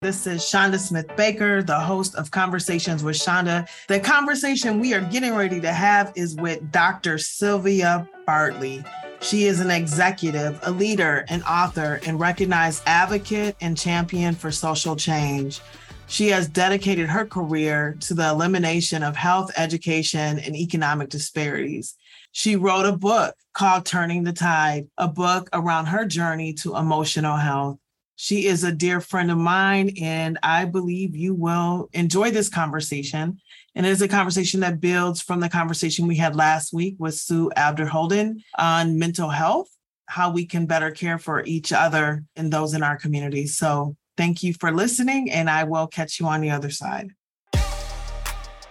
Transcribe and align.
This 0.00 0.28
is 0.28 0.48
Chanda 0.48 0.78
Smith 0.78 1.08
Baker, 1.16 1.60
the 1.60 1.80
host 1.80 2.14
of 2.14 2.30
Conversations 2.30 3.02
with 3.02 3.20
Chanda. 3.20 3.66
The 3.88 3.98
conversation 3.98 4.78
we 4.78 4.94
are 4.94 5.00
getting 5.00 5.34
ready 5.34 5.60
to 5.60 5.72
have 5.72 6.12
is 6.14 6.36
with 6.36 6.70
Dr. 6.70 7.18
Sylvia 7.18 8.08
Bartley. 8.24 8.84
She 9.20 9.46
is 9.46 9.58
an 9.58 9.72
executive, 9.72 10.60
a 10.62 10.70
leader, 10.70 11.24
an 11.30 11.42
author, 11.42 11.98
and 12.06 12.20
recognized 12.20 12.84
advocate 12.86 13.56
and 13.60 13.76
champion 13.76 14.36
for 14.36 14.52
social 14.52 14.94
change. 14.94 15.60
She 16.06 16.28
has 16.28 16.46
dedicated 16.46 17.08
her 17.08 17.26
career 17.26 17.96
to 18.02 18.14
the 18.14 18.28
elimination 18.28 19.02
of 19.02 19.16
health, 19.16 19.50
education, 19.56 20.38
and 20.38 20.54
economic 20.54 21.08
disparities. 21.08 21.96
She 22.30 22.54
wrote 22.54 22.86
a 22.86 22.96
book 22.96 23.34
called 23.52 23.84
Turning 23.84 24.22
the 24.22 24.32
Tide, 24.32 24.86
a 24.96 25.08
book 25.08 25.48
around 25.52 25.86
her 25.86 26.04
journey 26.04 26.52
to 26.62 26.76
emotional 26.76 27.36
health. 27.36 27.80
She 28.20 28.46
is 28.46 28.64
a 28.64 28.72
dear 28.72 29.00
friend 29.00 29.30
of 29.30 29.38
mine, 29.38 29.92
and 30.02 30.40
I 30.42 30.64
believe 30.64 31.14
you 31.14 31.34
will 31.34 31.88
enjoy 31.92 32.32
this 32.32 32.48
conversation. 32.48 33.40
And 33.76 33.86
it 33.86 33.90
is 33.90 34.02
a 34.02 34.08
conversation 34.08 34.58
that 34.60 34.80
builds 34.80 35.22
from 35.22 35.38
the 35.38 35.48
conversation 35.48 36.08
we 36.08 36.16
had 36.16 36.34
last 36.34 36.72
week 36.72 36.96
with 36.98 37.14
Sue 37.14 37.48
Abderholden 37.56 38.42
on 38.58 38.98
mental 38.98 39.28
health, 39.28 39.68
how 40.06 40.32
we 40.32 40.46
can 40.46 40.66
better 40.66 40.90
care 40.90 41.16
for 41.16 41.44
each 41.44 41.72
other 41.72 42.24
and 42.34 42.52
those 42.52 42.74
in 42.74 42.82
our 42.82 42.96
community. 42.96 43.46
So 43.46 43.94
thank 44.16 44.42
you 44.42 44.52
for 44.52 44.72
listening, 44.72 45.30
and 45.30 45.48
I 45.48 45.62
will 45.62 45.86
catch 45.86 46.18
you 46.18 46.26
on 46.26 46.40
the 46.40 46.50
other 46.50 46.70
side. 46.70 47.10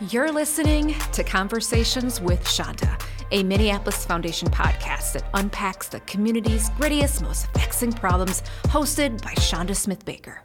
You're 0.09 0.33
listening 0.33 0.93
to 1.13 1.23
Conversations 1.23 2.19
with 2.19 2.45
Chanda 2.45 2.97
a 3.31 3.43
Minneapolis 3.43 4.05
Foundation 4.05 4.49
podcast 4.49 5.13
that 5.13 5.25
unpacks 5.33 5.89
the 5.89 5.99
community's 6.01 6.69
grittiest, 6.71 7.21
most 7.21 7.51
vexing 7.53 7.93
problems, 7.93 8.41
hosted 8.63 9.21
by 9.21 9.33
Chanda 9.33 9.75
Smith 9.75 10.05
Baker. 10.05 10.41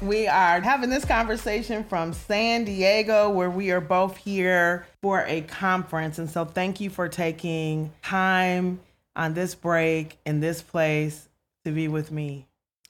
We 0.00 0.26
are 0.26 0.60
having 0.60 0.90
this 0.90 1.04
conversation 1.04 1.84
from 1.84 2.12
San 2.12 2.64
Diego, 2.64 3.30
where 3.30 3.50
we 3.50 3.70
are 3.70 3.80
both 3.80 4.16
here 4.16 4.86
for 5.00 5.24
a 5.26 5.42
conference. 5.42 6.18
And 6.18 6.28
so, 6.28 6.44
thank 6.44 6.80
you 6.80 6.90
for 6.90 7.08
taking 7.08 7.92
time 8.02 8.80
on 9.14 9.34
this 9.34 9.54
break 9.54 10.18
in 10.26 10.40
this 10.40 10.60
place 10.60 11.28
to 11.64 11.70
be 11.70 11.86
with 11.86 12.10
me. 12.10 12.46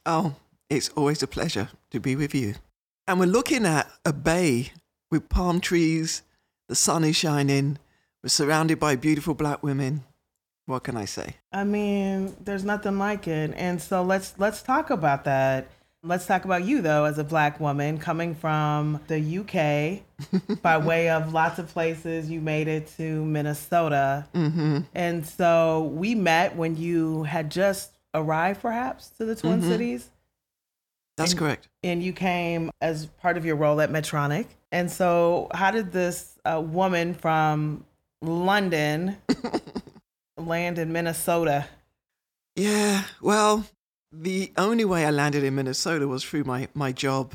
Oh, 0.06 0.36
it's 0.70 0.88
always 0.90 1.22
a 1.22 1.26
pleasure 1.26 1.68
to 1.90 2.00
be 2.00 2.16
with 2.16 2.34
you. 2.34 2.54
And 3.06 3.20
we're 3.20 3.26
looking 3.26 3.66
at 3.66 3.90
a 4.06 4.12
bay 4.14 4.72
with 5.10 5.28
palm 5.28 5.60
trees, 5.60 6.22
the 6.68 6.74
sun 6.74 7.04
is 7.04 7.16
shining, 7.16 7.78
we're 8.22 8.28
surrounded 8.28 8.78
by 8.78 8.96
beautiful 8.96 9.34
black 9.34 9.62
women. 9.62 10.04
What 10.66 10.84
can 10.84 10.96
I 10.96 11.06
say? 11.06 11.36
I 11.52 11.64
mean, 11.64 12.36
there's 12.40 12.64
nothing 12.64 12.98
like 12.98 13.26
it. 13.26 13.52
And 13.56 13.82
so 13.82 14.02
let's 14.02 14.34
let's 14.38 14.62
talk 14.62 14.90
about 14.90 15.24
that. 15.24 15.68
Let's 16.04 16.26
talk 16.26 16.44
about 16.44 16.64
you 16.64 16.80
though 16.82 17.04
as 17.04 17.18
a 17.18 17.24
black 17.24 17.58
woman 17.58 17.98
coming 17.98 18.34
from 18.34 19.00
the 19.08 19.38
UK 19.38 20.60
by 20.62 20.78
way 20.78 21.10
of 21.10 21.32
lots 21.32 21.58
of 21.58 21.68
places. 21.68 22.30
You 22.30 22.40
made 22.40 22.68
it 22.68 22.92
to 22.96 23.24
Minnesota. 23.24 24.26
Mm-hmm. 24.34 24.80
And 24.94 25.26
so 25.26 25.90
we 25.92 26.14
met 26.14 26.54
when 26.54 26.76
you 26.76 27.24
had 27.24 27.50
just 27.50 27.98
arrived 28.14 28.62
perhaps 28.62 29.08
to 29.18 29.24
the 29.24 29.34
Twin 29.34 29.60
mm-hmm. 29.60 29.68
Cities. 29.68 30.10
That's 31.16 31.32
and, 31.32 31.38
correct. 31.38 31.68
And 31.82 32.02
you 32.02 32.12
came 32.12 32.70
as 32.80 33.06
part 33.06 33.36
of 33.36 33.44
your 33.44 33.56
role 33.56 33.80
at 33.80 33.90
Medtronic. 33.90 34.46
And 34.70 34.90
so 34.90 35.48
how 35.52 35.72
did 35.72 35.92
this 35.92 36.38
uh, 36.44 36.60
woman 36.64 37.14
from 37.14 37.84
London, 38.22 39.16
land 40.36 40.78
in 40.78 40.92
Minnesota. 40.92 41.66
Yeah, 42.54 43.04
well, 43.20 43.64
the 44.12 44.52
only 44.56 44.84
way 44.84 45.04
I 45.04 45.10
landed 45.10 45.42
in 45.42 45.54
Minnesota 45.54 46.06
was 46.06 46.22
through 46.22 46.44
my, 46.44 46.68
my 46.74 46.92
job 46.92 47.34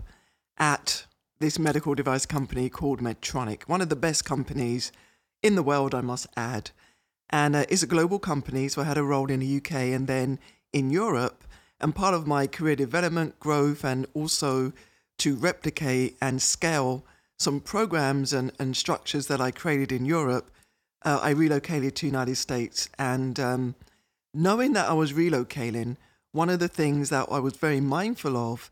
at 0.58 1.06
this 1.40 1.60
medical 1.60 1.94
device 1.94 2.26
company 2.26 2.70
called 2.70 3.02
Medtronic, 3.02 3.64
one 3.64 3.82
of 3.82 3.90
the 3.90 3.96
best 3.96 4.26
companies 4.26 4.92
in 5.44 5.56
the 5.56 5.64
world, 5.64 5.94
I 5.94 6.02
must 6.02 6.28
add. 6.36 6.72
And 7.30 7.56
uh, 7.56 7.66
it's 7.70 7.84
a 7.84 7.88
global 7.88 8.20
company, 8.20 8.68
so 8.68 8.82
I 8.82 8.86
had 8.86 8.98
a 8.98 9.04
role 9.04 9.30
in 9.30 9.42
the 9.42 9.58
UK 9.58 9.72
and 9.74 10.08
then 10.08 10.40
in 10.72 10.90
Europe. 10.90 11.44
And 11.80 11.94
part 11.94 12.16
of 12.16 12.26
my 12.26 12.48
career 12.48 12.76
development, 12.76 13.40
growth, 13.40 13.84
and 13.84 14.08
also 14.14 14.72
to 15.20 15.36
replicate 15.36 16.18
and 16.22 16.42
scale 16.42 17.06
some 17.38 17.60
programs 17.60 18.34
and, 18.34 18.52
and 18.58 18.76
structures 18.76 19.28
that 19.28 19.42
I 19.42 19.52
created 19.52 19.92
in 19.92 20.06
Europe 20.06 20.50
uh, 21.04 21.20
I 21.22 21.32
relocated 21.32 21.96
to 21.96 22.06
United 22.06 22.36
States, 22.36 22.90
and 22.98 23.40
um, 23.40 23.76
knowing 24.34 24.74
that 24.74 24.90
I 24.90 24.94
was 24.94 25.14
relocating, 25.14 25.98
one 26.32 26.50
of 26.50 26.60
the 26.60 26.68
things 26.68 27.10
that 27.10 27.28
I 27.32 27.40
was 27.40 27.56
very 27.58 27.82
mindful 27.82 28.38
of 28.38 28.70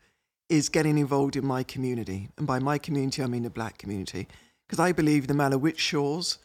is 0.49 0.69
getting 0.69 0.97
involved 0.97 1.35
in 1.35 1.45
my 1.45 1.63
community, 1.63 2.29
and 2.37 2.45
by 2.45 2.59
my 2.59 2.77
community 2.77 3.23
I 3.23 3.27
mean 3.27 3.43
the 3.43 3.49
Black 3.49 3.77
community, 3.77 4.27
because 4.67 4.79
I 4.79 4.91
believe 4.91 5.27
no 5.27 5.35
matter 5.35 5.57
which 5.57 5.79
shores 5.79 6.37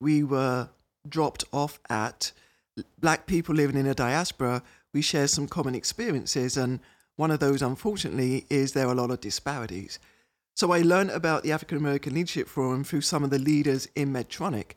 we 0.00 0.22
were 0.22 0.68
dropped 1.08 1.44
off 1.52 1.80
at, 1.88 2.32
Black 3.00 3.26
people 3.26 3.54
living 3.54 3.76
in 3.76 3.86
a 3.86 3.94
diaspora, 3.94 4.62
we 4.94 5.02
share 5.02 5.26
some 5.26 5.48
common 5.48 5.74
experiences, 5.74 6.56
and 6.56 6.80
one 7.16 7.32
of 7.32 7.40
those, 7.40 7.62
unfortunately, 7.62 8.46
is 8.48 8.72
there 8.72 8.86
are 8.86 8.92
a 8.92 8.94
lot 8.94 9.10
of 9.10 9.20
disparities. 9.20 9.98
So 10.54 10.72
I 10.72 10.82
learned 10.82 11.10
about 11.10 11.42
the 11.42 11.52
African 11.52 11.78
American 11.78 12.14
Leadership 12.14 12.48
Forum 12.48 12.84
through 12.84 13.00
some 13.00 13.24
of 13.24 13.30
the 13.30 13.38
leaders 13.38 13.88
in 13.96 14.12
Medtronic. 14.12 14.72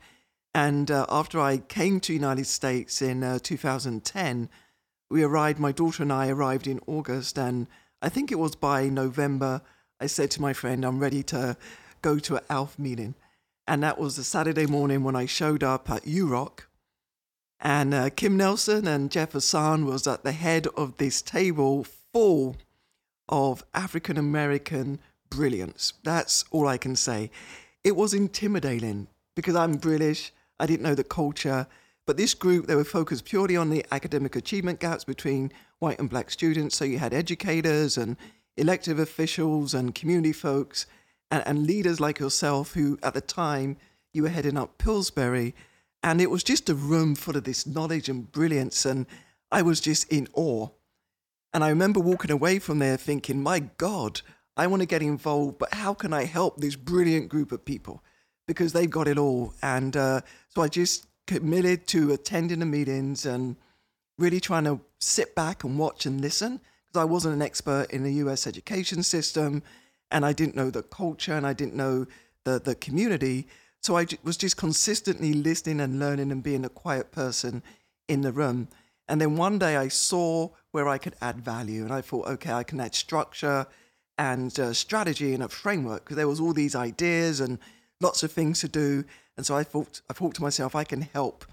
And 0.53 0.91
uh, 0.91 1.05
after 1.09 1.39
I 1.39 1.57
came 1.57 1.99
to 2.01 2.13
United 2.13 2.47
States 2.47 3.01
in 3.01 3.23
uh, 3.23 3.39
2010, 3.41 4.49
we 5.09 5.23
arrived. 5.23 5.59
My 5.59 5.71
daughter 5.71 6.03
and 6.03 6.11
I 6.11 6.29
arrived 6.29 6.67
in 6.67 6.79
August, 6.87 7.37
and 7.37 7.67
I 8.01 8.09
think 8.09 8.31
it 8.31 8.39
was 8.39 8.55
by 8.55 8.89
November. 8.89 9.61
I 9.99 10.07
said 10.07 10.31
to 10.31 10.41
my 10.41 10.53
friend, 10.53 10.83
"I'm 10.83 10.99
ready 10.99 11.23
to 11.23 11.57
go 12.01 12.19
to 12.19 12.37
an 12.37 12.43
ALF 12.49 12.77
meeting," 12.77 13.15
and 13.67 13.83
that 13.83 13.99
was 13.99 14.17
a 14.17 14.23
Saturday 14.23 14.65
morning 14.65 15.03
when 15.03 15.15
I 15.15 15.25
showed 15.25 15.63
up 15.63 15.89
at 15.89 16.03
UROC. 16.03 16.61
And 17.59 17.93
uh, 17.93 18.09
Kim 18.09 18.35
Nelson 18.35 18.87
and 18.87 19.11
Jeff 19.11 19.33
Hassan 19.33 19.85
was 19.85 20.07
at 20.07 20.23
the 20.23 20.31
head 20.31 20.67
of 20.75 20.97
this 20.97 21.21
table 21.21 21.85
full 22.11 22.57
of 23.29 23.63
African 23.73 24.17
American 24.17 24.99
brilliance. 25.29 25.93
That's 26.03 26.43
all 26.51 26.67
I 26.67 26.77
can 26.77 26.95
say. 26.95 27.31
It 27.83 27.95
was 27.95 28.13
intimidating 28.13 29.07
because 29.35 29.55
I'm 29.55 29.73
British. 29.73 30.33
I 30.61 30.67
didn't 30.67 30.83
know 30.83 30.95
the 30.95 31.03
culture. 31.03 31.67
But 32.05 32.17
this 32.17 32.33
group, 32.33 32.67
they 32.67 32.75
were 32.75 32.83
focused 32.83 33.25
purely 33.25 33.57
on 33.57 33.69
the 33.69 33.85
academic 33.91 34.35
achievement 34.35 34.79
gaps 34.79 35.03
between 35.03 35.51
white 35.79 35.99
and 35.99 36.09
black 36.09 36.29
students. 36.29 36.75
So 36.75 36.85
you 36.85 36.99
had 36.99 37.13
educators 37.13 37.97
and 37.97 38.15
elective 38.57 38.99
officials 38.99 39.73
and 39.73 39.95
community 39.95 40.31
folks 40.31 40.85
and, 41.31 41.43
and 41.47 41.65
leaders 41.65 41.99
like 41.99 42.19
yourself 42.19 42.73
who, 42.73 42.99
at 43.01 43.13
the 43.15 43.21
time, 43.21 43.77
you 44.13 44.23
were 44.23 44.29
heading 44.29 44.57
up 44.57 44.77
Pillsbury. 44.77 45.55
And 46.03 46.21
it 46.21 46.29
was 46.29 46.43
just 46.43 46.69
a 46.69 46.75
room 46.75 47.15
full 47.15 47.37
of 47.37 47.43
this 47.43 47.65
knowledge 47.65 48.07
and 48.07 48.31
brilliance. 48.31 48.85
And 48.85 49.07
I 49.51 49.63
was 49.63 49.81
just 49.81 50.11
in 50.11 50.27
awe. 50.33 50.69
And 51.53 51.63
I 51.63 51.69
remember 51.69 51.99
walking 51.99 52.31
away 52.31 52.59
from 52.59 52.79
there 52.79 52.97
thinking, 52.97 53.41
my 53.41 53.59
God, 53.77 54.21
I 54.55 54.67
want 54.67 54.81
to 54.81 54.87
get 54.87 55.01
involved, 55.01 55.57
but 55.57 55.73
how 55.73 55.93
can 55.93 56.13
I 56.13 56.25
help 56.25 56.57
this 56.57 56.75
brilliant 56.75 57.29
group 57.29 57.51
of 57.51 57.65
people? 57.65 58.03
Because 58.51 58.73
they've 58.73 58.89
got 58.89 59.07
it 59.07 59.17
all. 59.17 59.53
And 59.61 59.95
uh, 59.95 60.21
so 60.49 60.61
I 60.61 60.67
just 60.67 61.07
committed 61.27 61.87
to 61.87 62.11
attending 62.11 62.59
the 62.59 62.65
meetings 62.65 63.25
and 63.25 63.55
really 64.17 64.39
trying 64.39 64.65
to 64.65 64.79
sit 64.99 65.33
back 65.35 65.63
and 65.63 65.77
watch 65.79 66.05
and 66.05 66.21
listen 66.21 66.59
because 66.87 67.01
I 67.01 67.05
wasn't 67.05 67.35
an 67.35 67.41
expert 67.41 67.87
in 67.89 68.03
the 68.03 68.13
US 68.13 68.45
education 68.45 69.03
system 69.03 69.63
and 70.11 70.25
I 70.25 70.33
didn't 70.33 70.55
know 70.55 70.69
the 70.69 70.83
culture 70.83 71.33
and 71.33 71.47
I 71.47 71.53
didn't 71.53 71.75
know 71.75 72.05
the, 72.43 72.59
the 72.59 72.75
community. 72.75 73.47
So 73.81 73.97
I 73.97 74.05
was 74.23 74.37
just 74.37 74.57
consistently 74.57 75.33
listening 75.33 75.79
and 75.79 75.99
learning 75.99 76.31
and 76.31 76.43
being 76.43 76.65
a 76.65 76.69
quiet 76.69 77.11
person 77.11 77.63
in 78.07 78.21
the 78.21 78.31
room. 78.31 78.67
And 79.07 79.19
then 79.19 79.35
one 79.35 79.57
day 79.57 79.77
I 79.77 79.87
saw 79.87 80.49
where 80.71 80.87
I 80.87 80.97
could 80.97 81.15
add 81.21 81.41
value 81.41 81.83
and 81.83 81.91
I 81.91 82.01
thought, 82.01 82.27
okay, 82.27 82.51
I 82.51 82.63
can 82.63 82.79
add 82.79 82.93
structure 82.93 83.65
and 84.17 84.57
uh, 84.59 84.73
strategy 84.73 85.33
and 85.33 85.43
a 85.43 85.49
framework 85.49 86.03
because 86.03 86.17
there 86.17 86.27
was 86.27 86.39
all 86.39 86.53
these 86.53 86.75
ideas 86.75 87.39
and 87.39 87.57
lots 88.01 88.23
of 88.23 88.31
things 88.31 88.59
to 88.61 88.67
do. 88.67 89.05
And 89.37 89.45
so 89.45 89.55
I 89.55 89.63
thought, 89.63 90.01
I 90.09 90.13
thought 90.13 90.35
to 90.35 90.41
myself, 90.41 90.75
I 90.75 90.83
can 90.83 91.01
help 91.01 91.45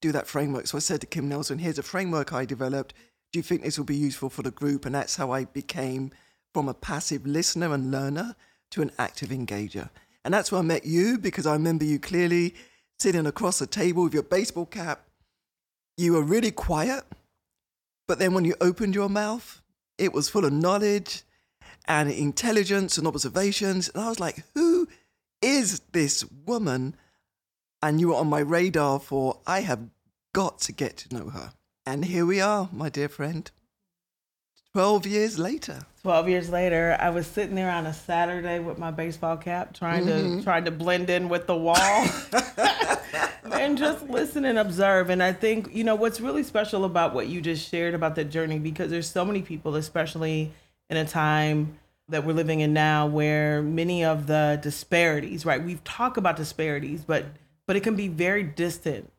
do 0.00 0.12
that 0.12 0.26
framework. 0.26 0.66
So 0.66 0.76
I 0.76 0.80
said 0.80 1.00
to 1.00 1.06
Kim 1.06 1.28
Nelson, 1.28 1.58
here's 1.58 1.78
a 1.78 1.82
framework 1.82 2.32
I 2.32 2.44
developed. 2.44 2.92
Do 3.32 3.38
you 3.38 3.42
think 3.42 3.62
this 3.62 3.78
will 3.78 3.86
be 3.86 3.96
useful 3.96 4.28
for 4.28 4.42
the 4.42 4.50
group? 4.50 4.84
And 4.84 4.94
that's 4.94 5.16
how 5.16 5.30
I 5.30 5.44
became 5.44 6.10
from 6.52 6.68
a 6.68 6.74
passive 6.74 7.26
listener 7.26 7.72
and 7.72 7.90
learner 7.90 8.36
to 8.72 8.82
an 8.82 8.90
active 8.98 9.30
engager. 9.30 9.88
And 10.24 10.34
that's 10.34 10.52
where 10.52 10.60
I 10.60 10.64
met 10.64 10.84
you 10.84 11.18
because 11.18 11.46
I 11.46 11.54
remember 11.54 11.84
you 11.84 11.98
clearly 11.98 12.54
sitting 12.98 13.26
across 13.26 13.58
the 13.58 13.66
table 13.66 14.04
with 14.04 14.14
your 14.14 14.22
baseball 14.22 14.66
cap. 14.66 15.06
You 15.96 16.12
were 16.12 16.22
really 16.22 16.50
quiet, 16.50 17.04
but 18.06 18.18
then 18.18 18.34
when 18.34 18.44
you 18.44 18.54
opened 18.60 18.94
your 18.94 19.08
mouth, 19.08 19.62
it 19.98 20.12
was 20.12 20.28
full 20.28 20.44
of 20.44 20.52
knowledge 20.52 21.22
and 21.86 22.10
intelligence 22.10 22.98
and 22.98 23.06
observations. 23.06 23.88
And 23.88 24.02
I 24.02 24.08
was 24.08 24.20
like, 24.20 24.44
who 24.54 24.88
is 25.42 25.80
this 25.92 26.24
woman? 26.46 26.96
And 27.82 28.00
you 28.00 28.08
were 28.08 28.14
on 28.14 28.28
my 28.28 28.40
radar 28.40 29.00
for, 29.00 29.40
I 29.46 29.60
have 29.60 29.88
got 30.32 30.60
to 30.60 30.72
get 30.72 30.96
to 30.98 31.14
know 31.14 31.30
her. 31.30 31.52
And 31.84 32.04
here 32.04 32.24
we 32.24 32.40
are, 32.40 32.68
my 32.72 32.88
dear 32.88 33.08
friend. 33.08 33.50
12 34.72 35.06
years 35.06 35.38
later. 35.38 35.80
12 36.02 36.28
years 36.28 36.48
later, 36.48 36.96
I 36.98 37.10
was 37.10 37.26
sitting 37.26 37.54
there 37.54 37.70
on 37.70 37.86
a 37.86 37.92
Saturday 37.92 38.58
with 38.58 38.78
my 38.78 38.90
baseball 38.90 39.36
cap 39.36 39.74
trying 39.74 40.06
mm-hmm. 40.06 40.38
to 40.38 40.44
trying 40.44 40.64
to 40.64 40.70
blend 40.70 41.10
in 41.10 41.28
with 41.28 41.46
the 41.46 41.56
wall 41.56 42.06
and 43.52 43.76
just 43.76 44.08
listen 44.08 44.46
and 44.46 44.58
observe. 44.58 45.10
And 45.10 45.22
I 45.22 45.32
think, 45.32 45.74
you 45.74 45.84
know, 45.84 45.94
what's 45.94 46.20
really 46.20 46.42
special 46.42 46.84
about 46.86 47.14
what 47.14 47.28
you 47.28 47.42
just 47.42 47.68
shared 47.68 47.94
about 47.94 48.14
that 48.14 48.30
journey 48.30 48.58
because 48.58 48.90
there's 48.90 49.10
so 49.10 49.24
many 49.24 49.42
people 49.42 49.76
especially 49.76 50.52
in 50.88 50.96
a 50.96 51.04
time 51.04 51.78
that 52.12 52.24
we're 52.24 52.32
living 52.32 52.60
in 52.60 52.72
now 52.72 53.06
where 53.06 53.62
many 53.62 54.04
of 54.04 54.26
the 54.26 54.58
disparities, 54.62 55.44
right? 55.44 55.62
We've 55.62 55.82
talked 55.84 56.16
about 56.16 56.36
disparities, 56.36 57.04
but 57.04 57.26
but 57.66 57.76
it 57.76 57.80
can 57.80 57.96
be 57.96 58.08
very 58.08 58.42
distant 58.42 59.10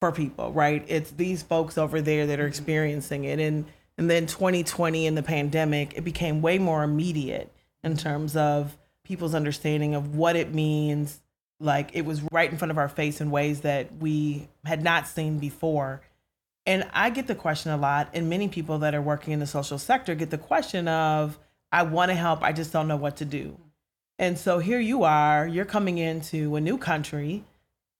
for 0.00 0.12
people, 0.12 0.52
right? 0.52 0.84
It's 0.86 1.10
these 1.12 1.42
folks 1.42 1.78
over 1.78 2.00
there 2.00 2.26
that 2.26 2.38
are 2.38 2.44
mm-hmm. 2.44 2.48
experiencing 2.48 3.24
it. 3.24 3.40
And 3.40 3.66
and 3.96 4.10
then 4.10 4.26
2020 4.26 5.06
and 5.06 5.16
the 5.16 5.22
pandemic, 5.22 5.94
it 5.96 6.02
became 6.02 6.42
way 6.42 6.58
more 6.58 6.82
immediate 6.82 7.52
in 7.82 7.96
terms 7.96 8.36
of 8.36 8.76
people's 9.04 9.34
understanding 9.34 9.94
of 9.94 10.16
what 10.16 10.36
it 10.36 10.52
means. 10.52 11.20
Like 11.60 11.90
it 11.94 12.04
was 12.04 12.22
right 12.32 12.50
in 12.50 12.58
front 12.58 12.72
of 12.72 12.78
our 12.78 12.88
face 12.88 13.20
in 13.20 13.30
ways 13.30 13.60
that 13.60 13.96
we 13.96 14.48
had 14.64 14.82
not 14.82 15.06
seen 15.06 15.38
before. 15.38 16.02
And 16.66 16.88
I 16.92 17.10
get 17.10 17.26
the 17.26 17.34
question 17.34 17.72
a 17.72 17.76
lot, 17.76 18.08
and 18.14 18.30
many 18.30 18.48
people 18.48 18.78
that 18.78 18.94
are 18.94 19.02
working 19.02 19.32
in 19.34 19.40
the 19.40 19.46
social 19.46 19.78
sector 19.78 20.14
get 20.14 20.30
the 20.30 20.38
question 20.38 20.88
of, 20.88 21.38
I 21.74 21.82
want 21.82 22.12
to 22.12 22.14
help, 22.14 22.44
I 22.44 22.52
just 22.52 22.72
don't 22.72 22.86
know 22.86 22.96
what 22.96 23.16
to 23.16 23.24
do. 23.24 23.58
And 24.16 24.38
so 24.38 24.60
here 24.60 24.78
you 24.78 25.02
are, 25.02 25.44
you're 25.44 25.64
coming 25.64 25.98
into 25.98 26.54
a 26.54 26.60
new 26.60 26.78
country. 26.78 27.42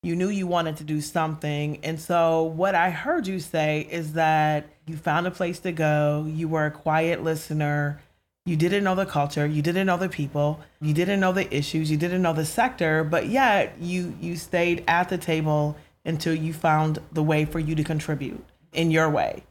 You 0.05 0.15
knew 0.15 0.29
you 0.29 0.47
wanted 0.47 0.76
to 0.76 0.85
do 0.85 1.00
something. 1.00 1.81
And 1.82 1.99
so 1.99 2.44
what 2.44 2.76
I 2.76 2.91
heard 2.91 3.26
you 3.26 3.41
say 3.41 3.88
is 3.91 4.12
that 4.12 4.67
you 4.87 4.97
found 4.97 5.26
a 5.26 5.32
place 5.32 5.59
to 5.61 5.73
go, 5.73 6.25
you 6.29 6.47
were 6.47 6.67
a 6.67 6.71
quiet 6.71 7.25
listener, 7.25 8.00
you 8.47 8.55
didn't 8.55 8.85
know 8.85 8.94
the 8.94 9.06
culture, 9.06 9.44
you 9.44 9.61
didn't 9.61 9.88
know 9.88 9.97
the 9.97 10.09
people, 10.09 10.61
you 10.81 10.94
didn't 10.94 11.19
know 11.19 11.32
the 11.32 11.53
issues, 11.53 11.91
you 11.91 11.97
didn't 11.97 12.23
know 12.23 12.32
the 12.32 12.44
sector, 12.44 13.03
but 13.03 13.26
yet 13.26 13.75
you 13.81 14.17
you 14.21 14.37
stayed 14.37 14.85
at 14.87 15.09
the 15.09 15.19
table 15.19 15.76
until 16.05 16.35
you 16.35 16.53
found 16.53 17.00
the 17.11 17.25
way 17.25 17.44
for 17.44 17.59
you 17.59 17.75
to 17.75 17.82
contribute 17.82 18.44
in 18.73 18.93
your 18.93 19.11
way. 19.11 19.43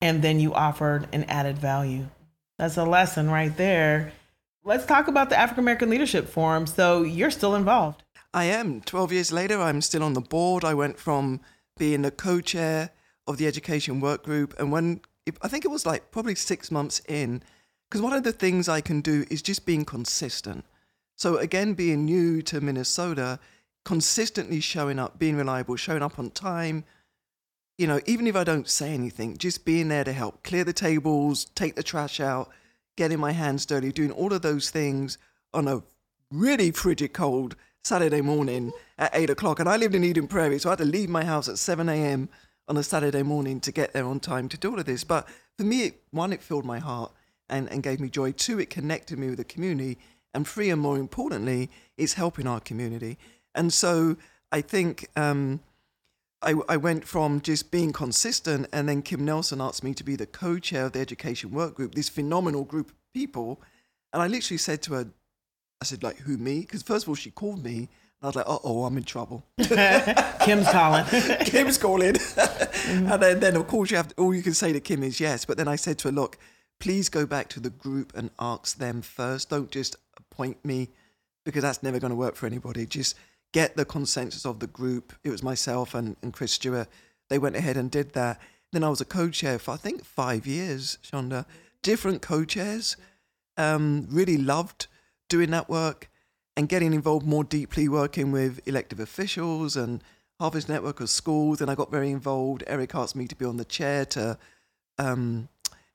And 0.00 0.22
then 0.22 0.38
you 0.38 0.54
offered 0.54 1.08
an 1.12 1.24
added 1.24 1.58
value. 1.58 2.06
That's 2.58 2.76
a 2.76 2.84
lesson 2.84 3.30
right 3.30 3.56
there. 3.56 4.12
Let's 4.64 4.84
talk 4.84 5.06
about 5.06 5.30
the 5.30 5.38
African 5.38 5.62
American 5.62 5.90
Leadership 5.90 6.28
Forum. 6.28 6.66
So 6.66 7.02
you're 7.02 7.30
still 7.30 7.54
involved. 7.54 8.02
I 8.34 8.44
am. 8.44 8.80
12 8.80 9.12
years 9.12 9.32
later, 9.32 9.60
I'm 9.60 9.80
still 9.80 10.02
on 10.02 10.14
the 10.14 10.20
board. 10.20 10.64
I 10.64 10.74
went 10.74 10.98
from 10.98 11.40
being 11.78 12.02
the 12.02 12.10
co 12.10 12.40
chair 12.40 12.90
of 13.26 13.36
the 13.38 13.46
education 13.46 14.00
work 14.00 14.24
group. 14.24 14.54
And 14.58 14.72
when 14.72 15.00
I 15.40 15.48
think 15.48 15.64
it 15.64 15.70
was 15.70 15.86
like 15.86 16.10
probably 16.10 16.34
six 16.34 16.70
months 16.70 17.00
in, 17.08 17.42
because 17.88 18.02
one 18.02 18.12
of 18.12 18.24
the 18.24 18.32
things 18.32 18.68
I 18.68 18.80
can 18.80 19.00
do 19.00 19.24
is 19.30 19.40
just 19.40 19.64
being 19.64 19.84
consistent. 19.84 20.64
So, 21.16 21.36
again, 21.36 21.74
being 21.74 22.04
new 22.04 22.42
to 22.42 22.60
Minnesota, 22.60 23.38
consistently 23.84 24.60
showing 24.60 24.98
up, 24.98 25.18
being 25.18 25.36
reliable, 25.36 25.76
showing 25.76 26.02
up 26.02 26.18
on 26.18 26.30
time, 26.30 26.84
you 27.78 27.86
know, 27.86 28.00
even 28.06 28.26
if 28.26 28.34
I 28.34 28.42
don't 28.42 28.68
say 28.68 28.92
anything, 28.92 29.38
just 29.38 29.64
being 29.64 29.88
there 29.88 30.04
to 30.04 30.12
help 30.12 30.42
clear 30.42 30.64
the 30.64 30.72
tables, 30.72 31.44
take 31.54 31.76
the 31.76 31.82
trash 31.82 32.18
out, 32.18 32.50
getting 32.96 33.20
my 33.20 33.30
hands 33.30 33.64
dirty, 33.64 33.92
doing 33.92 34.10
all 34.10 34.32
of 34.32 34.42
those 34.42 34.68
things 34.68 35.16
on 35.54 35.68
a 35.68 35.82
really 36.32 36.72
frigid 36.72 37.12
cold 37.12 37.54
Saturday 37.84 38.20
morning 38.20 38.72
at 38.98 39.14
eight 39.14 39.30
o'clock. 39.30 39.60
And 39.60 39.68
I 39.68 39.76
lived 39.76 39.94
in 39.94 40.02
Eden 40.02 40.26
Prairie, 40.26 40.58
so 40.58 40.68
I 40.68 40.72
had 40.72 40.78
to 40.80 40.84
leave 40.84 41.08
my 41.08 41.24
house 41.24 41.48
at 41.48 41.58
7 41.58 41.88
a.m. 41.88 42.28
on 42.66 42.76
a 42.76 42.82
Saturday 42.82 43.22
morning 43.22 43.60
to 43.60 43.70
get 43.70 43.92
there 43.92 44.04
on 44.04 44.18
time 44.18 44.48
to 44.48 44.58
do 44.58 44.72
all 44.72 44.80
of 44.80 44.84
this. 44.84 45.04
But 45.04 45.28
for 45.56 45.62
me, 45.62 45.84
it, 45.84 46.02
one, 46.10 46.32
it 46.32 46.42
filled 46.42 46.64
my 46.64 46.80
heart 46.80 47.12
and, 47.48 47.68
and 47.70 47.84
gave 47.84 48.00
me 48.00 48.10
joy. 48.10 48.32
Two, 48.32 48.58
it 48.58 48.70
connected 48.70 49.20
me 49.20 49.28
with 49.28 49.38
the 49.38 49.44
community. 49.44 49.98
And 50.34 50.46
three, 50.46 50.68
and 50.70 50.82
more 50.82 50.98
importantly, 50.98 51.70
it's 51.96 52.14
helping 52.14 52.48
our 52.48 52.60
community. 52.60 53.18
And 53.54 53.72
so 53.72 54.16
I 54.50 54.62
think 54.62 55.06
um, 55.16 55.60
I, 56.42 56.54
I 56.68 56.76
went 56.76 57.04
from 57.04 57.40
just 57.40 57.70
being 57.70 57.92
consistent, 57.92 58.68
and 58.72 58.88
then 58.88 59.02
Kim 59.02 59.24
Nelson 59.24 59.60
asked 59.60 59.82
me 59.82 59.92
to 59.94 60.04
be 60.04 60.16
the 60.16 60.26
co 60.26 60.58
chair 60.58 60.86
of 60.86 60.92
the 60.92 61.00
education 61.00 61.50
work 61.50 61.74
group, 61.74 61.94
this 61.94 62.08
phenomenal 62.08 62.64
group 62.64 62.90
of 62.90 63.12
people. 63.12 63.60
And 64.12 64.22
I 64.22 64.28
literally 64.28 64.58
said 64.58 64.82
to 64.82 64.94
her, 64.94 65.08
I 65.80 65.84
said, 65.84 66.02
like, 66.02 66.18
who, 66.18 66.36
me? 66.36 66.60
Because 66.60 66.82
first 66.82 67.04
of 67.04 67.08
all, 67.08 67.14
she 67.14 67.30
called 67.30 67.64
me, 67.64 67.76
and 67.76 67.88
I 68.22 68.26
was 68.26 68.36
like, 68.36 68.46
oh, 68.48 68.84
I'm 68.84 68.96
in 68.96 69.04
trouble. 69.04 69.44
Kim's 69.58 70.68
calling. 70.68 71.04
Kim's 71.44 71.78
calling. 71.78 72.14
mm-hmm. 72.14 73.06
And 73.12 73.22
then, 73.22 73.40
then, 73.40 73.56
of 73.56 73.66
course, 73.66 73.90
you 73.90 73.96
have 73.96 74.08
to, 74.08 74.14
all 74.16 74.34
you 74.34 74.42
can 74.42 74.54
say 74.54 74.72
to 74.72 74.80
Kim 74.80 75.02
is 75.02 75.20
yes. 75.20 75.44
But 75.44 75.56
then 75.56 75.68
I 75.68 75.76
said 75.76 75.98
to 75.98 76.08
her, 76.08 76.12
look, 76.12 76.38
please 76.80 77.08
go 77.08 77.26
back 77.26 77.48
to 77.50 77.60
the 77.60 77.70
group 77.70 78.12
and 78.16 78.30
ask 78.38 78.78
them 78.78 79.02
first. 79.02 79.50
Don't 79.50 79.70
just 79.70 79.96
appoint 80.16 80.64
me 80.64 80.88
because 81.44 81.62
that's 81.62 81.82
never 81.82 81.98
going 81.98 82.10
to 82.10 82.16
work 82.16 82.34
for 82.34 82.46
anybody. 82.46 82.86
Just 82.86 83.16
get 83.52 83.76
the 83.76 83.84
consensus 83.84 84.44
of 84.44 84.60
the 84.60 84.66
group. 84.66 85.12
It 85.24 85.30
was 85.30 85.42
myself 85.42 85.94
and, 85.94 86.16
and 86.22 86.32
Chris 86.32 86.52
Stewart. 86.52 86.88
They 87.28 87.38
went 87.38 87.56
ahead 87.56 87.76
and 87.76 87.90
did 87.90 88.12
that. 88.12 88.40
Then 88.72 88.84
I 88.84 88.90
was 88.90 89.00
a 89.00 89.06
co-chair 89.06 89.58
for 89.58 89.72
I 89.72 89.76
think 89.76 90.04
five 90.04 90.46
years, 90.46 90.98
Chanda. 91.02 91.46
Different 91.82 92.22
co-chairs. 92.22 92.96
Um, 93.56 94.06
really 94.10 94.36
loved 94.36 94.86
doing 95.28 95.50
that 95.50 95.68
work 95.68 96.10
and 96.56 96.68
getting 96.68 96.92
involved 96.92 97.26
more 97.26 97.44
deeply, 97.44 97.88
working 97.88 98.32
with 98.32 98.60
elective 98.66 99.00
officials 99.00 99.76
and 99.76 100.02
Harvest 100.38 100.68
Network 100.68 101.00
of 101.00 101.10
schools. 101.10 101.60
And 101.60 101.70
I 101.70 101.74
got 101.74 101.90
very 101.90 102.10
involved. 102.10 102.62
Eric 102.66 102.94
asked 102.94 103.16
me 103.16 103.26
to 103.26 103.36
be 103.36 103.44
on 103.44 103.56
the 103.56 103.64
chair 103.64 104.04
to 104.06 104.38
um, 104.98 105.48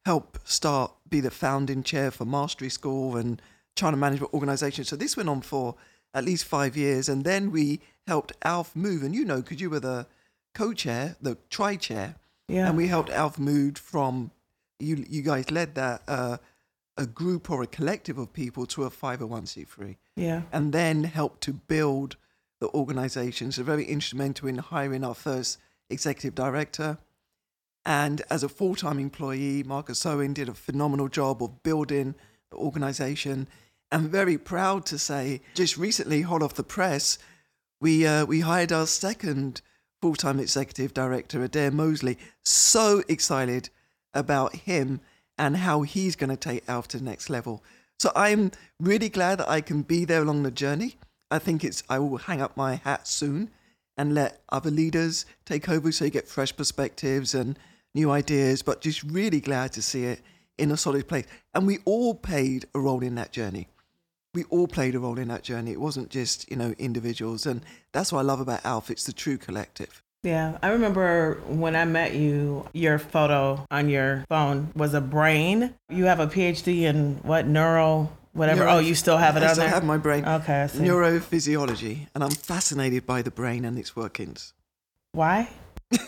help 0.06 0.40
start, 0.44 0.94
be 1.10 1.20
the 1.20 1.32
founding 1.32 1.84
chair 1.84 2.12
for 2.12 2.26
Mastery 2.26 2.70
School 2.70 3.16
and 3.16 3.42
Charter 3.76 3.98
Management 3.98 4.34
Organization. 4.34 4.84
So 4.84 4.96
this 4.96 5.16
went 5.16 5.30
on 5.30 5.42
for 5.42 5.76
at 6.14 6.24
least 6.24 6.46
five 6.46 6.78
years. 6.78 7.10
And 7.10 7.24
then 7.24 7.52
we 7.52 7.82
helped 8.08 8.34
Alf 8.44 8.76
move. 8.76 9.04
And 9.04 9.16
you 9.16 9.26
know, 9.26 9.42
because 9.42 9.60
you 9.60 9.70
were 9.70 9.80
the 9.80 10.08
co 10.54 10.74
chair, 10.74 11.16
the 11.22 11.38
tri 11.50 11.76
chair. 11.76 12.16
Yeah. 12.48 12.68
And 12.68 12.78
we 12.78 12.88
helped 12.88 13.10
Alf 13.10 13.40
move 13.40 13.78
from, 13.78 14.32
you, 14.80 15.06
you 15.08 15.22
guys 15.22 15.50
led 15.50 15.76
that, 15.76 16.02
uh, 16.08 16.38
a 16.98 17.08
group 17.08 17.50
or 17.50 17.64
a 17.64 17.68
collective 17.68 18.18
of 18.18 18.34
people 18.34 18.66
to 18.68 18.84
a 18.84 18.92
501c3. 18.92 19.96
Yeah. 20.16 20.44
And 20.52 20.74
then 20.74 21.06
helped 21.06 21.42
to 21.42 21.54
build 21.54 22.18
the 22.60 22.70
organization. 22.70 23.52
So, 23.52 23.64
very 23.64 23.86
instrumental 23.86 24.48
in 24.48 24.58
hiring 24.60 25.04
our 25.04 25.16
first 25.16 25.58
executive 25.90 26.36
director. 26.36 26.98
And 27.86 28.22
as 28.30 28.44
a 28.44 28.50
full 28.50 28.76
time 28.76 29.00
employee, 29.00 29.64
Marcus 29.64 30.06
Owen 30.06 30.34
did 30.34 30.50
a 30.50 30.54
phenomenal 30.54 31.08
job 31.08 31.44
of 31.44 31.64
building 31.64 32.16
the 32.52 32.58
organization. 32.58 33.48
I'm 33.94 34.10
very 34.10 34.40
proud 34.40 34.88
to 34.88 34.98
say, 34.98 35.42
just 35.54 35.78
recently, 35.78 36.24
hot 36.24 36.42
off 36.42 36.56
the 36.56 36.64
press, 36.64 37.20
we 37.80 38.08
uh, 38.08 38.26
we 38.26 38.40
hired 38.40 38.72
our 38.72 38.88
second 38.88 39.62
full-time 40.02 40.40
executive 40.40 40.96
director, 40.96 41.44
Adair 41.44 41.70
Mosley. 41.70 42.18
So 42.44 43.04
excited 43.08 43.70
about 44.12 44.56
him 44.56 45.00
and 45.38 45.58
how 45.58 45.84
he's 45.84 46.16
going 46.16 46.32
to 46.32 46.36
take 46.36 46.68
Alf 46.68 46.88
to 46.90 46.98
the 46.98 47.04
next 47.04 47.30
level. 47.30 47.64
So 48.00 48.12
I'm 48.16 48.52
really 48.80 49.10
glad 49.10 49.38
that 49.38 49.50
I 49.50 49.62
can 49.62 49.84
be 49.84 50.06
there 50.06 50.24
along 50.24 50.42
the 50.42 50.50
journey. 50.50 50.96
I 51.30 51.38
think 51.38 51.64
it's 51.64 51.84
I 51.88 52.00
will 52.00 52.18
hang 52.18 52.42
up 52.42 52.58
my 52.58 52.76
hat 52.76 53.08
soon 53.08 53.52
and 53.96 54.16
let 54.16 54.42
other 54.50 54.72
leaders 54.72 55.28
take 55.46 55.70
over 55.70 55.92
so 55.92 56.06
you 56.06 56.12
get 56.12 56.28
fresh 56.28 56.56
perspectives 56.56 57.36
and 57.36 57.60
new 57.94 58.10
ideas. 58.10 58.64
But 58.64 58.82
just 58.82 59.04
really 59.04 59.40
glad 59.40 59.72
to 59.74 59.84
see 59.84 60.06
it 60.06 60.22
in 60.58 60.72
a 60.72 60.78
solid 60.78 61.08
place. 61.08 61.28
And 61.54 61.68
we 61.68 61.78
all 61.86 62.16
played 62.16 62.66
a 62.74 62.80
role 62.80 63.04
in 63.04 63.14
that 63.16 63.32
journey 63.32 63.68
we 64.34 64.44
all 64.46 64.68
played 64.68 64.96
a 64.96 65.00
role 65.00 65.20
in 65.20 65.28
that 65.28 65.44
journey. 65.44 65.72
It 65.72 65.80
wasn't 65.80 66.10
just, 66.10 66.50
you 66.50 66.58
know, 66.58 66.74
individuals. 66.80 67.46
And 67.46 67.62
that's 67.92 68.12
what 68.12 68.20
I 68.20 68.24
love 68.24 68.40
about 68.40 68.66
Alf. 68.66 68.90
It's 68.90 69.04
the 69.04 69.14
true 69.14 69.38
collective. 69.38 70.02
Yeah, 70.24 70.58
I 70.64 70.70
remember 70.70 71.42
when 71.48 71.76
I 71.76 71.86
met 71.86 72.16
you, 72.16 72.66
your 72.74 72.98
photo 72.98 73.66
on 73.70 73.90
your 73.90 74.24
phone 74.30 74.72
was 74.76 74.94
a 74.94 75.02
brain. 75.02 75.74
You 75.90 76.06
have 76.06 76.22
a 76.22 76.28
PhD 76.28 76.84
in 76.84 77.16
what, 77.24 77.46
oh, 77.46 77.50
neuro, 77.50 78.10
whatever. 78.32 78.62
Neuro- 78.62 78.76
oh, 78.76 78.80
you 78.80 78.96
still 78.96 79.18
have 79.18 79.36
it 79.36 79.42
there? 79.42 79.66
I 79.66 79.68
have 79.68 79.84
my 79.84 79.98
brain. 79.98 80.26
Okay, 80.26 80.62
I 80.62 80.68
see. 80.68 80.80
Neurophysiology. 80.80 82.08
And 82.16 82.24
I'm 82.24 82.32
fascinated 82.32 83.06
by 83.06 83.22
the 83.22 83.32
brain 83.32 83.66
and 83.66 83.78
its 83.78 83.98
workings. 83.98 84.54
Why? 85.12 85.50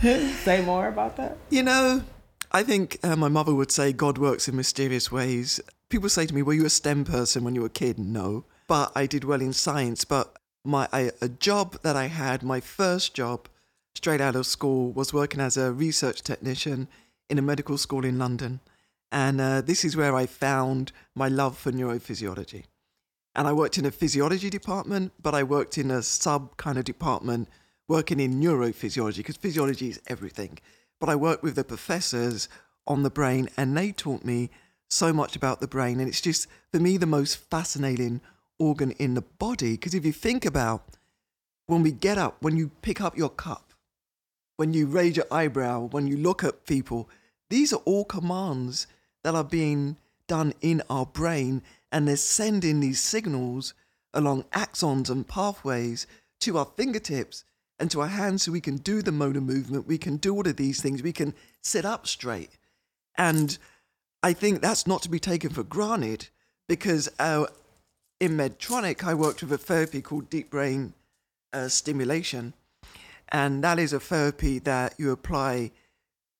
Say 0.00 0.64
more 0.64 0.88
about 0.88 1.16
that. 1.18 1.36
You 1.50 1.62
know, 1.62 2.02
I 2.50 2.62
think 2.62 2.98
uh, 3.02 3.14
my 3.14 3.28
mother 3.28 3.54
would 3.54 3.70
say 3.70 3.92
God 3.92 4.16
works 4.16 4.48
in 4.48 4.56
mysterious 4.56 5.12
ways. 5.12 5.60
People 5.90 6.08
say 6.08 6.24
to 6.24 6.34
me, 6.34 6.42
"Were 6.42 6.54
you 6.54 6.64
a 6.64 6.70
STEM 6.70 7.04
person 7.04 7.44
when 7.44 7.54
you 7.54 7.60
were 7.60 7.66
a 7.66 7.70
kid?" 7.70 7.98
No, 7.98 8.44
but 8.66 8.90
I 8.94 9.06
did 9.06 9.24
well 9.24 9.42
in 9.42 9.52
science. 9.52 10.06
But 10.06 10.34
my 10.64 10.88
I, 10.90 11.10
a 11.20 11.28
job 11.28 11.80
that 11.82 11.94
I 11.94 12.06
had, 12.06 12.42
my 12.42 12.60
first 12.60 13.12
job, 13.14 13.48
straight 13.94 14.22
out 14.22 14.34
of 14.34 14.46
school, 14.46 14.92
was 14.92 15.12
working 15.12 15.40
as 15.40 15.58
a 15.58 15.72
research 15.72 16.22
technician 16.22 16.88
in 17.28 17.38
a 17.38 17.42
medical 17.42 17.76
school 17.76 18.04
in 18.04 18.18
London, 18.18 18.60
and 19.12 19.40
uh, 19.40 19.60
this 19.60 19.84
is 19.84 19.94
where 19.94 20.16
I 20.16 20.24
found 20.24 20.92
my 21.14 21.28
love 21.28 21.58
for 21.58 21.70
neurophysiology. 21.70 22.64
And 23.34 23.46
I 23.46 23.52
worked 23.52 23.76
in 23.76 23.84
a 23.84 23.90
physiology 23.90 24.48
department, 24.48 25.12
but 25.22 25.34
I 25.34 25.42
worked 25.42 25.76
in 25.76 25.90
a 25.90 26.02
sub 26.02 26.56
kind 26.56 26.78
of 26.78 26.84
department 26.84 27.48
working 27.88 28.20
in 28.20 28.40
neurophysiology 28.40 29.18
because 29.18 29.36
physiology 29.36 29.90
is 29.90 30.00
everything 30.06 30.58
but 31.00 31.08
I 31.08 31.16
worked 31.16 31.42
with 31.42 31.56
the 31.56 31.64
professors 31.64 32.48
on 32.86 33.02
the 33.02 33.10
brain 33.10 33.48
and 33.56 33.76
they 33.76 33.92
taught 33.92 34.24
me 34.24 34.50
so 34.88 35.12
much 35.12 35.36
about 35.36 35.60
the 35.60 35.68
brain. 35.68 36.00
And 36.00 36.08
it's 36.08 36.20
just, 36.20 36.48
for 36.72 36.80
me, 36.80 36.96
the 36.96 37.06
most 37.06 37.36
fascinating 37.36 38.20
organ 38.58 38.92
in 38.92 39.14
the 39.14 39.22
body. 39.22 39.72
Because 39.72 39.94
if 39.94 40.04
you 40.04 40.12
think 40.12 40.44
about 40.44 40.96
when 41.66 41.82
we 41.82 41.92
get 41.92 42.18
up, 42.18 42.42
when 42.42 42.56
you 42.56 42.70
pick 42.82 43.00
up 43.00 43.16
your 43.16 43.28
cup, 43.28 43.72
when 44.56 44.72
you 44.72 44.86
raise 44.86 45.16
your 45.16 45.26
eyebrow, 45.30 45.86
when 45.86 46.06
you 46.06 46.16
look 46.16 46.42
at 46.42 46.66
people, 46.66 47.08
these 47.50 47.72
are 47.72 47.82
all 47.84 48.04
commands 48.04 48.86
that 49.22 49.34
are 49.34 49.44
being 49.44 49.96
done 50.26 50.52
in 50.60 50.82
our 50.90 51.06
brain 51.06 51.62
and 51.92 52.06
they're 52.06 52.16
sending 52.16 52.80
these 52.80 53.00
signals 53.00 53.74
along 54.12 54.42
axons 54.52 55.10
and 55.10 55.28
pathways 55.28 56.06
to 56.40 56.58
our 56.58 56.68
fingertips 56.76 57.44
and 57.78 57.90
to 57.90 58.00
our 58.00 58.08
hands 58.08 58.42
so 58.42 58.52
we 58.52 58.60
can 58.60 58.76
do 58.76 59.02
the 59.02 59.12
motor 59.12 59.40
movement, 59.40 59.86
we 59.86 59.98
can 59.98 60.16
do 60.16 60.34
all 60.34 60.46
of 60.46 60.56
these 60.56 60.80
things, 60.80 61.02
we 61.02 61.12
can 61.12 61.34
sit 61.60 61.84
up 61.84 62.06
straight. 62.06 62.50
And 63.16 63.58
I 64.22 64.32
think 64.32 64.60
that's 64.60 64.86
not 64.86 65.02
to 65.02 65.10
be 65.10 65.20
taken 65.20 65.50
for 65.50 65.62
granted 65.62 66.28
because 66.68 67.08
uh, 67.18 67.46
in 68.20 68.36
Medtronic, 68.36 69.04
I 69.04 69.14
worked 69.14 69.42
with 69.42 69.52
a 69.52 69.58
therapy 69.58 70.02
called 70.02 70.28
deep 70.28 70.50
brain 70.50 70.94
uh, 71.52 71.68
stimulation. 71.68 72.54
And 73.30 73.62
that 73.62 73.78
is 73.78 73.92
a 73.92 74.00
therapy 74.00 74.58
that 74.60 74.94
you 74.98 75.12
apply 75.12 75.70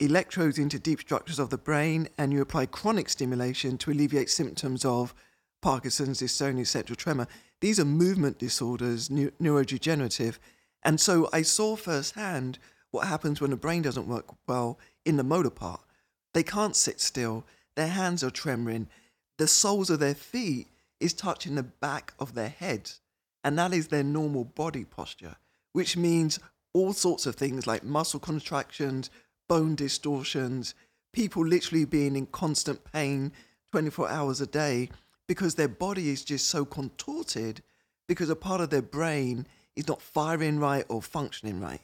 electrodes 0.01 0.59
into 0.59 0.79
deep 0.79 1.01
structures 1.01 1.39
of 1.39 1.51
the 1.51 1.59
brain 1.59 2.09
and 2.17 2.33
you 2.33 2.41
apply 2.41 2.67
chronic 2.67 3.09
stimulation 3.09 3.77
to 3.79 3.91
alleviate 3.91 4.31
symptoms 4.31 4.85
of 4.85 5.15
Parkinson's, 5.61 6.21
dystonia, 6.21 6.61
essential 6.61 6.97
tremor. 6.97 7.27
These 7.61 7.81
are 7.81 7.85
movement 7.85 8.39
disorders, 8.39 9.09
neurodegenerative. 9.09 10.39
And 10.83 11.01
so 11.01 11.29
I 11.33 11.43
saw 11.43 11.77
firsthand 11.77 12.59
what 12.91 13.07
happens 13.07 13.41
when 13.41 13.51
the 13.51 13.57
brain 13.57 13.83
doesn't 13.83 14.09
work 14.09 14.27
well 14.47 14.79
in 15.05 15.17
the 15.17 15.25
motor 15.25 15.51
part. 15.51 15.81
They 16.35 16.43
can't 16.43 16.77
sit 16.77 17.01
still, 17.01 17.45
their 17.77 17.89
hands 17.89 18.23
are 18.23 18.31
tremoring, 18.31 18.87
the 19.39 19.49
soles 19.49 19.91
of 19.91 20.01
their 20.01 20.15
feet 20.15 20.69
is 21.01 21.13
touching 21.13 21.55
the 21.55 21.63
back 21.63 22.13
of 22.19 22.35
their 22.35 22.49
heads. 22.49 23.01
And 23.45 23.59
that 23.59 23.73
is 23.73 23.89
their 23.89 24.03
normal 24.03 24.45
body 24.45 24.85
posture, 24.85 25.37
which 25.73 25.97
means 25.97 26.39
all 26.73 26.93
sorts 26.93 27.27
of 27.27 27.37
things 27.37 27.67
like 27.67 27.85
muscle 27.85 28.21
contractions, 28.21 29.11
bone 29.49 29.75
distortions, 29.75 30.75
people 31.13 31.47
literally 31.47 31.85
being 31.85 32.17
in 32.17 32.27
constant 32.27 32.85
pain 32.93 33.33
24 33.73 34.09
hours 34.09 34.41
a 34.41 34.47
day 34.47 34.89
because 35.27 35.55
their 35.55 35.69
body 35.69 36.11
is 36.11 36.25
just 36.25 36.49
so 36.49 36.65
contorted 36.65 37.63
because 38.07 38.31
a 38.31 38.37
part 38.37 38.61
of 38.61 38.71
their 38.71 38.83
brain 38.83 39.47
is 39.79 39.89
not 39.89 40.03
firing 40.03 40.59
right 40.59 40.85
or 40.89 41.01
functioning 41.01 41.61
right. 41.61 41.81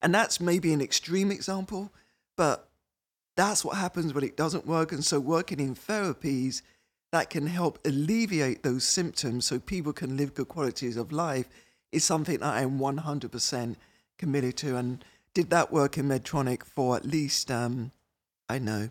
And 0.00 0.14
that's 0.14 0.40
maybe 0.40 0.72
an 0.72 0.80
extreme 0.80 1.30
example, 1.30 1.92
but 2.36 2.68
that's 3.36 3.64
what 3.64 3.76
happens 3.76 4.12
when 4.12 4.24
it 4.24 4.36
doesn't 4.36 4.66
work. 4.66 4.92
And 4.92 5.04
so, 5.04 5.18
working 5.18 5.60
in 5.60 5.74
therapies 5.74 6.62
that 7.12 7.30
can 7.30 7.46
help 7.46 7.78
alleviate 7.84 8.62
those 8.62 8.84
symptoms 8.84 9.46
so 9.46 9.58
people 9.58 9.92
can 9.92 10.16
live 10.16 10.34
good 10.34 10.48
qualities 10.48 10.96
of 10.96 11.12
life 11.12 11.48
is 11.92 12.04
something 12.04 12.38
that 12.38 12.54
I'm 12.54 12.78
100% 12.78 13.76
committed 14.18 14.56
to. 14.58 14.76
And 14.76 15.04
did 15.34 15.50
that 15.50 15.72
work 15.72 15.98
in 15.98 16.08
Medtronic 16.08 16.64
for 16.64 16.96
at 16.96 17.04
least, 17.04 17.50
um, 17.50 17.92
I 18.48 18.58
know, 18.58 18.90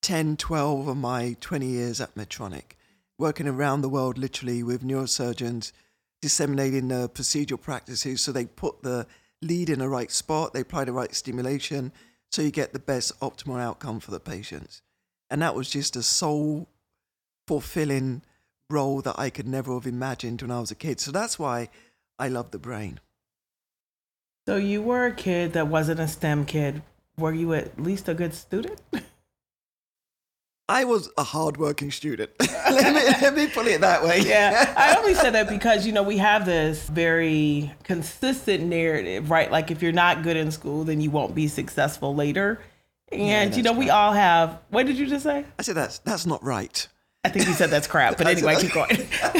10, 0.00 0.36
12 0.36 0.88
of 0.88 0.96
my 0.96 1.36
20 1.40 1.66
years 1.66 2.00
at 2.00 2.14
Medtronic, 2.14 2.72
working 3.18 3.46
around 3.46 3.82
the 3.82 3.88
world 3.88 4.18
literally 4.18 4.62
with 4.62 4.82
neurosurgeons, 4.82 5.72
disseminating 6.22 6.88
the 6.88 7.10
procedural 7.10 7.60
practices 7.60 8.22
so 8.22 8.32
they 8.32 8.46
put 8.46 8.82
the 8.82 9.06
lead 9.42 9.68
in 9.68 9.80
the 9.80 9.88
right 9.88 10.10
spot, 10.10 10.54
they 10.54 10.60
apply 10.60 10.84
the 10.84 10.92
right 10.92 11.14
stimulation 11.14 11.92
so 12.30 12.40
you 12.40 12.50
get 12.50 12.72
the 12.72 12.78
best 12.78 13.18
optimal 13.20 13.60
outcome 13.60 14.00
for 14.00 14.10
the 14.10 14.20
patients. 14.20 14.80
And 15.28 15.42
that 15.42 15.54
was 15.54 15.68
just 15.68 15.96
a 15.96 16.02
soul 16.02 16.68
fulfilling 17.46 18.22
role 18.70 19.02
that 19.02 19.18
I 19.18 19.28
could 19.28 19.46
never 19.46 19.74
have 19.74 19.86
imagined 19.86 20.40
when 20.40 20.50
I 20.50 20.60
was 20.60 20.70
a 20.70 20.76
kid. 20.76 21.00
So 21.00 21.10
that's 21.10 21.38
why 21.38 21.68
I 22.18 22.28
love 22.28 22.50
the 22.52 22.58
brain. 22.58 23.00
So 24.46 24.56
you 24.56 24.80
were 24.80 25.06
a 25.06 25.14
kid 25.14 25.52
that 25.52 25.68
wasn't 25.68 26.00
a 26.00 26.08
STEM 26.08 26.46
kid. 26.46 26.82
Were 27.18 27.34
you 27.34 27.52
at 27.52 27.80
least 27.80 28.08
a 28.08 28.14
good 28.14 28.32
student? 28.32 28.80
I 30.68 30.84
was 30.84 31.10
a 31.18 31.22
hardworking 31.22 31.90
student. 31.90 32.30
let, 32.40 32.94
me, 32.94 33.00
let 33.20 33.34
me 33.34 33.46
put 33.48 33.66
it 33.66 33.80
that 33.80 34.02
way. 34.02 34.20
Yeah. 34.20 34.72
I 34.76 34.96
only 34.98 35.14
said 35.14 35.34
that 35.34 35.48
because, 35.48 35.84
you 35.86 35.92
know, 35.92 36.02
we 36.02 36.18
have 36.18 36.46
this 36.46 36.88
very 36.88 37.72
consistent 37.84 38.64
narrative, 38.64 39.30
right? 39.30 39.50
Like 39.50 39.70
if 39.70 39.82
you're 39.82 39.92
not 39.92 40.22
good 40.22 40.36
in 40.36 40.50
school, 40.50 40.84
then 40.84 41.00
you 41.00 41.10
won't 41.10 41.34
be 41.34 41.48
successful 41.48 42.14
later. 42.14 42.60
And, 43.10 43.50
yeah, 43.50 43.56
you 43.56 43.62
know, 43.62 43.72
we 43.72 43.90
all 43.90 44.12
have, 44.12 44.60
what 44.70 44.86
did 44.86 44.96
you 44.96 45.06
just 45.06 45.24
say? 45.24 45.44
I 45.58 45.62
said 45.62 45.74
that's, 45.74 45.98
that's 45.98 46.24
not 46.24 46.42
right. 46.42 46.86
I 47.24 47.28
think 47.28 47.46
you 47.46 47.52
said 47.52 47.70
that's 47.70 47.86
crap, 47.86 48.18
but 48.18 48.26
anyway, 48.26 48.56
keep 48.56 48.72
going. 48.72 48.90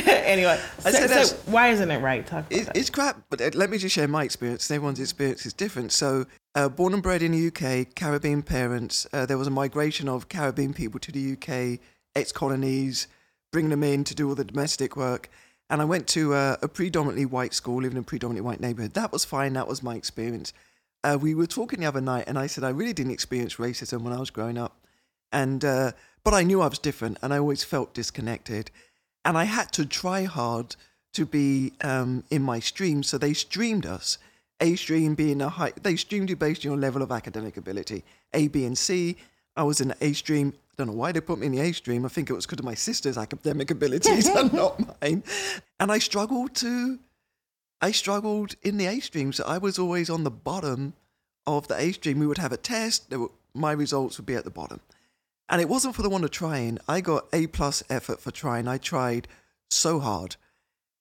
anyway, 0.06 0.60
I 0.84 0.90
so, 0.90 1.06
so 1.06 1.36
why 1.46 1.70
isn't 1.70 1.90
it 1.90 1.98
right? 1.98 2.24
Talk 2.24 2.46
about 2.46 2.52
it, 2.52 2.76
It's 2.76 2.90
crap, 2.90 3.22
but 3.28 3.40
uh, 3.40 3.50
let 3.54 3.70
me 3.70 3.78
just 3.78 3.94
share 3.94 4.06
my 4.06 4.22
experience. 4.22 4.70
Everyone's 4.70 5.00
experience 5.00 5.46
is 5.46 5.52
different. 5.52 5.90
So, 5.90 6.26
uh, 6.54 6.68
born 6.68 6.92
and 6.94 7.02
bred 7.02 7.22
in 7.22 7.32
the 7.32 7.46
UK, 7.48 7.94
Caribbean 7.94 8.42
parents. 8.42 9.06
Uh, 9.12 9.26
there 9.26 9.38
was 9.38 9.46
a 9.46 9.50
migration 9.50 10.08
of 10.08 10.28
Caribbean 10.28 10.74
people 10.74 11.00
to 11.00 11.12
the 11.12 11.32
UK, 11.32 11.80
ex-colonies, 12.14 13.08
bringing 13.52 13.70
them 13.70 13.82
in 13.82 14.04
to 14.04 14.14
do 14.14 14.28
all 14.28 14.34
the 14.34 14.44
domestic 14.44 14.96
work. 14.96 15.30
And 15.70 15.80
I 15.80 15.84
went 15.84 16.06
to 16.08 16.34
uh, 16.34 16.56
a 16.60 16.68
predominantly 16.68 17.24
white 17.24 17.54
school, 17.54 17.82
living 17.82 17.96
in 17.96 18.02
a 18.02 18.06
predominantly 18.06 18.46
white 18.46 18.60
neighborhood. 18.60 18.94
That 18.94 19.12
was 19.12 19.24
fine. 19.24 19.54
That 19.54 19.68
was 19.68 19.82
my 19.82 19.94
experience. 19.94 20.52
Uh, 21.02 21.18
we 21.20 21.34
were 21.34 21.46
talking 21.46 21.80
the 21.80 21.86
other 21.86 22.00
night, 22.00 22.24
and 22.26 22.38
I 22.38 22.46
said 22.46 22.64
I 22.64 22.68
really 22.68 22.92
didn't 22.92 23.12
experience 23.12 23.56
racism 23.56 24.02
when 24.02 24.12
I 24.12 24.20
was 24.20 24.30
growing 24.30 24.58
up, 24.58 24.76
and 25.32 25.64
uh, 25.64 25.92
but 26.24 26.34
I 26.34 26.42
knew 26.42 26.60
I 26.60 26.68
was 26.68 26.78
different 26.78 27.18
and 27.22 27.34
I 27.34 27.38
always 27.38 27.64
felt 27.64 27.94
disconnected. 27.94 28.70
And 29.24 29.36
I 29.36 29.44
had 29.44 29.72
to 29.72 29.86
try 29.86 30.24
hard 30.24 30.76
to 31.14 31.26
be 31.26 31.72
um, 31.82 32.24
in 32.30 32.42
my 32.42 32.60
stream. 32.60 33.02
So 33.02 33.18
they 33.18 33.34
streamed 33.34 33.86
us. 33.86 34.18
A 34.60 34.76
stream 34.76 35.14
being 35.14 35.42
a 35.42 35.48
high, 35.48 35.72
they 35.82 35.96
streamed 35.96 36.30
you 36.30 36.36
based 36.36 36.64
on 36.64 36.70
your 36.70 36.78
level 36.78 37.02
of 37.02 37.10
academic 37.10 37.56
ability. 37.56 38.04
A, 38.32 38.48
B, 38.48 38.64
and 38.64 38.78
C. 38.78 39.16
I 39.56 39.62
was 39.64 39.80
in 39.80 39.88
the 39.88 39.96
A 40.00 40.12
stream. 40.12 40.54
I 40.56 40.74
don't 40.78 40.86
know 40.86 40.92
why 40.94 41.12
they 41.12 41.20
put 41.20 41.38
me 41.38 41.46
in 41.46 41.52
the 41.52 41.60
A 41.60 41.72
stream. 41.72 42.06
I 42.06 42.08
think 42.08 42.30
it 42.30 42.32
was 42.32 42.46
because 42.46 42.60
of 42.60 42.64
my 42.64 42.74
sister's 42.74 43.18
academic 43.18 43.70
abilities 43.70 44.28
and 44.28 44.52
not 44.54 44.78
mine. 45.00 45.22
And 45.78 45.92
I 45.92 45.98
struggled 45.98 46.54
to, 46.56 46.98
I 47.80 47.90
struggled 47.90 48.54
in 48.62 48.78
the 48.78 48.86
A 48.86 49.00
stream. 49.00 49.32
So 49.32 49.44
I 49.46 49.58
was 49.58 49.78
always 49.78 50.08
on 50.08 50.24
the 50.24 50.30
bottom 50.30 50.94
of 51.46 51.68
the 51.68 51.78
A 51.78 51.92
stream. 51.92 52.18
We 52.18 52.26
would 52.26 52.38
have 52.38 52.52
a 52.52 52.56
test. 52.56 53.10
Were, 53.10 53.30
my 53.54 53.72
results 53.72 54.16
would 54.16 54.26
be 54.26 54.34
at 54.34 54.44
the 54.44 54.50
bottom. 54.50 54.80
And 55.48 55.60
it 55.60 55.68
wasn't 55.68 55.94
for 55.94 56.02
the 56.02 56.08
one 56.08 56.24
of 56.24 56.30
trying. 56.30 56.78
I 56.88 57.00
got 57.00 57.26
A 57.32 57.46
plus 57.48 57.82
effort 57.90 58.20
for 58.20 58.30
trying. 58.30 58.68
I 58.68 58.78
tried 58.78 59.28
so 59.70 60.00
hard. 60.00 60.36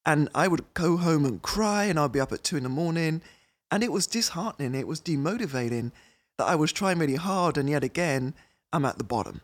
And 0.04 0.28
I 0.34 0.48
would 0.48 0.74
go 0.74 0.96
home 0.96 1.24
and 1.24 1.40
cry, 1.40 1.84
and 1.84 1.98
I'd 1.98 2.12
be 2.12 2.20
up 2.20 2.32
at 2.32 2.42
two 2.42 2.56
in 2.56 2.64
the 2.64 2.68
morning. 2.68 3.22
And 3.72 3.82
it 3.82 3.90
was 3.90 4.06
disheartening. 4.06 4.74
It 4.74 4.86
was 4.86 5.00
demotivating 5.00 5.92
that 6.36 6.46
I 6.46 6.54
was 6.54 6.74
trying 6.74 6.98
really 6.98 7.16
hard, 7.16 7.56
and 7.56 7.70
yet 7.70 7.82
again, 7.82 8.34
I'm 8.70 8.84
at 8.84 8.98
the 8.98 9.04
bottom. 9.04 9.40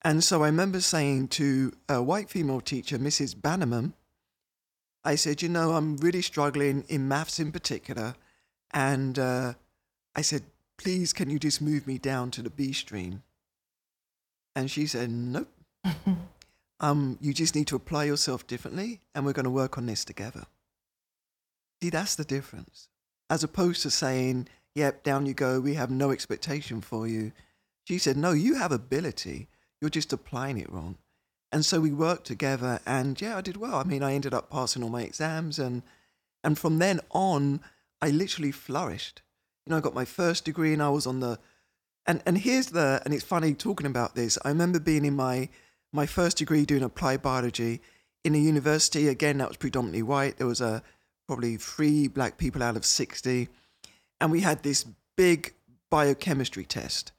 And 0.00 0.24
so 0.24 0.42
I 0.42 0.46
remember 0.46 0.80
saying 0.80 1.28
to 1.28 1.74
a 1.86 2.02
white 2.02 2.30
female 2.30 2.62
teacher, 2.62 2.98
Mrs. 2.98 3.40
Bannerman, 3.40 3.92
I 5.04 5.16
said, 5.16 5.42
You 5.42 5.50
know, 5.50 5.72
I'm 5.72 5.98
really 5.98 6.22
struggling 6.22 6.86
in 6.88 7.06
maths 7.06 7.38
in 7.38 7.52
particular. 7.52 8.14
And 8.72 9.18
uh, 9.18 9.52
I 10.16 10.22
said, 10.22 10.44
Please, 10.78 11.12
can 11.12 11.28
you 11.28 11.38
just 11.38 11.60
move 11.60 11.86
me 11.86 11.98
down 11.98 12.30
to 12.32 12.42
the 12.42 12.50
B 12.50 12.72
stream? 12.72 13.22
And 14.56 14.70
she 14.70 14.86
said, 14.86 15.10
Nope. 15.10 15.52
um, 16.80 17.18
you 17.20 17.34
just 17.34 17.54
need 17.54 17.66
to 17.66 17.76
apply 17.76 18.04
yourself 18.04 18.46
differently, 18.46 19.02
and 19.14 19.26
we're 19.26 19.34
going 19.34 19.44
to 19.44 19.50
work 19.50 19.76
on 19.76 19.84
this 19.84 20.02
together. 20.02 20.46
See, 21.82 21.90
that's 21.90 22.14
the 22.14 22.24
difference. 22.24 22.88
As 23.30 23.42
opposed 23.42 23.82
to 23.82 23.90
saying, 23.90 24.48
Yep, 24.74 25.04
down 25.04 25.26
you 25.26 25.34
go, 25.34 25.60
we 25.60 25.74
have 25.74 25.90
no 25.90 26.10
expectation 26.10 26.80
for 26.80 27.06
you. 27.06 27.32
She 27.84 27.98
said, 27.98 28.16
No, 28.16 28.32
you 28.32 28.54
have 28.54 28.72
ability. 28.72 29.48
You're 29.80 29.90
just 29.90 30.12
applying 30.12 30.58
it 30.58 30.70
wrong. 30.72 30.96
And 31.52 31.64
so 31.64 31.80
we 31.80 31.92
worked 31.92 32.26
together, 32.26 32.80
and 32.84 33.20
yeah, 33.20 33.36
I 33.36 33.40
did 33.40 33.56
well. 33.56 33.76
I 33.76 33.84
mean, 33.84 34.02
I 34.02 34.14
ended 34.14 34.34
up 34.34 34.50
passing 34.50 34.82
all 34.82 34.90
my 34.90 35.02
exams, 35.02 35.58
and 35.58 35.82
and 36.42 36.58
from 36.58 36.78
then 36.78 37.00
on, 37.10 37.60
I 38.02 38.10
literally 38.10 38.50
flourished. 38.50 39.22
You 39.64 39.70
know, 39.70 39.76
I 39.76 39.80
got 39.80 39.94
my 39.94 40.04
first 40.04 40.44
degree, 40.44 40.72
and 40.72 40.82
I 40.82 40.88
was 40.88 41.06
on 41.06 41.20
the 41.20 41.38
and 42.06 42.22
and 42.26 42.38
here's 42.38 42.66
the 42.66 43.00
and 43.04 43.14
it's 43.14 43.24
funny 43.24 43.54
talking 43.54 43.86
about 43.86 44.14
this. 44.14 44.36
I 44.44 44.48
remember 44.48 44.80
being 44.80 45.04
in 45.04 45.14
my 45.14 45.48
my 45.92 46.06
first 46.06 46.38
degree 46.38 46.64
doing 46.64 46.82
applied 46.82 47.22
biology 47.22 47.80
in 48.24 48.34
a 48.34 48.38
university. 48.38 49.06
Again, 49.06 49.38
that 49.38 49.48
was 49.48 49.56
predominantly 49.56 50.02
white. 50.02 50.38
There 50.38 50.46
was 50.46 50.60
a 50.60 50.82
probably 51.26 51.56
three 51.56 52.08
black 52.08 52.38
people 52.38 52.62
out 52.62 52.76
of 52.76 52.84
sixty, 52.84 53.48
and 54.20 54.30
we 54.30 54.40
had 54.40 54.62
this 54.62 54.84
big 55.16 55.54
biochemistry 55.90 56.64
test. 56.64 57.12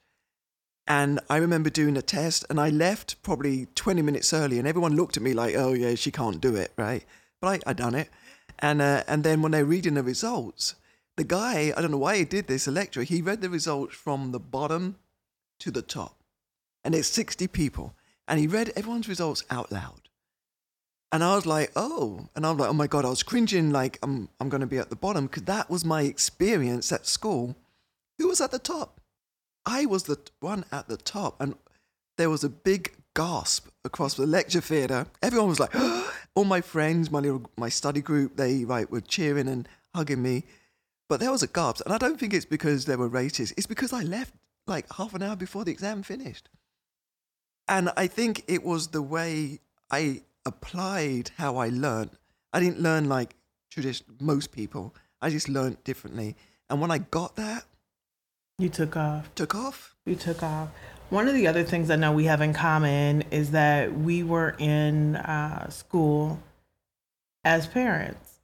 And 0.87 1.19
I 1.29 1.37
remember 1.37 1.69
doing 1.69 1.97
a 1.97 2.01
test, 2.01 2.45
and 2.49 2.59
I 2.59 2.69
left 2.69 3.21
probably 3.23 3.67
20 3.73 4.03
minutes 4.03 4.31
early, 4.33 4.59
and 4.59 4.67
everyone 4.67 4.95
looked 4.95 5.17
at 5.17 5.23
me 5.23 5.33
like, 5.33 5.55
"Oh 5.55 5.73
yeah, 5.73 5.95
she 5.95 6.11
can't 6.11 6.39
do 6.39 6.55
it, 6.55 6.71
right?" 6.77 7.03
But 7.41 7.63
I 7.65 7.71
I 7.71 7.73
done 7.73 7.95
it, 7.95 8.09
and 8.59 8.81
uh, 8.81 9.03
and 9.07 9.23
then 9.23 9.41
when 9.41 9.51
they're 9.51 9.65
reading 9.65 9.95
the 9.95 10.03
results, 10.03 10.75
the 11.17 11.23
guy, 11.23 11.71
I 11.75 11.81
don't 11.81 11.91
know 11.91 11.97
why 11.97 12.17
he 12.17 12.25
did 12.25 12.47
this, 12.47 12.67
a 12.67 12.71
lecturer, 12.71 13.03
he 13.03 13.21
read 13.21 13.41
the 13.41 13.49
results 13.49 13.95
from 13.95 14.31
the 14.31 14.39
bottom 14.39 14.97
to 15.59 15.71
the 15.71 15.81
top. 15.81 16.23
And 16.83 16.93
it's 16.93 17.07
60 17.07 17.47
people. 17.47 17.95
And 18.27 18.39
he 18.39 18.47
read 18.47 18.71
everyone's 18.75 19.07
results 19.07 19.43
out 19.49 19.71
loud. 19.71 20.04
And 21.15 21.23
I 21.23 21.33
was 21.33 21.45
like, 21.45 21.71
oh. 21.77 22.27
And 22.35 22.45
I'm 22.45 22.57
like, 22.57 22.69
oh 22.69 22.73
my 22.73 22.87
God, 22.87 23.05
I 23.05 23.09
was 23.09 23.23
cringing 23.23 23.71
like 23.71 23.97
I'm, 24.03 24.27
I'm 24.41 24.49
going 24.49 24.59
to 24.59 24.67
be 24.67 24.79
at 24.79 24.89
the 24.89 24.97
bottom 24.97 25.27
because 25.27 25.43
that 25.43 25.69
was 25.69 25.85
my 25.85 26.01
experience 26.01 26.91
at 26.91 27.07
school. 27.07 27.55
Who 28.17 28.27
was 28.27 28.41
at 28.41 28.51
the 28.51 28.59
top? 28.59 28.99
I 29.65 29.85
was 29.85 30.03
the 30.03 30.19
one 30.41 30.65
at 30.73 30.89
the 30.89 30.97
top. 30.97 31.39
And 31.39 31.55
there 32.17 32.29
was 32.29 32.43
a 32.43 32.49
big 32.49 32.97
gasp 33.15 33.69
across 33.85 34.15
the 34.15 34.27
lecture 34.27 34.59
theatre. 34.59 35.07
Everyone 35.21 35.47
was 35.47 35.57
like, 35.61 35.73
all 36.35 36.43
my 36.43 36.59
friends, 36.59 37.09
my 37.09 37.19
little, 37.19 37.49
my 37.55 37.69
study 37.69 38.01
group, 38.01 38.35
they 38.35 38.65
right, 38.65 38.91
were 38.91 38.99
cheering 38.99 39.47
and 39.47 39.69
hugging 39.95 40.21
me. 40.21 40.43
But 41.07 41.21
there 41.21 41.31
was 41.31 41.43
a 41.43 41.47
gasp. 41.47 41.85
And 41.85 41.93
I 41.93 41.97
don't 41.97 42.19
think 42.19 42.33
it's 42.33 42.43
because 42.43 42.83
they 42.83 42.97
were 42.97 43.09
racist. 43.09 43.53
It's 43.55 43.67
because 43.67 43.93
I 43.93 44.01
left 44.01 44.33
like 44.67 44.91
half 44.91 45.13
an 45.13 45.23
hour 45.23 45.37
before 45.37 45.63
the 45.63 45.71
exam 45.71 46.03
finished. 46.03 46.49
And 47.69 47.89
I 47.95 48.07
think 48.07 48.43
it 48.49 48.65
was 48.65 48.89
the 48.89 49.01
way 49.01 49.61
I 49.89 50.23
applied 50.45 51.31
how 51.37 51.57
I 51.57 51.69
learned. 51.69 52.11
I 52.53 52.59
didn't 52.59 52.79
learn 52.81 53.09
like 53.09 53.35
tradition 53.69 54.05
most 54.19 54.51
people. 54.51 54.95
I 55.21 55.29
just 55.29 55.49
learned 55.49 55.83
differently. 55.83 56.35
And 56.69 56.79
when 56.81 56.91
I 56.91 56.99
got 56.99 57.35
that, 57.35 57.65
you 58.57 58.69
took 58.69 58.95
off. 58.95 59.33
Took 59.35 59.53
off. 59.53 59.95
You 60.05 60.15
took 60.15 60.41
off. 60.41 60.69
One 61.09 61.27
of 61.27 61.33
the 61.33 61.47
other 61.47 61.63
things 61.63 61.89
I 61.89 61.97
know 61.97 62.11
we 62.11 62.25
have 62.25 62.41
in 62.41 62.53
common 62.53 63.23
is 63.31 63.51
that 63.51 63.93
we 63.93 64.23
were 64.23 64.55
in 64.57 65.17
uh, 65.17 65.69
school 65.69 66.39
as 67.43 67.67
parents. 67.67 68.39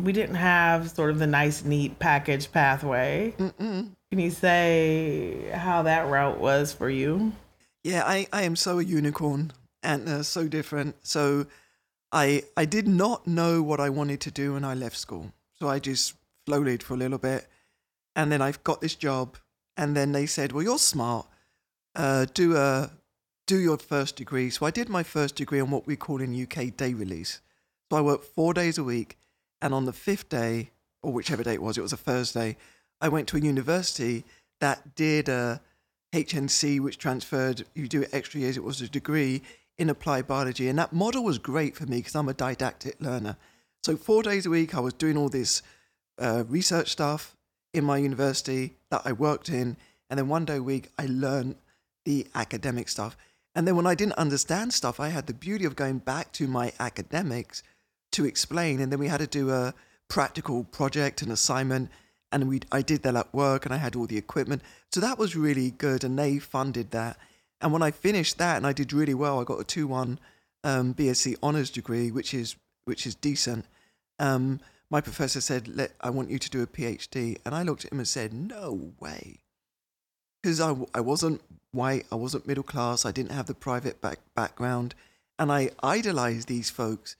We 0.00 0.12
didn't 0.12 0.36
have 0.36 0.90
sort 0.90 1.10
of 1.10 1.18
the 1.18 1.26
nice, 1.26 1.64
neat 1.64 1.98
package 1.98 2.50
pathway. 2.50 3.34
Mm-mm. 3.38 3.90
Can 4.10 4.18
you 4.18 4.30
say 4.30 5.50
how 5.54 5.82
that 5.82 6.08
route 6.08 6.38
was 6.38 6.72
for 6.72 6.90
you? 6.90 7.32
Yeah, 7.84 8.02
I, 8.04 8.26
I 8.32 8.42
am 8.42 8.56
so 8.56 8.78
a 8.78 8.84
unicorn 8.84 9.52
and 9.86 10.08
uh, 10.08 10.22
so 10.22 10.48
different. 10.48 10.96
So 11.06 11.46
I 12.12 12.42
I 12.56 12.66
did 12.66 12.88
not 12.88 13.26
know 13.26 13.62
what 13.62 13.80
I 13.80 13.88
wanted 13.88 14.20
to 14.22 14.30
do 14.30 14.52
when 14.54 14.64
I 14.64 14.74
left 14.74 14.96
school. 14.98 15.32
So 15.58 15.68
I 15.68 15.78
just 15.78 16.14
floated 16.44 16.82
for 16.82 16.94
a 16.94 16.98
little 16.98 17.18
bit, 17.18 17.46
and 18.14 18.30
then 18.30 18.42
I've 18.42 18.62
got 18.64 18.80
this 18.80 18.96
job, 18.96 19.38
and 19.76 19.96
then 19.96 20.12
they 20.12 20.26
said, 20.26 20.52
"Well, 20.52 20.64
you're 20.64 20.78
smart. 20.78 21.26
Uh, 21.94 22.26
do 22.34 22.56
a 22.56 22.90
do 23.46 23.58
your 23.58 23.78
first 23.78 24.16
degree." 24.16 24.50
So 24.50 24.66
I 24.66 24.70
did 24.70 24.88
my 24.88 25.04
first 25.04 25.36
degree 25.36 25.60
on 25.60 25.70
what 25.70 25.86
we 25.86 25.96
call 25.96 26.20
in 26.20 26.34
UK 26.34 26.76
day 26.76 26.92
release. 26.92 27.40
So 27.88 27.96
I 27.96 28.00
worked 28.00 28.26
four 28.34 28.52
days 28.52 28.78
a 28.78 28.84
week, 28.84 29.16
and 29.62 29.72
on 29.72 29.84
the 29.86 29.92
fifth 29.92 30.28
day, 30.28 30.70
or 31.02 31.12
whichever 31.12 31.44
day 31.44 31.54
it 31.54 31.62
was, 31.62 31.78
it 31.78 31.82
was 31.82 31.92
a 31.92 32.04
Thursday. 32.08 32.56
I 33.00 33.08
went 33.08 33.28
to 33.28 33.36
a 33.36 33.40
university 33.40 34.24
that 34.58 34.96
did 34.96 35.28
a 35.28 35.60
HNC, 36.12 36.80
which 36.80 36.98
transferred, 36.98 37.66
you 37.74 37.86
do 37.88 38.02
it 38.02 38.08
extra 38.12 38.40
years, 38.40 38.56
it 38.56 38.64
was 38.64 38.80
a 38.80 38.88
degree 38.88 39.42
in 39.78 39.90
applied 39.90 40.26
biology. 40.26 40.68
And 40.68 40.78
that 40.78 40.92
model 40.92 41.24
was 41.24 41.38
great 41.38 41.76
for 41.76 41.86
me 41.86 41.98
because 41.98 42.14
I'm 42.14 42.28
a 42.28 42.34
didactic 42.34 43.00
learner. 43.00 43.36
So, 43.82 43.96
four 43.96 44.22
days 44.22 44.46
a 44.46 44.50
week, 44.50 44.74
I 44.74 44.80
was 44.80 44.94
doing 44.94 45.16
all 45.16 45.28
this 45.28 45.62
uh, 46.18 46.44
research 46.48 46.90
stuff 46.90 47.36
in 47.72 47.84
my 47.84 47.98
university 47.98 48.74
that 48.90 49.02
I 49.04 49.12
worked 49.12 49.48
in. 49.48 49.76
And 50.08 50.18
then 50.18 50.28
one 50.28 50.44
day 50.44 50.56
a 50.56 50.62
week, 50.62 50.90
I 50.98 51.06
learned 51.06 51.56
the 52.04 52.26
academic 52.34 52.88
stuff. 52.88 53.16
And 53.54 53.66
then 53.66 53.76
when 53.76 53.86
I 53.86 53.94
didn't 53.94 54.14
understand 54.14 54.72
stuff, 54.72 55.00
I 55.00 55.08
had 55.08 55.26
the 55.26 55.34
beauty 55.34 55.64
of 55.64 55.76
going 55.76 55.98
back 55.98 56.32
to 56.32 56.46
my 56.46 56.72
academics 56.78 57.62
to 58.12 58.24
explain. 58.24 58.80
And 58.80 58.92
then 58.92 58.98
we 58.98 59.08
had 59.08 59.20
to 59.20 59.26
do 59.26 59.50
a 59.50 59.74
practical 60.08 60.64
project, 60.64 61.22
and 61.22 61.32
assignment 61.32 61.90
and 62.32 62.48
we 62.48 62.60
I 62.72 62.82
did 62.82 63.02
that 63.02 63.16
at 63.16 63.32
work 63.32 63.64
and 63.64 63.74
I 63.74 63.78
had 63.78 63.96
all 63.96 64.06
the 64.06 64.18
equipment. 64.18 64.62
So 64.92 65.00
that 65.00 65.18
was 65.18 65.36
really 65.36 65.70
good 65.70 66.04
and 66.04 66.18
they 66.18 66.38
funded 66.38 66.90
that. 66.90 67.18
And 67.60 67.72
when 67.72 67.82
I 67.82 67.90
finished 67.90 68.38
that 68.38 68.56
and 68.56 68.66
I 68.66 68.72
did 68.72 68.92
really 68.92 69.14
well, 69.14 69.40
I 69.40 69.44
got 69.44 69.60
a 69.60 69.64
2-1 69.64 70.18
um, 70.64 70.94
BSc 70.94 71.36
honors 71.42 71.70
degree, 71.70 72.10
which 72.10 72.34
is 72.34 72.56
which 72.84 73.06
is 73.06 73.14
decent. 73.14 73.66
Um, 74.18 74.60
my 74.90 75.00
professor 75.00 75.40
said, 75.40 75.90
I 76.00 76.10
want 76.10 76.30
you 76.30 76.38
to 76.38 76.50
do 76.50 76.62
a 76.62 76.66
PhD. 76.66 77.38
And 77.44 77.54
I 77.54 77.62
looked 77.62 77.84
at 77.84 77.92
him 77.92 77.98
and 77.98 78.08
said, 78.08 78.32
no 78.32 78.92
way. 79.00 79.40
Because 80.42 80.60
I, 80.60 80.76
I 80.94 81.00
wasn't 81.00 81.40
white, 81.72 82.06
I 82.12 82.14
wasn't 82.14 82.46
middle 82.46 82.62
class, 82.62 83.04
I 83.04 83.10
didn't 83.10 83.32
have 83.32 83.46
the 83.46 83.54
private 83.54 84.00
back, 84.00 84.20
background. 84.34 84.94
And 85.38 85.50
I 85.50 85.70
idolized 85.82 86.48
these 86.48 86.70
folks 86.70 87.16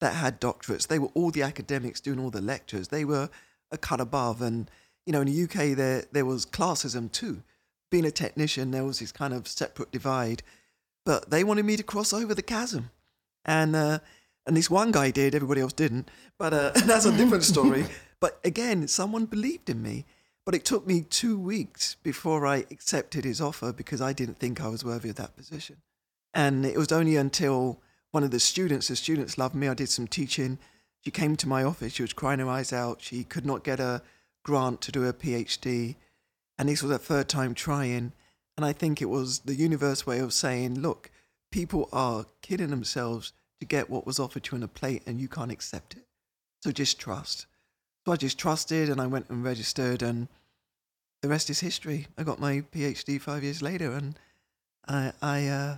that 0.00 0.14
had 0.14 0.40
doctorates. 0.40 0.86
They 0.86 1.00
were 1.00 1.10
all 1.14 1.32
the 1.32 1.42
academics 1.42 2.00
doing 2.00 2.20
all 2.20 2.30
the 2.30 2.40
lectures. 2.40 2.88
They 2.88 3.04
were 3.04 3.28
a 3.72 3.78
cut 3.78 4.00
above. 4.00 4.40
And, 4.40 4.70
you 5.04 5.12
know, 5.12 5.20
in 5.20 5.26
the 5.26 5.42
UK, 5.42 5.76
there, 5.76 6.04
there 6.12 6.24
was 6.24 6.46
classism 6.46 7.10
too. 7.10 7.42
Being 7.90 8.04
a 8.04 8.10
technician, 8.10 8.70
there 8.70 8.84
was 8.84 8.98
this 8.98 9.12
kind 9.12 9.32
of 9.32 9.48
separate 9.48 9.92
divide. 9.92 10.42
But 11.04 11.30
they 11.30 11.44
wanted 11.44 11.64
me 11.64 11.76
to 11.76 11.82
cross 11.82 12.12
over 12.12 12.34
the 12.34 12.42
chasm. 12.42 12.90
And, 13.44 13.74
uh, 13.74 14.00
and 14.46 14.56
this 14.56 14.70
one 14.70 14.92
guy 14.92 15.10
did, 15.10 15.34
everybody 15.34 15.60
else 15.60 15.72
didn't. 15.72 16.10
But 16.38 16.52
uh, 16.52 16.70
that's 16.84 17.06
a 17.06 17.16
different 17.16 17.44
story. 17.44 17.86
but 18.20 18.38
again, 18.44 18.88
someone 18.88 19.26
believed 19.26 19.70
in 19.70 19.82
me. 19.82 20.04
But 20.44 20.54
it 20.54 20.64
took 20.64 20.86
me 20.86 21.02
two 21.02 21.38
weeks 21.38 21.96
before 22.02 22.46
I 22.46 22.64
accepted 22.70 23.24
his 23.24 23.40
offer 23.40 23.72
because 23.72 24.00
I 24.00 24.12
didn't 24.14 24.38
think 24.38 24.60
I 24.60 24.68
was 24.68 24.84
worthy 24.84 25.10
of 25.10 25.16
that 25.16 25.36
position. 25.36 25.76
And 26.32 26.64
it 26.64 26.78
was 26.78 26.90
only 26.90 27.16
until 27.16 27.80
one 28.12 28.24
of 28.24 28.30
the 28.30 28.40
students, 28.40 28.88
the 28.88 28.96
students 28.96 29.36
loved 29.36 29.54
me, 29.54 29.68
I 29.68 29.74
did 29.74 29.90
some 29.90 30.06
teaching, 30.06 30.58
she 31.00 31.10
came 31.10 31.36
to 31.36 31.48
my 31.48 31.62
office. 31.62 31.94
She 31.94 32.02
was 32.02 32.12
crying 32.12 32.40
her 32.40 32.48
eyes 32.48 32.72
out. 32.72 33.00
She 33.00 33.24
could 33.24 33.46
not 33.46 33.64
get 33.64 33.80
a 33.80 34.02
grant 34.44 34.80
to 34.82 34.92
do 34.92 35.06
a 35.06 35.12
PhD. 35.12 35.96
And 36.58 36.68
this 36.68 36.82
was 36.82 36.92
a 36.92 36.98
third 36.98 37.28
time 37.28 37.54
trying. 37.54 38.12
And 38.56 38.66
I 38.66 38.72
think 38.72 39.00
it 39.00 39.08
was 39.08 39.40
the 39.40 39.54
universe 39.54 40.06
way 40.06 40.18
of 40.18 40.32
saying, 40.32 40.80
look, 40.80 41.10
people 41.50 41.88
are 41.92 42.26
kidding 42.42 42.70
themselves 42.70 43.32
to 43.60 43.66
get 43.66 43.88
what 43.88 44.06
was 44.06 44.18
offered 44.18 44.44
to 44.44 44.56
you 44.56 44.58
on 44.58 44.62
a 44.62 44.68
plate 44.68 45.02
and 45.06 45.20
you 45.20 45.28
can't 45.28 45.52
accept 45.52 45.94
it. 45.94 46.04
So 46.62 46.72
just 46.72 46.98
trust. 46.98 47.46
So 48.04 48.12
I 48.12 48.16
just 48.16 48.38
trusted 48.38 48.88
and 48.88 49.00
I 49.00 49.06
went 49.06 49.28
and 49.30 49.44
registered 49.44 50.02
and 50.02 50.28
the 51.22 51.28
rest 51.28 51.50
is 51.50 51.60
history. 51.60 52.06
I 52.16 52.22
got 52.22 52.40
my 52.40 52.62
PhD 52.72 53.20
five 53.20 53.42
years 53.42 53.62
later 53.62 53.92
and 53.92 54.18
I, 54.86 55.12
I 55.22 55.46
uh, 55.46 55.76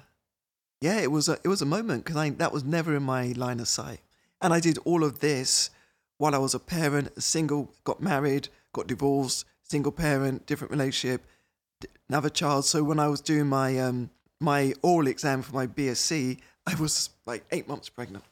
yeah, 0.81 0.99
it 1.01 1.11
was 1.11 1.29
a, 1.29 1.39
it 1.45 1.49
was 1.49 1.63
a 1.63 1.67
moment 1.67 2.05
because 2.05 2.33
that 2.37 2.53
was 2.53 2.65
never 2.65 2.97
in 2.97 3.03
my 3.03 3.33
line 3.33 3.61
of 3.61 3.69
sight. 3.69 4.01
And 4.41 4.55
I 4.55 4.61
did 4.61 4.79
all 4.85 5.05
of 5.05 5.21
this 5.21 5.71
while 6.17 6.35
I 6.35 6.39
was 6.39 6.55
a 6.55 6.59
parent, 6.59 7.23
single, 7.23 7.71
got 7.85 8.03
married, 8.03 8.49
got 8.73 8.87
divorced, 8.87 9.45
single 9.71 9.93
parent, 9.93 10.47
different 10.47 10.73
relationship, 10.73 11.25
another 12.09 12.29
child. 12.29 12.65
So 12.65 12.83
when 12.83 12.99
I 12.99 13.09
was 13.09 13.21
doing 13.21 13.47
my 13.47 13.79
um, 13.79 14.11
my 14.41 14.75
oral 14.83 15.07
exam 15.07 15.43
for 15.43 15.55
my 15.55 15.67
BSc, 15.67 16.39
I 16.67 16.75
was 16.75 17.11
like 17.25 17.45
eight 17.53 17.69
months 17.69 17.89
pregnant. 17.89 18.25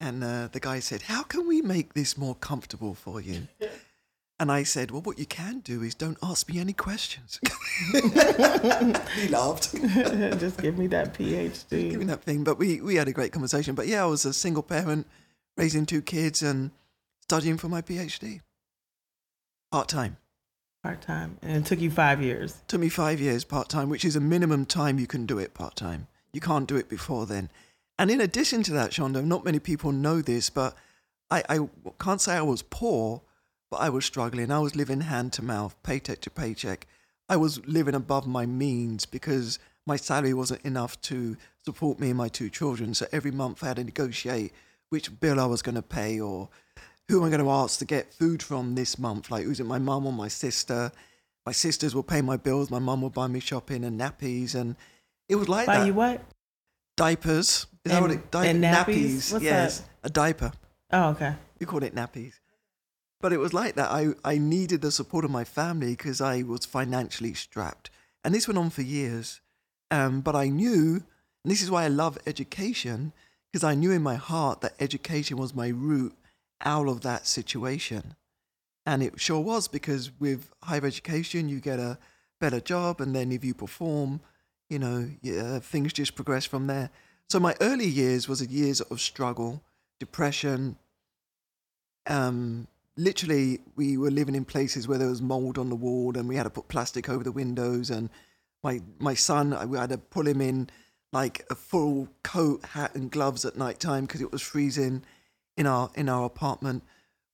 And 0.00 0.22
uh, 0.22 0.48
the 0.52 0.60
guy 0.60 0.80
said, 0.80 1.02
How 1.02 1.22
can 1.22 1.46
we 1.46 1.62
make 1.62 1.94
this 1.94 2.18
more 2.18 2.34
comfortable 2.34 2.94
for 2.94 3.20
you? 3.20 3.48
And 4.38 4.52
I 4.52 4.64
said, 4.64 4.90
Well, 4.90 5.00
what 5.00 5.18
you 5.18 5.24
can 5.24 5.60
do 5.60 5.82
is 5.82 5.94
don't 5.94 6.18
ask 6.22 6.46
me 6.50 6.58
any 6.60 6.74
questions. 6.74 7.40
he 9.14 9.28
laughed. 9.28 9.72
Just 10.38 10.60
give 10.60 10.76
me 10.76 10.88
that 10.88 11.14
PhD. 11.14 11.90
Give 11.90 12.00
me 12.00 12.04
that 12.04 12.22
thing. 12.22 12.44
But 12.44 12.58
we, 12.58 12.82
we 12.82 12.96
had 12.96 13.08
a 13.08 13.12
great 13.12 13.32
conversation. 13.32 13.74
But 13.74 13.86
yeah, 13.86 14.02
I 14.02 14.06
was 14.06 14.26
a 14.26 14.34
single 14.34 14.62
parent, 14.62 15.06
raising 15.56 15.86
two 15.86 16.02
kids 16.02 16.42
and 16.42 16.70
studying 17.22 17.56
for 17.56 17.70
my 17.70 17.80
PhD. 17.80 18.42
Part 19.70 19.88
time. 19.88 20.16
Part 20.82 21.02
time. 21.02 21.38
And 21.42 21.64
it 21.64 21.66
took 21.66 21.80
you 21.80 21.90
five 21.90 22.22
years. 22.22 22.62
Took 22.68 22.80
me 22.80 22.88
five 22.88 23.20
years 23.20 23.44
part 23.44 23.68
time, 23.68 23.88
which 23.88 24.04
is 24.04 24.16
a 24.16 24.20
minimum 24.20 24.66
time 24.66 24.98
you 24.98 25.06
can 25.06 25.26
do 25.26 25.38
it 25.38 25.54
part 25.54 25.76
time. 25.76 26.06
You 26.32 26.40
can't 26.40 26.68
do 26.68 26.76
it 26.76 26.88
before 26.88 27.26
then. 27.26 27.50
And 27.98 28.10
in 28.10 28.20
addition 28.20 28.62
to 28.64 28.72
that, 28.74 28.90
Chanda, 28.92 29.22
not 29.22 29.44
many 29.44 29.58
people 29.58 29.90
know 29.90 30.20
this, 30.20 30.50
but 30.50 30.74
I, 31.30 31.42
I 31.48 31.68
can't 31.98 32.20
say 32.20 32.36
I 32.36 32.42
was 32.42 32.62
poor 32.62 33.22
but 33.70 33.78
I 33.78 33.88
was 33.88 34.04
struggling. 34.04 34.50
I 34.50 34.58
was 34.58 34.76
living 34.76 35.02
hand 35.02 35.32
to 35.34 35.44
mouth, 35.44 35.76
paycheck 35.82 36.20
to 36.22 36.30
paycheck. 36.30 36.86
I 37.28 37.36
was 37.36 37.64
living 37.66 37.94
above 37.94 38.26
my 38.26 38.46
means 38.46 39.06
because 39.06 39.58
my 39.86 39.96
salary 39.96 40.34
wasn't 40.34 40.64
enough 40.64 41.00
to 41.02 41.36
support 41.64 41.98
me 41.98 42.08
and 42.08 42.18
my 42.18 42.28
two 42.28 42.48
children. 42.48 42.94
So 42.94 43.06
every 43.12 43.30
month 43.30 43.62
I 43.62 43.68
had 43.68 43.76
to 43.76 43.84
negotiate 43.84 44.52
which 44.88 45.18
bill 45.20 45.40
I 45.40 45.46
was 45.46 45.62
going 45.62 45.74
to 45.74 45.82
pay 45.82 46.20
or 46.20 46.48
who 47.08 47.18
am 47.18 47.24
I 47.24 47.30
going 47.30 47.44
to 47.44 47.50
ask 47.50 47.78
to 47.78 47.84
get 47.84 48.12
food 48.12 48.42
from 48.42 48.74
this 48.74 48.98
month. 48.98 49.30
Like, 49.30 49.46
was 49.46 49.60
it 49.60 49.66
my 49.66 49.78
mum 49.78 50.06
or 50.06 50.12
my 50.12 50.28
sister? 50.28 50.90
My 51.44 51.52
sisters 51.52 51.94
will 51.94 52.02
pay 52.02 52.20
my 52.20 52.36
bills. 52.36 52.70
My 52.70 52.80
mum 52.80 53.02
will 53.02 53.10
buy 53.10 53.28
me 53.28 53.40
shopping 53.40 53.84
and 53.84 54.00
nappies. 54.00 54.54
And 54.54 54.76
it 55.28 55.36
was 55.36 55.48
like 55.48 55.66
buy 55.66 55.74
that. 55.74 55.80
Buy 55.80 55.86
you 55.86 55.94
what? 55.94 56.20
Diapers. 56.96 57.48
Is 57.48 57.66
and, 57.84 57.92
that 57.92 58.02
what 58.02 58.10
it? 58.10 58.30
Di- 58.30 58.46
and 58.46 58.64
nappies. 58.64 59.32
nappies. 59.32 59.42
yes, 59.42 59.80
that? 59.80 59.88
a 60.02 60.10
diaper. 60.10 60.52
Oh, 60.92 61.10
okay. 61.10 61.34
We 61.60 61.66
call 61.66 61.82
it 61.84 61.94
nappies. 61.94 62.34
But 63.20 63.32
it 63.32 63.38
was 63.38 63.54
like 63.54 63.76
that. 63.76 63.90
I, 63.90 64.08
I 64.24 64.38
needed 64.38 64.82
the 64.82 64.90
support 64.90 65.24
of 65.24 65.30
my 65.30 65.44
family 65.44 65.90
because 65.90 66.20
I 66.20 66.42
was 66.42 66.66
financially 66.66 67.34
strapped. 67.34 67.90
And 68.24 68.34
this 68.34 68.48
went 68.48 68.58
on 68.58 68.70
for 68.70 68.82
years. 68.82 69.40
Um, 69.90 70.20
but 70.20 70.34
I 70.34 70.48
knew, 70.48 71.04
and 71.44 71.52
this 71.52 71.62
is 71.62 71.70
why 71.70 71.84
I 71.84 71.88
love 71.88 72.18
education, 72.26 73.12
because 73.52 73.62
I 73.62 73.74
knew 73.76 73.92
in 73.92 74.02
my 74.02 74.16
heart 74.16 74.60
that 74.62 74.74
education 74.80 75.36
was 75.36 75.54
my 75.54 75.68
route 75.68 76.14
out 76.64 76.88
of 76.88 77.02
that 77.02 77.26
situation. 77.26 78.14
And 78.84 79.02
it 79.02 79.20
sure 79.20 79.40
was 79.40 79.68
because 79.68 80.12
with 80.20 80.50
higher 80.62 80.86
education, 80.86 81.48
you 81.48 81.60
get 81.60 81.78
a 81.78 81.98
better 82.40 82.60
job. 82.60 83.00
And 83.00 83.14
then 83.14 83.32
if 83.32 83.44
you 83.44 83.52
perform, 83.54 84.20
you 84.70 84.78
know, 84.78 85.10
yeah, 85.22 85.58
things 85.58 85.92
just 85.92 86.14
progress 86.14 86.44
from 86.44 86.66
there. 86.66 86.90
So 87.28 87.40
my 87.40 87.56
early 87.60 87.86
years 87.86 88.28
was 88.28 88.40
a 88.40 88.46
years 88.46 88.80
of 88.80 89.00
struggle, 89.00 89.62
depression. 89.98 90.76
Um, 92.06 92.68
literally, 92.96 93.60
we 93.74 93.96
were 93.96 94.12
living 94.12 94.36
in 94.36 94.44
places 94.44 94.86
where 94.86 94.98
there 94.98 95.08
was 95.08 95.20
mold 95.20 95.58
on 95.58 95.68
the 95.68 95.74
wall, 95.74 96.16
and 96.16 96.28
we 96.28 96.36
had 96.36 96.44
to 96.44 96.50
put 96.50 96.68
plastic 96.68 97.08
over 97.08 97.24
the 97.24 97.32
windows. 97.32 97.90
And 97.90 98.08
my 98.62 98.80
my 99.00 99.14
son, 99.14 99.52
I 99.52 99.66
had 99.80 99.90
to 99.90 99.98
pull 99.98 100.28
him 100.28 100.40
in 100.40 100.70
like 101.12 101.44
a 101.50 101.56
full 101.56 102.08
coat, 102.22 102.64
hat, 102.64 102.94
and 102.94 103.10
gloves 103.10 103.44
at 103.44 103.56
night 103.56 103.80
time 103.80 104.04
because 104.04 104.20
it 104.20 104.30
was 104.30 104.42
freezing 104.42 105.02
in 105.56 105.66
our 105.66 105.90
in 105.94 106.08
our 106.08 106.24
apartment. 106.24 106.82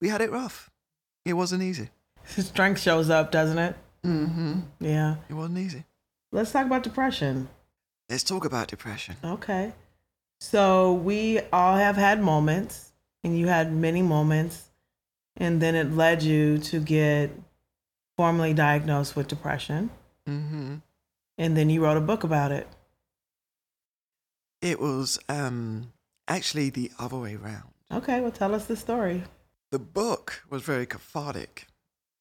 We 0.01 0.09
had 0.09 0.21
it 0.21 0.31
rough. 0.31 0.71
It 1.25 1.35
wasn't 1.35 1.63
easy. 1.63 1.91
Strength 2.27 2.81
shows 2.81 3.11
up, 3.11 3.31
doesn't 3.31 3.59
it? 3.59 3.77
Mm-hmm. 4.05 4.61
Yeah. 4.81 5.17
It 5.29 5.35
wasn't 5.35 5.59
easy. 5.59 5.85
Let's 6.33 6.51
talk 6.51 6.67
about 6.67 6.83
depression. 6.83 7.49
Let's 8.09 8.25
talk 8.25 8.45
about 8.45 8.69
depression. 8.69 9.17
Okay. 9.23 9.73
So 10.41 10.93
we 10.95 11.41
all 11.53 11.77
have 11.77 11.97
had 11.97 12.21
moments, 12.21 12.93
and 13.23 13.39
you 13.39 13.47
had 13.47 13.73
many 13.73 14.03
moments, 14.03 14.71
and 15.37 15.61
then 15.63 15.75
it 15.75 15.93
led 15.93 16.23
you 16.23 16.59
to 16.59 16.81
get 16.81 17.31
formally 18.17 18.53
diagnosed 18.55 19.15
with 19.15 19.29
depression. 19.29 19.91
Mm-hmm. 20.29 20.77
And 21.39 21.57
then 21.57 21.71
you 21.71 21.85
wrote 21.85 21.97
a 21.97 22.01
book 22.01 22.25
about 22.25 22.51
it. 22.51 22.67
It 24.61 24.81
was 24.81 25.19
um, 25.29 25.93
actually 26.29 26.71
the 26.71 26.91
other 26.99 27.19
way 27.19 27.35
around. 27.37 27.71
Okay, 27.92 28.20
well, 28.20 28.31
tell 28.31 28.55
us 28.55 28.64
the 28.64 28.76
story. 28.76 29.22
The 29.70 29.78
book 29.78 30.44
was 30.48 30.62
very 30.62 30.87
cathartic 30.87 31.66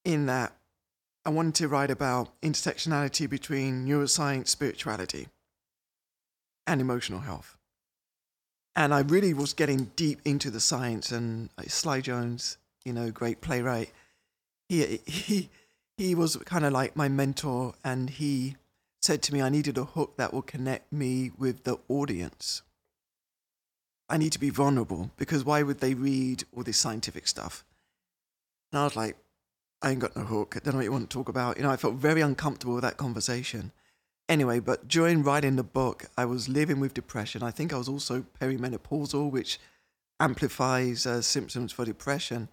in 0.03 0.25
that 0.25 0.53
I 1.25 1.29
wanted 1.29 1.55
to 1.55 1.67
write 1.67 1.91
about 1.91 2.29
intersectionality 2.41 3.29
between 3.29 3.85
neuroscience, 3.85 4.47
spirituality, 4.49 5.27
and 6.67 6.81
emotional 6.81 7.19
health. 7.19 7.57
And 8.75 8.93
I 8.93 9.01
really 9.01 9.33
was 9.33 9.53
getting 9.53 9.91
deep 9.95 10.19
into 10.25 10.49
the 10.49 10.59
science. 10.59 11.11
And 11.11 11.49
Syl 11.67 12.01
Jones, 12.01 12.57
you 12.83 12.93
know, 12.93 13.11
great 13.11 13.41
playwright, 13.41 13.91
he 14.67 15.01
he 15.05 15.49
he 15.97 16.15
was 16.15 16.37
kind 16.37 16.65
of 16.65 16.73
like 16.73 16.95
my 16.95 17.07
mentor, 17.07 17.75
and 17.83 18.09
he 18.09 18.55
said 19.01 19.21
to 19.23 19.33
me, 19.33 19.41
I 19.41 19.49
needed 19.49 19.77
a 19.77 19.83
hook 19.83 20.15
that 20.17 20.33
will 20.33 20.41
connect 20.41 20.91
me 20.91 21.31
with 21.37 21.63
the 21.63 21.77
audience. 21.87 22.61
I 24.11 24.17
need 24.17 24.33
to 24.33 24.39
be 24.39 24.49
vulnerable 24.49 25.09
because 25.15 25.45
why 25.45 25.63
would 25.63 25.79
they 25.79 25.93
read 25.93 26.43
all 26.53 26.63
this 26.63 26.77
scientific 26.77 27.29
stuff? 27.29 27.63
And 28.71 28.81
I 28.81 28.83
was 28.83 28.97
like, 28.97 29.15
I 29.81 29.91
ain't 29.91 30.01
got 30.01 30.17
no 30.17 30.23
hook. 30.23 30.55
I 30.55 30.59
don't 30.59 30.73
know 30.73 30.79
what 30.79 30.83
you 30.83 30.91
want 30.91 31.09
to 31.09 31.17
talk 31.17 31.29
about. 31.29 31.55
You 31.55 31.63
know, 31.63 31.71
I 31.71 31.77
felt 31.77 31.95
very 31.95 32.19
uncomfortable 32.19 32.73
with 32.73 32.83
that 32.83 32.97
conversation. 32.97 33.71
Anyway, 34.27 34.59
but 34.59 34.89
during 34.89 35.23
writing 35.23 35.55
the 35.55 35.63
book, 35.63 36.05
I 36.17 36.25
was 36.25 36.49
living 36.49 36.81
with 36.81 36.93
depression. 36.93 37.41
I 37.41 37.51
think 37.51 37.71
I 37.71 37.77
was 37.77 37.87
also 37.87 38.25
perimenopausal, 38.39 39.31
which 39.31 39.59
amplifies 40.19 41.05
uh, 41.05 41.21
symptoms 41.21 41.71
for 41.71 41.85
depression. 41.85 42.49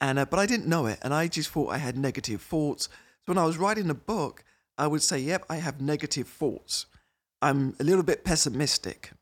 And 0.00 0.18
uh, 0.18 0.24
but 0.26 0.40
I 0.40 0.46
didn't 0.46 0.66
know 0.66 0.86
it, 0.86 0.98
and 1.02 1.14
I 1.14 1.28
just 1.28 1.50
thought 1.50 1.72
I 1.72 1.78
had 1.78 1.96
negative 1.96 2.42
thoughts. 2.42 2.88
So 3.24 3.32
when 3.32 3.38
I 3.38 3.46
was 3.46 3.56
writing 3.56 3.86
the 3.86 3.94
book, 3.94 4.44
I 4.76 4.86
would 4.88 5.02
say, 5.02 5.18
"Yep, 5.18 5.46
I 5.48 5.56
have 5.56 5.80
negative 5.80 6.28
thoughts. 6.28 6.86
I'm 7.40 7.76
a 7.80 7.84
little 7.84 8.04
bit 8.04 8.24
pessimistic." 8.24 9.12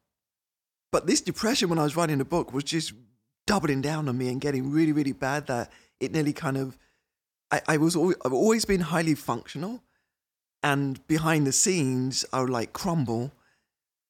But 0.97 1.07
this 1.07 1.21
depression, 1.21 1.69
when 1.69 1.79
I 1.79 1.83
was 1.83 1.95
writing 1.95 2.17
the 2.17 2.25
book, 2.25 2.55
was 2.55 2.65
just 2.65 2.95
doubling 3.47 3.83
down 3.83 4.09
on 4.09 4.17
me 4.17 4.31
and 4.31 4.41
getting 4.41 4.71
really, 4.71 4.93
really 4.93 5.13
bad. 5.13 5.47
That 5.47 5.71
it 6.01 6.11
nearly 6.11 6.33
kind 6.33 6.57
of, 6.57 6.79
I, 7.51 7.61
I 7.69 7.77
was, 7.77 7.95
always, 7.95 8.17
I've 8.25 8.33
always 8.33 8.65
been 8.65 8.81
highly 8.81 9.15
functional, 9.15 9.83
and 10.63 11.07
behind 11.07 11.47
the 11.47 11.53
scenes, 11.53 12.25
I 12.33 12.41
would 12.41 12.49
like 12.49 12.73
crumble, 12.73 13.33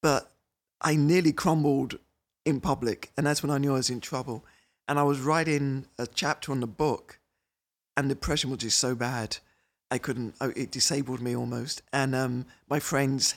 but 0.01 0.31
I 0.79 0.95
nearly 0.95 1.33
crumbled 1.33 1.99
in 2.45 2.61
public, 2.61 3.11
and 3.17 3.27
that's 3.27 3.43
when 3.43 3.51
I 3.51 3.57
knew 3.57 3.71
I 3.71 3.83
was 3.83 3.89
in 3.89 3.99
trouble. 3.99 4.45
And 4.87 4.97
I 4.97 5.03
was 5.03 5.19
writing 5.19 5.87
a 5.99 6.07
chapter 6.07 6.53
on 6.53 6.61
the 6.61 6.67
book, 6.67 7.19
and 7.97 8.07
depression 8.07 8.49
was 8.49 8.59
just 8.59 8.79
so 8.79 8.95
bad, 8.95 9.39
I 9.91 9.97
couldn't. 9.97 10.35
It 10.39 10.71
disabled 10.71 11.19
me 11.19 11.35
almost. 11.35 11.81
And 11.91 12.15
um, 12.15 12.45
my 12.69 12.79
friend's 12.79 13.35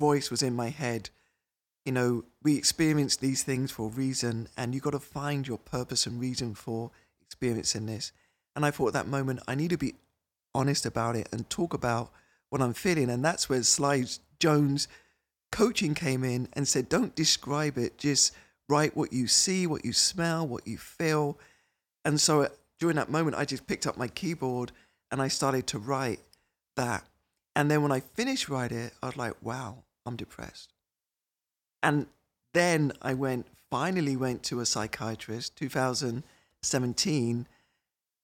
voice 0.00 0.30
was 0.30 0.42
in 0.42 0.56
my 0.56 0.70
head 0.70 1.10
you 1.88 1.92
know, 1.92 2.22
we 2.42 2.54
experience 2.54 3.16
these 3.16 3.42
things 3.42 3.70
for 3.70 3.86
a 3.86 3.90
reason, 3.90 4.46
and 4.58 4.74
you've 4.74 4.82
got 4.82 4.90
to 4.90 4.98
find 4.98 5.48
your 5.48 5.56
purpose 5.56 6.06
and 6.06 6.20
reason 6.20 6.54
for 6.54 6.90
experiencing 7.22 7.86
this. 7.86 8.12
And 8.54 8.66
I 8.66 8.70
thought 8.70 8.88
at 8.88 8.92
that 8.92 9.08
moment, 9.08 9.40
I 9.48 9.54
need 9.54 9.70
to 9.70 9.78
be 9.78 9.94
honest 10.54 10.84
about 10.84 11.16
it 11.16 11.30
and 11.32 11.48
talk 11.48 11.72
about 11.72 12.10
what 12.50 12.60
I'm 12.60 12.74
feeling. 12.74 13.08
And 13.08 13.24
that's 13.24 13.48
where 13.48 13.62
Syl 13.62 14.04
Jones 14.38 14.86
coaching 15.50 15.94
came 15.94 16.24
in 16.24 16.48
and 16.52 16.68
said, 16.68 16.90
don't 16.90 17.14
describe 17.14 17.78
it, 17.78 17.96
just 17.96 18.34
write 18.68 18.94
what 18.94 19.10
you 19.10 19.26
see, 19.26 19.66
what 19.66 19.82
you 19.82 19.94
smell, 19.94 20.46
what 20.46 20.66
you 20.66 20.76
feel. 20.76 21.38
And 22.04 22.20
so 22.20 22.42
uh, 22.42 22.48
during 22.78 22.96
that 22.96 23.10
moment, 23.10 23.38
I 23.38 23.46
just 23.46 23.66
picked 23.66 23.86
up 23.86 23.96
my 23.96 24.08
keyboard 24.08 24.72
and 25.10 25.22
I 25.22 25.28
started 25.28 25.66
to 25.68 25.78
write 25.78 26.20
that. 26.76 27.06
And 27.56 27.70
then 27.70 27.80
when 27.80 27.92
I 27.92 28.00
finished 28.00 28.50
writing 28.50 28.76
it, 28.76 28.92
I 29.02 29.06
was 29.06 29.16
like, 29.16 29.32
wow, 29.40 29.84
I'm 30.04 30.16
depressed. 30.16 30.74
And 31.82 32.06
then 32.54 32.92
I 33.02 33.14
went, 33.14 33.46
finally 33.70 34.16
went 34.16 34.42
to 34.44 34.60
a 34.60 34.66
psychiatrist, 34.66 35.56
2017, 35.56 37.46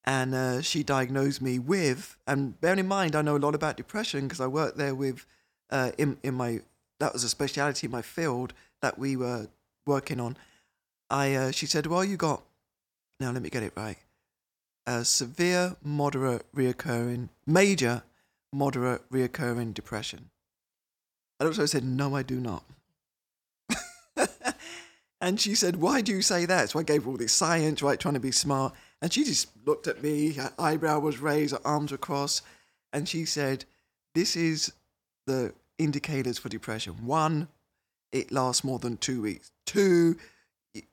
and 0.06 0.34
uh, 0.34 0.60
she 0.60 0.82
diagnosed 0.82 1.40
me 1.40 1.58
with, 1.58 2.16
and 2.26 2.60
bearing 2.60 2.78
in 2.78 2.88
mind, 2.88 3.16
I 3.16 3.22
know 3.22 3.36
a 3.36 3.38
lot 3.38 3.54
about 3.54 3.76
depression 3.76 4.22
because 4.22 4.40
I 4.40 4.46
worked 4.46 4.76
there 4.76 4.94
with, 4.94 5.24
uh, 5.70 5.92
in, 5.96 6.18
in 6.22 6.34
my, 6.34 6.60
that 7.00 7.12
was 7.12 7.24
a 7.24 7.28
speciality 7.28 7.86
in 7.86 7.90
my 7.90 8.02
field 8.02 8.52
that 8.82 8.98
we 8.98 9.16
were 9.16 9.48
working 9.86 10.20
on. 10.20 10.36
I, 11.08 11.34
uh, 11.34 11.50
she 11.52 11.66
said, 11.66 11.86
well, 11.86 12.04
you 12.04 12.16
got, 12.16 12.42
now 13.18 13.30
let 13.30 13.42
me 13.42 13.48
get 13.48 13.62
it 13.62 13.72
right, 13.76 13.96
a 14.86 15.04
severe, 15.04 15.76
moderate, 15.82 16.44
reoccurring, 16.54 17.30
major, 17.46 18.02
moderate, 18.52 19.08
reoccurring 19.10 19.72
depression. 19.72 20.30
I 21.40 21.46
also 21.46 21.66
said, 21.66 21.84
no, 21.84 22.14
I 22.14 22.22
do 22.22 22.40
not. 22.40 22.64
And 25.24 25.40
she 25.40 25.54
said, 25.54 25.76
Why 25.76 26.02
do 26.02 26.12
you 26.12 26.20
say 26.20 26.44
that? 26.44 26.68
So 26.68 26.78
I 26.78 26.82
gave 26.82 27.04
her 27.04 27.10
all 27.10 27.16
this 27.16 27.32
science, 27.32 27.82
right, 27.82 27.98
trying 27.98 28.12
to 28.12 28.20
be 28.20 28.30
smart. 28.30 28.74
And 29.00 29.10
she 29.10 29.24
just 29.24 29.48
looked 29.64 29.86
at 29.86 30.02
me, 30.02 30.34
her 30.34 30.52
eyebrow 30.58 30.98
was 30.98 31.18
raised, 31.18 31.54
her 31.54 31.66
arms 31.66 31.92
were 31.92 31.98
crossed. 31.98 32.42
And 32.92 33.08
she 33.08 33.24
said, 33.24 33.64
This 34.14 34.36
is 34.36 34.74
the 35.26 35.54
indicators 35.78 36.36
for 36.36 36.50
depression. 36.50 37.06
One, 37.06 37.48
it 38.12 38.32
lasts 38.32 38.64
more 38.64 38.78
than 38.78 38.98
two 38.98 39.22
weeks. 39.22 39.50
Two, 39.64 40.18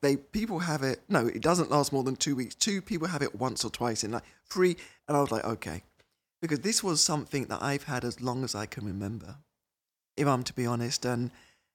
they 0.00 0.16
people 0.16 0.60
have 0.60 0.82
it. 0.82 1.02
No, 1.10 1.26
it 1.26 1.42
doesn't 1.42 1.70
last 1.70 1.92
more 1.92 2.02
than 2.02 2.16
two 2.16 2.34
weeks. 2.34 2.54
Two, 2.54 2.80
people 2.80 3.08
have 3.08 3.20
it 3.20 3.34
once 3.34 3.66
or 3.66 3.70
twice 3.70 4.02
in 4.02 4.12
like 4.12 4.24
three. 4.48 4.78
And 5.08 5.14
I 5.14 5.20
was 5.20 5.30
like, 5.30 5.44
okay, 5.44 5.82
because 6.40 6.60
this 6.60 6.82
was 6.82 7.02
something 7.02 7.44
that 7.48 7.62
I've 7.62 7.84
had 7.84 8.02
as 8.02 8.22
long 8.22 8.44
as 8.44 8.54
I 8.54 8.64
can 8.64 8.86
remember, 8.86 9.36
if 10.16 10.26
I'm 10.26 10.42
to 10.44 10.54
be 10.54 10.64
honest. 10.64 11.04
And 11.04 11.30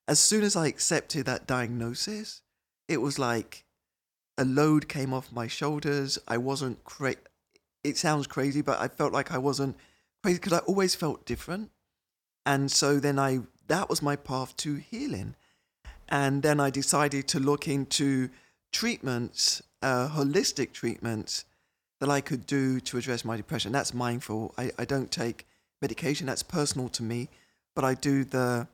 as 0.07 0.19
soon 0.19 0.43
as 0.43 0.55
I 0.55 0.65
accepted 0.65 1.27
that 1.27 1.45
diagnosis, 1.45 2.41
it 2.87 3.01
was 3.01 3.19
like 3.19 3.65
a 4.37 4.45
load 4.45 4.87
came 4.87 5.13
off 5.13 5.31
my 5.31 5.47
shoulders. 5.47 6.19
I 6.27 6.37
wasn't 6.37 6.83
crazy. 6.83 7.19
It 7.83 7.97
sounds 7.97 8.27
crazy, 8.27 8.61
but 8.61 8.79
I 8.79 8.87
felt 8.87 9.13
like 9.13 9.31
I 9.31 9.37
wasn't 9.37 9.77
crazy 10.23 10.39
because 10.39 10.53
I 10.53 10.59
always 10.59 10.95
felt 10.95 11.25
different. 11.25 11.71
And 12.45 12.71
so 12.71 12.99
then 12.99 13.19
I, 13.19 13.39
that 13.67 13.89
was 13.89 14.01
my 14.01 14.15
path 14.15 14.55
to 14.57 14.75
healing. 14.75 15.35
And 16.09 16.43
then 16.43 16.59
I 16.59 16.69
decided 16.69 17.27
to 17.29 17.39
look 17.39 17.67
into 17.67 18.29
treatments, 18.71 19.61
uh, 19.81 20.09
holistic 20.09 20.71
treatments 20.71 21.45
that 21.99 22.09
I 22.09 22.21
could 22.21 22.45
do 22.45 22.79
to 22.81 22.97
address 22.97 23.25
my 23.25 23.35
depression. 23.37 23.71
That's 23.71 23.93
mindful. 23.93 24.53
I, 24.57 24.71
I 24.77 24.85
don't 24.85 25.11
take 25.11 25.45
medication, 25.81 26.27
that's 26.27 26.43
personal 26.43 26.89
to 26.89 27.03
me, 27.03 27.29
but 27.75 27.83
I 27.83 27.93
do 27.93 28.23
the 28.23 28.67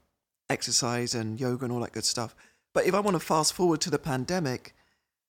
exercise 0.49 1.15
and 1.15 1.39
yoga 1.39 1.65
and 1.65 1.73
all 1.73 1.79
that 1.81 1.93
good 1.93 2.05
stuff. 2.05 2.35
But 2.73 2.85
if 2.85 2.93
I 2.93 2.99
want 2.99 3.15
to 3.15 3.19
fast 3.19 3.53
forward 3.53 3.81
to 3.81 3.89
the 3.89 3.99
pandemic, 3.99 4.73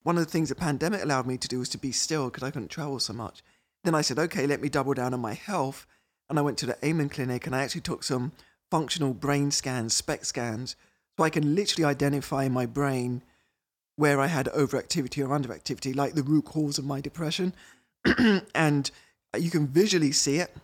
one 0.02 0.16
of 0.16 0.24
the 0.24 0.30
things 0.30 0.48
the 0.48 0.54
pandemic 0.54 1.02
allowed 1.02 1.26
me 1.26 1.36
to 1.36 1.48
do 1.48 1.58
was 1.58 1.68
to 1.70 1.78
be 1.78 1.92
still 1.92 2.26
because 2.26 2.42
I 2.42 2.50
couldn't 2.50 2.68
travel 2.68 2.98
so 2.98 3.12
much. 3.12 3.42
Then 3.84 3.94
I 3.94 4.00
said, 4.00 4.18
okay, 4.18 4.46
let 4.46 4.62
me 4.62 4.68
double 4.68 4.94
down 4.94 5.14
on 5.14 5.20
my 5.20 5.34
health. 5.34 5.86
And 6.28 6.38
I 6.38 6.42
went 6.42 6.56
to 6.58 6.66
the 6.66 6.78
Amen 6.84 7.10
Clinic 7.10 7.46
and 7.46 7.54
I 7.54 7.62
actually 7.62 7.82
took 7.82 8.02
some 8.02 8.32
functional 8.70 9.12
brain 9.12 9.50
scans, 9.50 9.94
SPECT 9.94 10.26
scans, 10.26 10.76
so 11.16 11.24
I 11.24 11.30
can 11.30 11.54
literally 11.54 11.84
identify 11.84 12.44
in 12.44 12.52
my 12.52 12.66
brain 12.66 13.22
where 13.96 14.20
I 14.20 14.26
had 14.26 14.46
overactivity 14.46 15.22
or 15.22 15.28
underactivity, 15.28 15.94
like 15.94 16.14
the 16.14 16.22
root 16.22 16.46
cause 16.46 16.78
of 16.78 16.84
my 16.84 17.00
depression. 17.00 17.54
and 18.54 18.90
you 19.38 19.50
can 19.50 19.66
visually 19.66 20.12
see 20.12 20.38
it. 20.38 20.54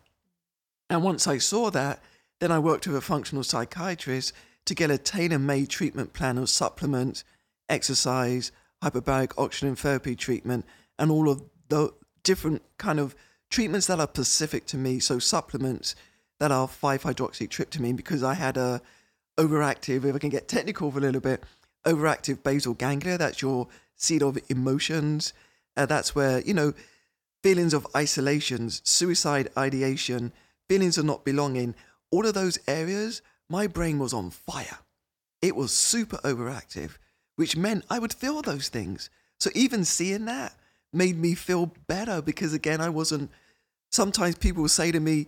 And 0.88 1.04
once 1.04 1.26
I 1.26 1.38
saw 1.38 1.70
that, 1.70 2.00
then 2.40 2.50
I 2.50 2.58
worked 2.58 2.86
with 2.86 2.96
a 2.96 3.00
functional 3.00 3.44
psychiatrist 3.44 4.32
to 4.66 4.74
get 4.74 4.90
a 4.90 4.98
tailor 4.98 5.38
made 5.38 5.68
treatment 5.68 6.12
plan 6.12 6.38
of 6.38 6.48
supplements, 6.48 7.24
exercise, 7.68 8.52
hyperbaric 8.82 9.32
oxygen 9.36 9.76
therapy 9.76 10.14
treatment, 10.14 10.64
and 10.98 11.10
all 11.10 11.28
of 11.28 11.42
the 11.68 11.92
different 12.22 12.62
kind 12.78 12.98
of 12.98 13.14
treatments 13.50 13.86
that 13.86 14.00
are 14.00 14.08
specific 14.08 14.66
to 14.66 14.76
me. 14.76 14.98
So 14.98 15.18
supplements 15.18 15.94
that 16.38 16.52
are 16.52 16.68
5-hydroxytryptamine 16.68 17.96
because 17.96 18.22
I 18.22 18.34
had 18.34 18.56
a 18.56 18.80
overactive, 19.38 20.04
if 20.04 20.14
I 20.14 20.18
can 20.18 20.30
get 20.30 20.48
technical 20.48 20.90
for 20.90 20.98
a 20.98 21.02
little 21.02 21.20
bit, 21.20 21.44
overactive 21.86 22.42
basal 22.42 22.74
ganglia. 22.74 23.18
That's 23.18 23.42
your 23.42 23.68
seat 23.96 24.22
of 24.22 24.38
emotions. 24.48 25.32
Uh, 25.76 25.86
that's 25.86 26.14
where, 26.14 26.40
you 26.40 26.54
know, 26.54 26.74
feelings 27.42 27.72
of 27.72 27.86
isolations, 27.96 28.82
suicide 28.84 29.48
ideation, 29.56 30.32
feelings 30.68 30.98
of 30.98 31.04
not 31.04 31.24
belonging, 31.24 31.74
all 32.10 32.26
of 32.26 32.34
those 32.34 32.58
areas, 32.66 33.22
my 33.50 33.66
brain 33.66 33.98
was 33.98 34.14
on 34.14 34.30
fire. 34.30 34.78
It 35.42 35.56
was 35.56 35.72
super 35.72 36.18
overactive, 36.18 36.92
which 37.36 37.56
meant 37.56 37.84
I 37.90 37.98
would 37.98 38.14
feel 38.14 38.40
those 38.40 38.68
things. 38.68 39.10
So 39.38 39.50
even 39.54 39.84
seeing 39.84 40.26
that 40.26 40.54
made 40.92 41.18
me 41.18 41.34
feel 41.34 41.72
better 41.86 42.22
because, 42.22 42.54
again, 42.54 42.80
I 42.80 42.88
wasn't. 42.88 43.30
Sometimes 43.90 44.36
people 44.36 44.62
will 44.62 44.68
say 44.68 44.92
to 44.92 45.00
me, 45.00 45.26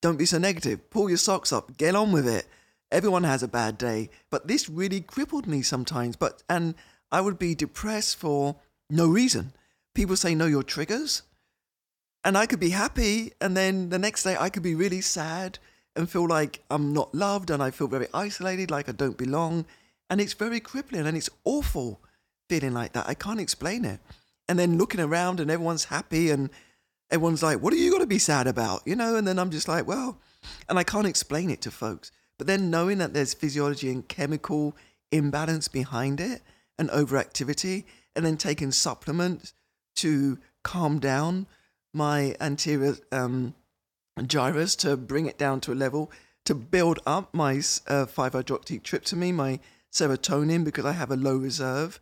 Don't 0.00 0.16
be 0.18 0.24
so 0.24 0.38
negative, 0.38 0.88
pull 0.90 1.08
your 1.08 1.18
socks 1.18 1.52
up, 1.52 1.76
get 1.76 1.94
on 1.94 2.10
with 2.10 2.26
it. 2.26 2.46
Everyone 2.90 3.24
has 3.24 3.42
a 3.42 3.48
bad 3.48 3.76
day. 3.78 4.10
But 4.30 4.48
this 4.48 4.68
really 4.68 5.00
crippled 5.00 5.46
me 5.46 5.62
sometimes. 5.62 6.16
But, 6.16 6.42
and 6.48 6.74
I 7.12 7.20
would 7.20 7.38
be 7.38 7.54
depressed 7.54 8.16
for 8.16 8.56
no 8.88 9.06
reason. 9.06 9.52
People 9.94 10.16
say, 10.16 10.34
Know 10.34 10.46
your 10.46 10.62
triggers. 10.62 11.22
And 12.24 12.36
I 12.36 12.46
could 12.46 12.60
be 12.60 12.70
happy, 12.70 13.32
and 13.40 13.56
then 13.56 13.88
the 13.88 13.98
next 13.98 14.24
day 14.24 14.36
I 14.38 14.50
could 14.50 14.62
be 14.62 14.74
really 14.74 15.00
sad 15.00 15.58
and 15.96 16.08
feel 16.08 16.28
like 16.28 16.62
I'm 16.70 16.92
not 16.92 17.14
loved 17.14 17.50
and 17.50 17.62
I 17.62 17.70
feel 17.70 17.88
very 17.88 18.06
isolated, 18.14 18.70
like 18.70 18.88
I 18.88 18.92
don't 18.92 19.16
belong. 19.16 19.66
And 20.08 20.20
it's 20.20 20.32
very 20.32 20.60
crippling 20.60 21.06
and 21.06 21.16
it's 21.16 21.30
awful 21.44 22.00
feeling 22.48 22.72
like 22.72 22.92
that. 22.92 23.08
I 23.08 23.14
can't 23.14 23.40
explain 23.40 23.84
it. 23.84 24.00
And 24.48 24.58
then 24.58 24.78
looking 24.78 25.00
around 25.00 25.40
and 25.40 25.50
everyone's 25.50 25.84
happy 25.84 26.30
and 26.30 26.50
everyone's 27.10 27.42
like, 27.42 27.60
what 27.60 27.72
are 27.72 27.76
you 27.76 27.90
going 27.90 28.02
to 28.02 28.06
be 28.06 28.18
sad 28.18 28.46
about? 28.46 28.82
You 28.86 28.96
know, 28.96 29.16
and 29.16 29.26
then 29.26 29.38
I'm 29.38 29.50
just 29.50 29.68
like, 29.68 29.86
well, 29.86 30.18
and 30.68 30.78
I 30.78 30.84
can't 30.84 31.06
explain 31.06 31.50
it 31.50 31.60
to 31.62 31.70
folks. 31.70 32.10
But 32.38 32.46
then 32.46 32.70
knowing 32.70 32.98
that 32.98 33.12
there's 33.14 33.34
physiology 33.34 33.90
and 33.90 34.06
chemical 34.08 34.76
imbalance 35.12 35.68
behind 35.68 36.20
it 36.20 36.42
and 36.78 36.88
overactivity, 36.90 37.84
and 38.16 38.24
then 38.24 38.36
taking 38.36 38.72
supplements 38.72 39.52
to 39.96 40.38
calm 40.62 40.98
down 40.98 41.46
my 41.92 42.34
anterior 42.40 42.96
um, 43.12 43.54
gyrus 44.28 44.76
to 44.76 44.96
bring 44.96 45.26
it 45.26 45.38
down 45.38 45.60
to 45.62 45.72
a 45.72 45.74
level 45.74 46.10
to 46.44 46.54
build 46.54 46.98
up 47.06 47.32
my 47.34 47.52
uh, 47.52 48.06
5-hydroxytryptamine, 48.06 49.34
my 49.34 49.60
serotonin, 49.92 50.64
because 50.64 50.84
I 50.84 50.92
have 50.92 51.10
a 51.10 51.16
low 51.16 51.36
reserve. 51.36 52.00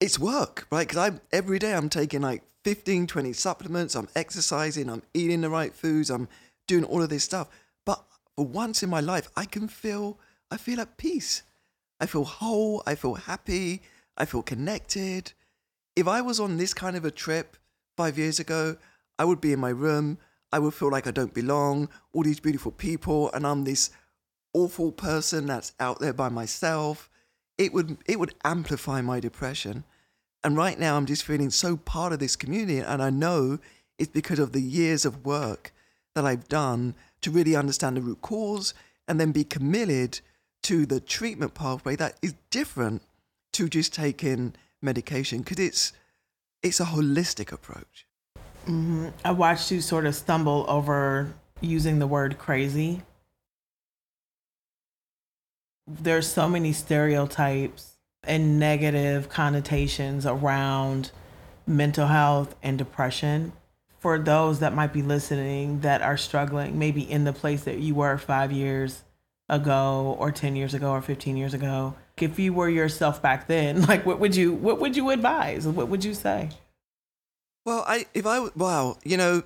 It's 0.00 0.18
work, 0.18 0.66
right? 0.70 0.86
Because 0.86 1.12
I 1.12 1.20
every 1.32 1.58
day 1.58 1.74
I'm 1.74 1.88
taking 1.88 2.22
like 2.22 2.42
15, 2.64 3.06
20 3.06 3.32
supplements. 3.32 3.94
I'm 3.94 4.08
exercising. 4.14 4.88
I'm 4.88 5.02
eating 5.12 5.40
the 5.40 5.50
right 5.50 5.74
foods. 5.74 6.10
I'm 6.10 6.28
doing 6.66 6.84
all 6.84 7.02
of 7.02 7.08
this 7.08 7.24
stuff. 7.24 7.48
But 7.84 8.02
for 8.36 8.46
once 8.46 8.82
in 8.82 8.90
my 8.90 9.00
life, 9.00 9.28
I 9.36 9.44
can 9.44 9.68
feel 9.68 10.18
I 10.50 10.56
feel 10.56 10.80
at 10.80 10.96
peace. 10.96 11.42
I 12.00 12.06
feel 12.06 12.24
whole. 12.24 12.82
I 12.86 12.94
feel 12.94 13.14
happy. 13.14 13.82
I 14.16 14.24
feel 14.24 14.42
connected. 14.42 15.32
If 15.96 16.06
I 16.06 16.20
was 16.20 16.38
on 16.38 16.56
this 16.56 16.74
kind 16.74 16.96
of 16.96 17.04
a 17.04 17.10
trip 17.10 17.56
five 17.96 18.18
years 18.18 18.38
ago, 18.38 18.76
I 19.18 19.24
would 19.24 19.40
be 19.40 19.52
in 19.52 19.58
my 19.58 19.70
room. 19.70 20.18
I 20.52 20.58
would 20.58 20.74
feel 20.74 20.90
like 20.90 21.06
I 21.06 21.10
don't 21.10 21.34
belong, 21.34 21.88
all 22.12 22.22
these 22.22 22.40
beautiful 22.40 22.72
people, 22.72 23.30
and 23.32 23.46
I'm 23.46 23.64
this 23.64 23.90
awful 24.54 24.92
person 24.92 25.46
that's 25.46 25.72
out 25.78 26.00
there 26.00 26.12
by 26.12 26.28
myself. 26.28 27.10
It 27.56 27.72
would 27.72 27.98
it 28.06 28.18
would 28.18 28.34
amplify 28.44 29.00
my 29.00 29.20
depression. 29.20 29.84
And 30.44 30.56
right 30.56 30.78
now 30.78 30.96
I'm 30.96 31.06
just 31.06 31.24
feeling 31.24 31.50
so 31.50 31.76
part 31.76 32.12
of 32.12 32.20
this 32.20 32.36
community 32.36 32.78
and 32.78 33.02
I 33.02 33.10
know 33.10 33.58
it's 33.98 34.10
because 34.10 34.38
of 34.38 34.52
the 34.52 34.62
years 34.62 35.04
of 35.04 35.26
work 35.26 35.72
that 36.14 36.24
I've 36.24 36.48
done 36.48 36.94
to 37.22 37.30
really 37.30 37.56
understand 37.56 37.96
the 37.96 38.00
root 38.00 38.22
cause 38.22 38.72
and 39.08 39.20
then 39.20 39.32
be 39.32 39.44
committed 39.44 40.20
to 40.62 40.86
the 40.86 41.00
treatment 41.00 41.54
pathway 41.54 41.96
that 41.96 42.16
is 42.22 42.34
different 42.50 43.02
to 43.52 43.68
just 43.68 43.92
taking 43.92 44.54
medication 44.80 45.40
because 45.40 45.58
it's 45.58 45.92
it's 46.62 46.80
a 46.80 46.84
holistic 46.84 47.52
approach. 47.52 48.07
Mm-hmm. 48.68 49.08
I 49.24 49.30
watched 49.32 49.70
you 49.70 49.80
sort 49.80 50.04
of 50.04 50.14
stumble 50.14 50.66
over 50.68 51.32
using 51.60 51.98
the 51.98 52.06
word 52.06 52.36
crazy. 52.36 53.02
There's 55.86 56.26
so 56.26 56.48
many 56.48 56.74
stereotypes 56.74 57.96
and 58.24 58.58
negative 58.58 59.30
connotations 59.30 60.26
around 60.26 61.12
mental 61.66 62.08
health 62.08 62.54
and 62.62 62.76
depression. 62.76 63.52
For 64.00 64.18
those 64.18 64.60
that 64.60 64.74
might 64.74 64.92
be 64.92 65.02
listening 65.02 65.80
that 65.80 66.02
are 66.02 66.18
struggling, 66.18 66.78
maybe 66.78 67.10
in 67.10 67.24
the 67.24 67.32
place 67.32 67.64
that 67.64 67.78
you 67.78 67.94
were 67.94 68.18
five 68.18 68.52
years 68.52 69.02
ago, 69.48 70.14
or 70.18 70.30
10 70.30 70.56
years 70.56 70.74
ago, 70.74 70.90
or 70.90 71.00
15 71.00 71.38
years 71.38 71.54
ago, 71.54 71.94
if 72.18 72.38
you 72.38 72.52
were 72.52 72.68
yourself 72.68 73.22
back 73.22 73.48
then, 73.48 73.82
like 73.86 74.04
what 74.04 74.20
would 74.20 74.36
you 74.36 74.52
what 74.52 74.78
would 74.78 74.94
you 74.94 75.08
advise? 75.08 75.66
What 75.66 75.88
would 75.88 76.04
you 76.04 76.12
say? 76.12 76.50
Well, 77.68 77.84
I 77.86 78.06
if 78.14 78.24
I 78.24 78.48
well, 78.56 78.96
you 79.04 79.18
know, 79.18 79.42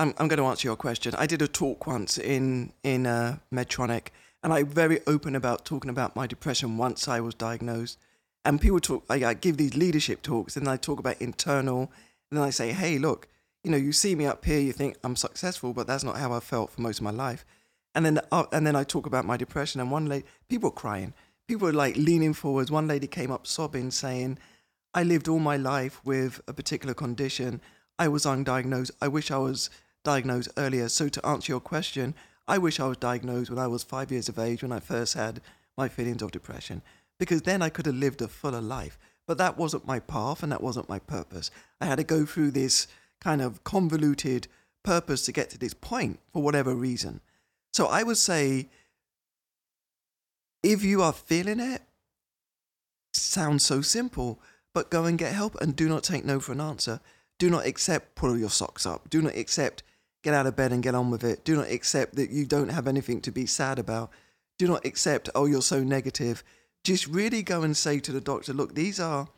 I'm 0.00 0.12
I'm 0.18 0.26
going 0.26 0.40
to 0.40 0.46
answer 0.46 0.66
your 0.66 0.74
question. 0.74 1.14
I 1.16 1.26
did 1.26 1.40
a 1.42 1.46
talk 1.46 1.86
once 1.86 2.18
in 2.18 2.72
in 2.82 3.06
uh, 3.06 3.36
Medtronic, 3.54 4.08
and 4.42 4.52
I'm 4.52 4.66
very 4.66 4.98
open 5.06 5.36
about 5.36 5.64
talking 5.64 5.88
about 5.88 6.16
my 6.16 6.26
depression 6.26 6.76
once 6.76 7.06
I 7.06 7.20
was 7.20 7.36
diagnosed. 7.36 7.98
And 8.44 8.60
people 8.60 8.80
talk, 8.80 9.04
I, 9.08 9.24
I 9.26 9.34
give 9.34 9.58
these 9.58 9.76
leadership 9.76 10.22
talks, 10.22 10.56
and 10.56 10.68
I 10.68 10.76
talk 10.76 10.98
about 10.98 11.22
internal, 11.22 11.82
and 12.28 12.40
then 12.40 12.42
I 12.42 12.50
say, 12.50 12.72
hey, 12.72 12.98
look, 12.98 13.28
you 13.62 13.70
know, 13.70 13.76
you 13.76 13.92
see 13.92 14.16
me 14.16 14.26
up 14.26 14.44
here, 14.44 14.58
you 14.58 14.72
think 14.72 14.96
I'm 15.04 15.14
successful, 15.14 15.72
but 15.72 15.86
that's 15.86 16.02
not 16.02 16.16
how 16.16 16.32
I 16.32 16.40
felt 16.40 16.72
for 16.72 16.80
most 16.80 16.98
of 16.98 17.04
my 17.04 17.12
life. 17.12 17.44
And 17.94 18.04
then 18.04 18.18
uh, 18.32 18.46
and 18.50 18.66
then 18.66 18.74
I 18.74 18.82
talk 18.82 19.06
about 19.06 19.24
my 19.24 19.36
depression, 19.36 19.80
and 19.80 19.92
one 19.92 20.06
lady, 20.06 20.24
people 20.48 20.70
were 20.70 20.74
crying, 20.74 21.14
people 21.46 21.66
were 21.66 21.72
like 21.72 21.94
leaning 21.96 22.34
forwards. 22.34 22.72
One 22.72 22.88
lady 22.88 23.06
came 23.06 23.30
up 23.30 23.46
sobbing, 23.46 23.92
saying 23.92 24.38
I 24.92 25.04
lived 25.04 25.28
all 25.28 25.38
my 25.38 25.56
life 25.56 26.00
with 26.04 26.40
a 26.48 26.52
particular 26.52 26.94
condition. 26.94 27.60
I 27.98 28.08
was 28.08 28.24
undiagnosed. 28.24 28.90
I 29.00 29.08
wish 29.08 29.30
I 29.30 29.38
was 29.38 29.70
diagnosed 30.04 30.48
earlier. 30.56 30.88
So, 30.88 31.08
to 31.08 31.26
answer 31.26 31.52
your 31.52 31.60
question, 31.60 32.14
I 32.48 32.58
wish 32.58 32.80
I 32.80 32.88
was 32.88 32.96
diagnosed 32.96 33.50
when 33.50 33.58
I 33.58 33.68
was 33.68 33.84
five 33.84 34.10
years 34.10 34.28
of 34.28 34.38
age 34.38 34.62
when 34.62 34.72
I 34.72 34.80
first 34.80 35.14
had 35.14 35.40
my 35.76 35.88
feelings 35.88 36.22
of 36.22 36.32
depression, 36.32 36.82
because 37.18 37.42
then 37.42 37.62
I 37.62 37.68
could 37.68 37.86
have 37.86 37.94
lived 37.94 38.20
a 38.20 38.28
fuller 38.28 38.60
life. 38.60 38.98
But 39.26 39.38
that 39.38 39.56
wasn't 39.56 39.86
my 39.86 40.00
path 40.00 40.42
and 40.42 40.50
that 40.50 40.62
wasn't 40.62 40.88
my 40.88 40.98
purpose. 40.98 41.52
I 41.80 41.86
had 41.86 41.98
to 41.98 42.04
go 42.04 42.26
through 42.26 42.50
this 42.50 42.88
kind 43.20 43.40
of 43.40 43.62
convoluted 43.62 44.48
purpose 44.82 45.24
to 45.26 45.32
get 45.32 45.50
to 45.50 45.58
this 45.58 45.74
point 45.74 46.18
for 46.32 46.42
whatever 46.42 46.74
reason. 46.74 47.20
So, 47.72 47.86
I 47.86 48.02
would 48.02 48.18
say 48.18 48.68
if 50.64 50.82
you 50.82 51.00
are 51.02 51.12
feeling 51.12 51.60
it, 51.60 51.82
sounds 53.12 53.64
so 53.64 53.80
simple 53.80 54.40
but 54.74 54.90
go 54.90 55.04
and 55.04 55.18
get 55.18 55.32
help 55.32 55.56
and 55.60 55.76
do 55.76 55.88
not 55.88 56.04
take 56.04 56.24
no 56.24 56.40
for 56.40 56.52
an 56.52 56.60
answer. 56.60 57.00
Do 57.38 57.50
not 57.50 57.66
accept 57.66 58.14
pull 58.14 58.38
your 58.38 58.50
socks 58.50 58.86
up. 58.86 59.08
Do 59.10 59.22
not 59.22 59.34
accept 59.34 59.82
get 60.22 60.34
out 60.34 60.46
of 60.46 60.56
bed 60.56 60.72
and 60.72 60.82
get 60.82 60.94
on 60.94 61.10
with 61.10 61.24
it. 61.24 61.44
Do 61.44 61.56
not 61.56 61.70
accept 61.70 62.16
that 62.16 62.30
you 62.30 62.44
don't 62.44 62.68
have 62.68 62.86
anything 62.86 63.20
to 63.22 63.32
be 63.32 63.46
sad 63.46 63.78
about. 63.78 64.10
Do 64.58 64.68
not 64.68 64.84
accept, 64.84 65.30
oh, 65.34 65.46
you're 65.46 65.62
so 65.62 65.82
negative. 65.82 66.44
Just 66.84 67.06
really 67.06 67.42
go 67.42 67.62
and 67.62 67.76
say 67.76 67.98
to 68.00 68.12
the 68.12 68.20
doctor, 68.20 68.52
look, 68.52 68.74
these 68.74 69.00
are 69.00 69.28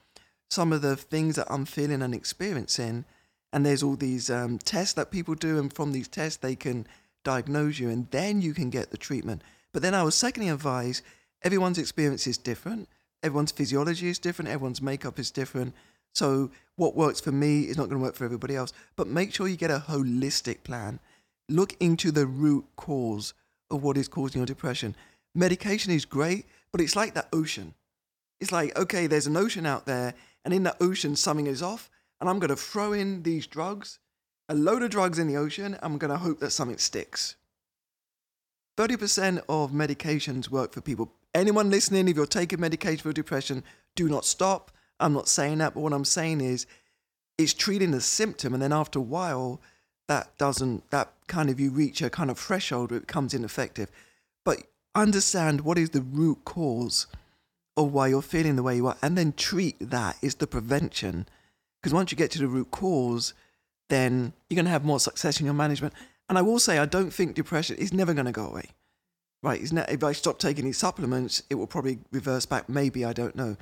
some 0.50 0.72
of 0.72 0.82
the 0.82 0.96
things 0.96 1.36
that 1.36 1.46
I'm 1.48 1.64
feeling 1.64 2.02
and 2.02 2.14
experiencing. 2.14 3.04
And 3.52 3.64
there's 3.64 3.82
all 3.82 3.96
these 3.96 4.30
um, 4.30 4.58
tests 4.58 4.94
that 4.94 5.10
people 5.10 5.34
do, 5.34 5.58
and 5.58 5.72
from 5.72 5.92
these 5.92 6.08
tests, 6.08 6.38
they 6.38 6.56
can 6.56 6.86
diagnose 7.22 7.78
you, 7.78 7.90
and 7.90 8.10
then 8.10 8.40
you 8.40 8.54
can 8.54 8.70
get 8.70 8.90
the 8.90 8.96
treatment. 8.96 9.42
But 9.72 9.82
then 9.82 9.94
I 9.94 10.02
would 10.02 10.14
secondly 10.14 10.48
advise 10.48 11.02
everyone's 11.42 11.78
experience 11.78 12.26
is 12.26 12.38
different 12.38 12.88
everyone's 13.22 13.52
physiology 13.52 14.08
is 14.08 14.18
different, 14.18 14.50
everyone's 14.50 14.82
makeup 14.82 15.18
is 15.18 15.30
different. 15.30 15.74
So 16.14 16.50
what 16.76 16.94
works 16.94 17.20
for 17.20 17.32
me 17.32 17.62
is 17.62 17.76
not 17.76 17.88
going 17.88 17.98
to 17.98 18.04
work 18.04 18.14
for 18.14 18.24
everybody 18.24 18.56
else. 18.56 18.72
But 18.96 19.06
make 19.06 19.32
sure 19.32 19.48
you 19.48 19.56
get 19.56 19.70
a 19.70 19.84
holistic 19.88 20.62
plan. 20.62 21.00
Look 21.48 21.74
into 21.80 22.10
the 22.10 22.26
root 22.26 22.64
cause 22.76 23.34
of 23.70 23.82
what 23.82 23.96
is 23.96 24.08
causing 24.08 24.40
your 24.40 24.46
depression. 24.46 24.94
Medication 25.34 25.92
is 25.92 26.04
great, 26.04 26.46
but 26.70 26.80
it's 26.80 26.96
like 26.96 27.14
that 27.14 27.28
ocean. 27.32 27.74
It's 28.40 28.52
like, 28.52 28.76
okay, 28.76 29.06
there's 29.06 29.26
an 29.26 29.36
ocean 29.36 29.66
out 29.66 29.86
there, 29.86 30.14
and 30.44 30.52
in 30.52 30.64
that 30.64 30.76
ocean, 30.80 31.16
something 31.16 31.46
is 31.46 31.62
off, 31.62 31.88
and 32.20 32.28
I'm 32.28 32.38
going 32.38 32.50
to 32.50 32.56
throw 32.56 32.92
in 32.92 33.22
these 33.22 33.46
drugs, 33.46 33.98
a 34.48 34.54
load 34.54 34.82
of 34.82 34.90
drugs 34.90 35.18
in 35.18 35.28
the 35.28 35.36
ocean. 35.36 35.78
I'm 35.82 35.96
going 35.96 36.10
to 36.10 36.18
hope 36.18 36.40
that 36.40 36.50
something 36.50 36.78
sticks. 36.78 37.36
30% 38.76 39.42
of 39.48 39.70
medications 39.70 40.48
work 40.48 40.72
for 40.72 40.80
people 40.80 41.12
anyone 41.34 41.70
listening, 41.70 42.08
if 42.08 42.16
you're 42.16 42.26
taking 42.26 42.60
medication 42.60 43.02
for 43.02 43.12
depression, 43.12 43.64
do 43.94 44.08
not 44.08 44.24
stop. 44.24 44.70
I'm 45.00 45.12
not 45.12 45.28
saying 45.28 45.58
that, 45.58 45.74
but 45.74 45.80
what 45.80 45.92
I'm 45.92 46.04
saying 46.04 46.40
is 46.40 46.66
it's 47.38 47.54
treating 47.54 47.90
the 47.90 48.00
symptom, 48.00 48.54
and 48.54 48.62
then 48.62 48.72
after 48.72 48.98
a 48.98 49.02
while, 49.02 49.60
that 50.08 50.36
doesn't, 50.38 50.90
that 50.90 51.12
kind 51.26 51.50
of, 51.50 51.58
you 51.58 51.70
reach 51.70 52.02
a 52.02 52.10
kind 52.10 52.30
of 52.30 52.38
threshold 52.38 52.90
where 52.90 52.98
it 52.98 53.06
becomes 53.06 53.34
ineffective. 53.34 53.90
But 54.44 54.64
understand 54.94 55.62
what 55.62 55.78
is 55.78 55.90
the 55.90 56.02
root 56.02 56.44
cause 56.44 57.06
of 57.76 57.92
why 57.92 58.08
you're 58.08 58.22
feeling 58.22 58.56
the 58.56 58.62
way 58.62 58.76
you 58.76 58.86
are 58.86 58.96
and 59.02 59.16
then 59.16 59.32
treat 59.32 59.76
that 59.80 60.16
is 60.20 60.34
the 60.36 60.46
prevention. 60.46 61.26
Because 61.80 61.94
once 61.94 62.12
you 62.12 62.18
get 62.18 62.30
to 62.32 62.38
the 62.38 62.46
root 62.46 62.70
cause, 62.70 63.32
then 63.88 64.32
you're 64.48 64.56
going 64.56 64.66
to 64.66 64.70
have 64.70 64.84
more 64.84 65.00
success 65.00 65.40
in 65.40 65.46
your 65.46 65.54
management. 65.54 65.94
And 66.28 66.38
I 66.38 66.42
will 66.42 66.58
say, 66.58 66.78
I 66.78 66.86
don't 66.86 67.12
think 67.12 67.34
depression 67.34 67.76
is 67.76 67.92
never 67.92 68.14
going 68.14 68.26
to 68.26 68.32
go 68.32 68.46
away. 68.46 68.70
Right? 69.42 69.60
if 69.62 70.04
I 70.04 70.12
stop 70.12 70.38
taking 70.38 70.64
these 70.64 70.78
supplements, 70.78 71.42
it 71.50 71.56
will 71.56 71.66
probably 71.66 71.98
reverse 72.12 72.46
back. 72.46 72.68
Maybe, 72.68 73.04
I 73.04 73.12
don't 73.12 73.34
know. 73.34 73.56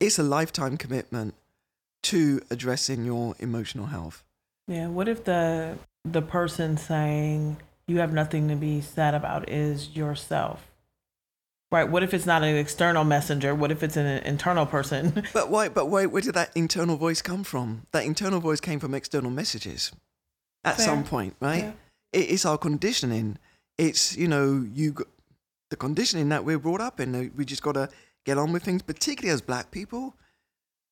It's 0.00 0.18
a 0.18 0.22
lifetime 0.22 0.78
commitment 0.78 1.34
to 2.04 2.40
addressing 2.50 3.04
your 3.04 3.34
emotional 3.38 3.86
health. 3.86 4.24
Yeah. 4.66 4.88
What 4.88 5.08
if 5.08 5.24
the 5.24 5.76
the 6.04 6.22
person 6.22 6.76
saying 6.76 7.58
you 7.86 7.98
have 7.98 8.12
nothing 8.12 8.48
to 8.48 8.56
be 8.56 8.80
sad 8.80 9.14
about 9.14 9.48
is 9.48 9.94
yourself? 9.94 10.64
Right. 11.70 11.84
What 11.88 12.02
if 12.02 12.14
it's 12.14 12.24
not 12.24 12.42
an 12.42 12.56
external 12.56 13.04
messenger? 13.04 13.54
What 13.54 13.70
if 13.70 13.82
it's 13.82 13.96
an 13.96 14.06
internal 14.06 14.64
person? 14.64 15.24
but 15.34 15.50
why? 15.50 15.68
But 15.68 15.86
why? 15.86 16.06
Where 16.06 16.22
did 16.22 16.34
that 16.34 16.50
internal 16.54 16.96
voice 16.96 17.20
come 17.20 17.44
from? 17.44 17.86
That 17.92 18.04
internal 18.04 18.40
voice 18.40 18.60
came 18.60 18.80
from 18.80 18.94
external 18.94 19.30
messages 19.30 19.92
at 20.64 20.76
Fair. 20.76 20.86
some 20.86 21.04
point, 21.04 21.36
right? 21.40 21.64
Yeah. 21.64 21.72
It's 22.12 22.46
our 22.46 22.56
conditioning. 22.56 23.38
It's 23.78 24.16
you 24.16 24.28
know 24.28 24.66
you 24.74 24.92
got 24.92 25.06
the 25.70 25.76
conditioning 25.76 26.28
that 26.30 26.44
we're 26.44 26.58
brought 26.58 26.80
up 26.80 27.00
in. 27.00 27.14
Uh, 27.14 27.24
we 27.36 27.44
just 27.44 27.62
got 27.62 27.72
to 27.72 27.88
get 28.24 28.38
on 28.38 28.52
with 28.52 28.64
things, 28.64 28.82
particularly 28.82 29.32
as 29.32 29.40
black 29.40 29.70
people. 29.70 30.14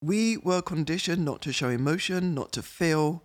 We 0.01 0.37
were 0.37 0.63
conditioned 0.63 1.25
not 1.25 1.43
to 1.43 1.53
show 1.53 1.69
emotion, 1.69 2.35
not 2.35 2.53
to 2.53 2.63
feel, 2.63 3.25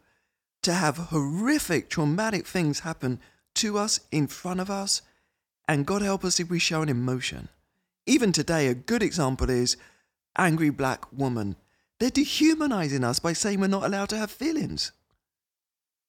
to 0.64 0.74
have 0.74 0.98
horrific, 0.98 1.90
traumatic 1.90 2.48
things 2.48 2.82
happen 2.82 3.20
to 3.56 3.78
us, 3.78 4.00
in 4.12 4.28
front 4.28 4.60
of 4.60 4.70
us, 4.70 5.02
and 5.68 5.86
God 5.86 6.02
help 6.02 6.24
us 6.24 6.40
if 6.40 6.50
we 6.50 6.60
show 6.60 6.82
an 6.82 6.90
emotion. 6.90 7.50
Even 8.06 8.32
today, 8.32 8.68
a 8.68 8.74
good 8.74 9.04
example 9.04 9.50
is 9.50 9.78
angry 10.38 10.70
black 10.70 11.12
woman. 11.12 11.56
They're 12.00 12.10
dehumanizing 12.10 13.04
us 13.04 13.20
by 13.20 13.34
saying 13.34 13.60
we're 13.60 13.68
not 13.68 13.84
allowed 13.84 14.10
to 14.10 14.18
have 14.18 14.32
feelings. 14.32 14.92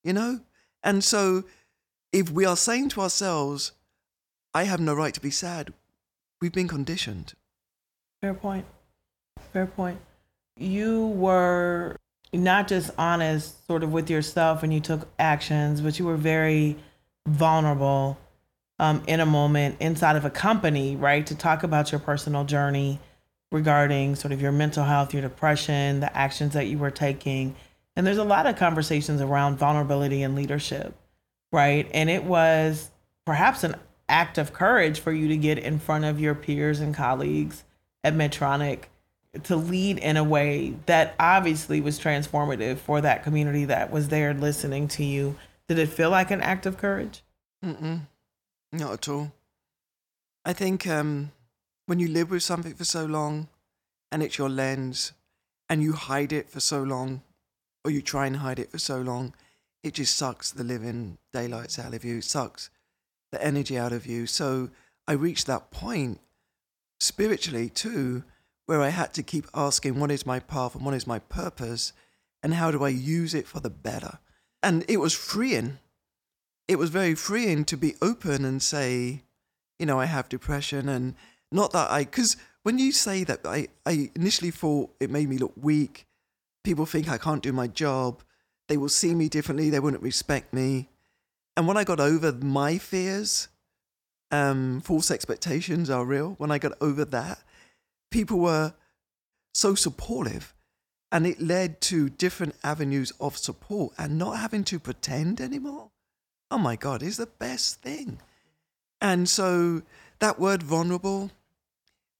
You 0.04 0.12
know? 0.12 0.40
And 0.82 1.04
so, 1.04 1.44
if 2.12 2.30
we 2.30 2.44
are 2.44 2.56
saying 2.56 2.90
to 2.90 3.00
ourselves, 3.00 3.72
I 4.54 4.64
have 4.64 4.80
no 4.80 4.94
right 4.94 5.14
to 5.14 5.20
be 5.20 5.30
sad, 5.30 5.72
we've 6.40 6.52
been 6.52 6.68
conditioned. 6.68 7.34
Fair 8.20 8.34
point. 8.34 8.66
Fair 9.52 9.66
point. 9.66 9.98
You 10.56 11.06
were 11.06 11.96
not 12.32 12.68
just 12.68 12.90
honest 12.98 13.66
sort 13.66 13.82
of 13.82 13.92
with 13.92 14.08
yourself 14.08 14.62
and 14.62 14.72
you 14.72 14.80
took 14.80 15.08
actions, 15.18 15.80
but 15.80 15.98
you 15.98 16.04
were 16.04 16.16
very 16.16 16.76
vulnerable 17.26 18.18
um, 18.78 19.02
in 19.06 19.20
a 19.20 19.26
moment 19.26 19.76
inside 19.80 20.16
of 20.16 20.24
a 20.24 20.30
company, 20.30 20.96
right, 20.96 21.26
to 21.26 21.34
talk 21.34 21.62
about 21.62 21.92
your 21.92 22.00
personal 22.00 22.44
journey 22.44 23.00
regarding 23.50 24.16
sort 24.16 24.32
of 24.32 24.40
your 24.40 24.52
mental 24.52 24.84
health, 24.84 25.12
your 25.12 25.22
depression, 25.22 26.00
the 26.00 26.16
actions 26.16 26.54
that 26.54 26.66
you 26.66 26.78
were 26.78 26.90
taking. 26.90 27.54
And 27.94 28.06
there's 28.06 28.18
a 28.18 28.24
lot 28.24 28.46
of 28.46 28.56
conversations 28.56 29.20
around 29.20 29.56
vulnerability 29.56 30.22
and 30.22 30.34
leadership, 30.34 30.94
right? 31.52 31.88
And 31.94 32.10
it 32.10 32.24
was 32.24 32.90
perhaps 33.24 33.62
an 33.62 33.76
act 34.08 34.38
of 34.38 34.52
courage 34.52 34.98
for 34.98 35.12
you 35.12 35.28
to 35.28 35.36
get 35.36 35.58
in 35.58 35.78
front 35.78 36.04
of 36.04 36.18
your 36.18 36.34
peers 36.34 36.80
and 36.80 36.94
colleagues 36.94 37.64
at 38.02 38.14
Medtronic 38.14 38.84
to 39.44 39.56
lead 39.56 39.98
in 39.98 40.16
a 40.16 40.24
way 40.24 40.74
that 40.86 41.14
obviously 41.18 41.80
was 41.80 41.98
transformative 41.98 42.76
for 42.76 43.00
that 43.00 43.22
community 43.22 43.64
that 43.64 43.90
was 43.90 44.08
there 44.08 44.34
listening 44.34 44.88
to 44.88 45.04
you. 45.04 45.36
Did 45.68 45.78
it 45.78 45.88
feel 45.88 46.10
like 46.10 46.30
an 46.30 46.42
act 46.42 46.66
of 46.66 46.76
courage? 46.76 47.22
Mm-mm. 47.64 48.00
Not 48.72 48.92
at 48.92 49.08
all. 49.08 49.32
I 50.44 50.52
think 50.52 50.86
um, 50.86 51.32
when 51.86 51.98
you 51.98 52.08
live 52.08 52.30
with 52.30 52.42
something 52.42 52.74
for 52.74 52.84
so 52.84 53.06
long 53.06 53.48
and 54.10 54.22
it's 54.22 54.36
your 54.36 54.50
lens 54.50 55.12
and 55.68 55.82
you 55.82 55.92
hide 55.92 56.32
it 56.32 56.50
for 56.50 56.60
so 56.60 56.82
long 56.82 57.22
or 57.84 57.90
you 57.90 58.02
try 58.02 58.26
and 58.26 58.36
hide 58.36 58.58
it 58.58 58.70
for 58.70 58.78
so 58.78 59.00
long, 59.00 59.34
it 59.82 59.94
just 59.94 60.16
sucks 60.16 60.50
the 60.50 60.64
living 60.64 61.18
daylights 61.32 61.78
out 61.78 61.94
of 61.94 62.04
you, 62.04 62.18
it 62.18 62.24
sucks 62.24 62.70
the 63.30 63.44
energy 63.44 63.78
out 63.78 63.92
of 63.92 64.06
you. 64.06 64.26
So 64.26 64.70
I 65.08 65.12
reached 65.12 65.46
that 65.46 65.70
point 65.70 66.20
spiritually 67.00 67.68
too, 67.68 68.24
where 68.66 68.82
I 68.82 68.90
had 68.90 69.12
to 69.14 69.22
keep 69.22 69.46
asking, 69.54 69.98
what 69.98 70.10
is 70.10 70.26
my 70.26 70.38
path 70.38 70.74
and 70.74 70.84
what 70.84 70.94
is 70.94 71.06
my 71.06 71.18
purpose 71.18 71.92
and 72.42 72.54
how 72.54 72.70
do 72.70 72.84
I 72.84 72.88
use 72.90 73.34
it 73.34 73.46
for 73.46 73.60
the 73.60 73.70
better? 73.70 74.18
And 74.62 74.84
it 74.88 74.98
was 74.98 75.14
freeing 75.14 75.78
it 76.68 76.78
was 76.78 76.90
very 76.90 77.14
freeing 77.14 77.64
to 77.66 77.76
be 77.76 77.96
open 78.00 78.44
and 78.44 78.62
say, 78.62 79.22
you 79.78 79.86
know, 79.86 80.00
I 80.00 80.06
have 80.06 80.28
depression 80.28 80.88
and 80.88 81.14
not 81.50 81.72
that 81.72 81.90
I, 81.90 82.04
because 82.04 82.36
when 82.62 82.78
you 82.78 82.92
say 82.92 83.24
that, 83.24 83.40
I, 83.44 83.68
I 83.84 84.10
initially 84.14 84.50
thought 84.50 84.94
it 85.00 85.10
made 85.10 85.28
me 85.28 85.38
look 85.38 85.52
weak. 85.56 86.06
People 86.64 86.86
think 86.86 87.08
I 87.08 87.18
can't 87.18 87.42
do 87.42 87.52
my 87.52 87.66
job. 87.66 88.22
They 88.68 88.76
will 88.76 88.88
see 88.88 89.14
me 89.14 89.28
differently. 89.28 89.70
They 89.70 89.80
wouldn't 89.80 90.02
respect 90.02 90.52
me. 90.52 90.88
And 91.56 91.66
when 91.66 91.76
I 91.76 91.84
got 91.84 92.00
over 92.00 92.32
my 92.32 92.78
fears, 92.78 93.48
um, 94.30 94.80
false 94.80 95.10
expectations 95.10 95.90
are 95.90 96.04
real. 96.04 96.34
When 96.38 96.50
I 96.50 96.58
got 96.58 96.72
over 96.80 97.04
that, 97.04 97.42
people 98.10 98.38
were 98.38 98.74
so 99.52 99.74
supportive. 99.74 100.54
And 101.10 101.26
it 101.26 101.40
led 101.40 101.82
to 101.82 102.08
different 102.08 102.54
avenues 102.64 103.12
of 103.20 103.36
support 103.36 103.92
and 103.98 104.16
not 104.16 104.38
having 104.38 104.64
to 104.64 104.78
pretend 104.78 105.40
anymore 105.40 105.90
oh 106.52 106.58
my 106.58 106.76
God, 106.76 107.02
is 107.02 107.16
the 107.16 107.26
best 107.26 107.80
thing. 107.80 108.20
And 109.00 109.28
so 109.28 109.82
that 110.20 110.38
word 110.38 110.62
vulnerable, 110.62 111.30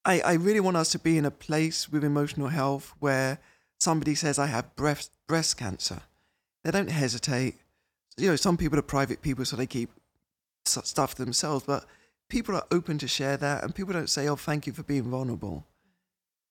I, 0.06 0.20
I 0.20 0.32
really 0.32 0.58
want 0.58 0.78
us 0.78 0.90
to 0.92 0.98
be 0.98 1.18
in 1.18 1.26
a 1.26 1.30
place 1.30 1.92
with 1.92 2.02
emotional 2.02 2.48
health 2.48 2.94
where 2.98 3.38
somebody 3.78 4.14
says, 4.14 4.38
I 4.38 4.46
have 4.46 4.74
breast, 4.74 5.12
breast 5.28 5.58
cancer. 5.58 6.00
They 6.64 6.70
don't 6.70 6.90
hesitate. 6.90 7.56
You 8.16 8.30
know, 8.30 8.36
some 8.36 8.56
people 8.56 8.78
are 8.78 8.82
private 8.82 9.22
people, 9.22 9.44
so 9.44 9.56
they 9.56 9.66
keep 9.66 9.90
stuff 10.64 11.14
to 11.16 11.24
themselves, 11.24 11.64
but 11.66 11.86
people 12.28 12.54
are 12.54 12.66
open 12.70 12.98
to 12.98 13.08
share 13.08 13.36
that, 13.36 13.64
and 13.64 13.74
people 13.74 13.92
don't 13.92 14.10
say, 14.10 14.28
Oh, 14.28 14.36
thank 14.36 14.66
you 14.66 14.72
for 14.72 14.82
being 14.82 15.10
vulnerable. 15.10 15.66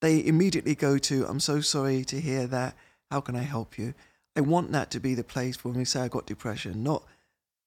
They 0.02 0.26
immediately 0.26 0.76
go 0.76 0.98
to, 0.98 1.26
I'm 1.28 1.40
so 1.40 1.62
sorry 1.62 2.04
to 2.06 2.20
hear 2.20 2.48
that. 2.48 2.76
How 3.12 3.22
can 3.22 3.36
I 3.36 3.44
help 3.44 3.78
you? 3.78 3.94
I 4.36 4.42
want 4.42 4.72
that 4.72 4.90
to 4.92 5.00
be 5.00 5.14
the 5.14 5.24
place 5.24 5.64
when 5.64 5.76
we 5.76 5.86
say 5.86 6.02
I 6.02 6.08
got 6.08 6.26
depression, 6.26 6.82
not 6.82 7.04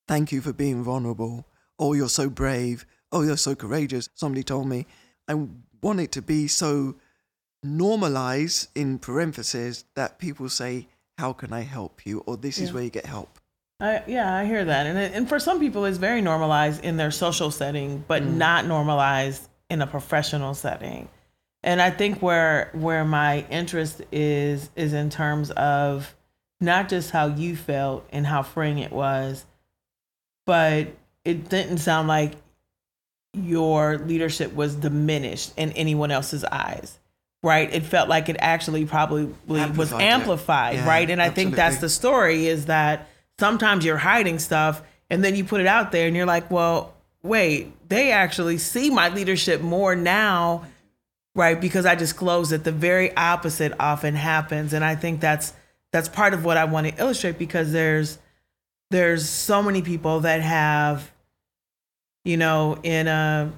Thank 0.07 0.33
you 0.33 0.41
for 0.41 0.53
being 0.53 0.83
vulnerable. 0.85 1.47
Oh, 1.79 1.95
you're 1.95 2.09
so 2.09 2.29
brave. 2.29 2.85
Oh, 3.11 3.23
you're 3.23 3.37
so 3.37 3.55
courageous. 3.55 4.09
Somebody 4.15 4.43
told 4.43 4.69
me. 4.69 4.87
I 5.29 5.35
want 5.83 6.01
it 6.01 6.13
to 6.13 6.23
be 6.23 6.47
so 6.47 6.97
normalized 7.63 8.69
in 8.75 8.99
parentheses 8.99 9.85
that 9.95 10.19
people 10.19 10.49
say, 10.49 10.89
How 11.19 11.33
can 11.33 11.53
I 11.53 11.61
help 11.61 12.07
you? 12.07 12.21
or 12.27 12.37
This 12.37 12.59
yeah. 12.59 12.65
is 12.65 12.73
where 12.73 12.83
you 12.83 12.91
get 12.91 13.07
help. 13.07 13.39
I, 13.81 14.03
yeah, 14.07 14.35
I 14.35 14.45
hear 14.45 14.65
that. 14.65 14.87
And, 14.87 14.99
and 14.99 15.29
for 15.29 15.39
some 15.39 15.59
people, 15.61 15.85
it's 15.85 15.99
very 15.99 16.21
normalized 16.21 16.85
in 16.85 16.97
their 16.97 17.11
social 17.11 17.51
setting, 17.51 18.05
but 18.07 18.23
mm. 18.23 18.35
not 18.35 18.67
normalized 18.67 19.49
in 19.69 19.83
a 19.83 19.87
professional 19.87 20.55
setting. 20.55 21.09
And 21.63 21.81
I 21.81 21.91
think 21.91 22.21
where 22.21 22.71
where 22.75 23.05
my 23.05 23.47
interest 23.51 24.03
is 24.13 24.69
is 24.77 24.93
in 24.93 25.09
terms 25.09 25.51
of 25.53 26.15
not 26.61 26.89
just 26.89 27.11
how 27.11 27.27
you 27.27 27.57
felt 27.57 28.07
and 28.11 28.27
how 28.27 28.43
freeing 28.43 28.79
it 28.79 28.93
was, 28.93 29.47
but 30.45 30.89
it 31.25 31.49
didn't 31.49 31.79
sound 31.79 32.07
like 32.07 32.35
your 33.33 33.99
leadership 33.99 34.55
was 34.55 34.75
diminished 34.77 35.53
in 35.57 35.73
anyone 35.73 36.11
else's 36.11 36.45
eyes 36.45 36.99
right? 37.45 37.73
It 37.73 37.85
felt 37.85 38.09
like 38.09 38.31
it 38.31 38.37
actually 38.41 38.87
probably 38.87 39.25
amplified 39.25 39.77
was 39.77 39.93
amplified 39.93 40.77
yeah, 40.77 40.89
right? 40.89 41.09
And 41.09 41.21
i 41.21 41.27
absolutely. 41.27 41.45
think 41.45 41.57
that's 41.57 41.79
the 41.79 41.91
story 41.91 42.47
is 42.47 42.67
that 42.67 43.09
sometimes 43.39 43.85
you're 43.85 43.99
hiding 43.99 44.39
stuff 44.39 44.83
and 45.11 45.23
then 45.23 45.37
you 45.37 45.45
put 45.45 45.61
it 45.61 45.67
out 45.67 45.93
there 45.93 46.07
and 46.07 46.17
you're 46.17 46.27
like 46.27 46.51
well 46.51 46.95
wait 47.23 47.71
they 47.89 48.13
actually 48.13 48.57
see 48.57 48.89
my 48.89 49.11
leadership 49.11 49.61
more 49.61 49.95
now 49.95 50.65
right? 51.37 51.61
Because 51.61 51.85
i 51.85 51.95
disclose 51.95 52.51
it 52.51 52.65
the 52.65 52.73
very 52.73 53.15
opposite 53.17 53.73
often 53.79 54.15
happens. 54.15 54.73
And 54.73 54.85
i 54.85 54.97
think 54.97 55.21
that's 55.21 55.53
that's 55.93 56.09
part 56.09 56.33
of 56.33 56.45
what 56.45 56.57
i 56.57 56.65
want 56.65 56.87
to 56.89 56.95
illustrate 57.01 57.39
because 57.39 57.73
there's 57.73 58.19
there's 58.91 59.29
so 59.29 59.63
many 59.63 59.83
people 59.83 60.21
that 60.21 60.41
have, 60.41 61.11
you 62.25 62.37
know, 62.37 62.79
in 62.83 63.09
a 63.09 63.53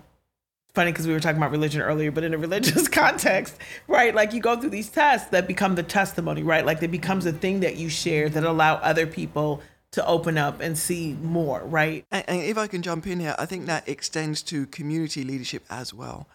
funny 0.76 0.92
because 0.92 1.06
we 1.06 1.14
were 1.14 1.20
talking 1.20 1.38
about 1.38 1.50
religion 1.50 1.80
earlier, 1.80 2.12
but 2.12 2.22
in 2.22 2.34
a 2.34 2.38
religious 2.38 2.86
context, 3.02 3.56
right? 3.88 4.14
Like 4.14 4.34
you 4.34 4.40
go 4.40 4.60
through 4.60 4.70
these 4.70 4.90
tests 4.90 5.30
that 5.30 5.48
become 5.48 5.74
the 5.74 5.82
testimony, 5.82 6.42
right? 6.42 6.66
Like 6.66 6.82
it 6.82 6.90
becomes 6.90 7.24
a 7.24 7.32
thing 7.32 7.60
that 7.60 7.76
you 7.76 7.88
share 7.88 8.28
that 8.28 8.44
allow 8.44 8.74
other 8.74 9.06
people 9.06 9.62
to 9.92 10.06
open 10.06 10.36
up 10.36 10.60
and 10.60 10.76
see 10.76 11.14
more, 11.22 11.62
right? 11.64 12.04
And, 12.12 12.24
and 12.28 12.42
if 12.42 12.58
I 12.58 12.66
can 12.66 12.82
jump 12.82 13.06
in 13.06 13.20
here, 13.20 13.34
I 13.38 13.46
think 13.46 13.64
that 13.66 13.88
extends 13.88 14.42
to 14.44 14.66
community 14.66 15.24
leadership 15.24 15.64
as 15.70 15.94
well. 15.94 16.28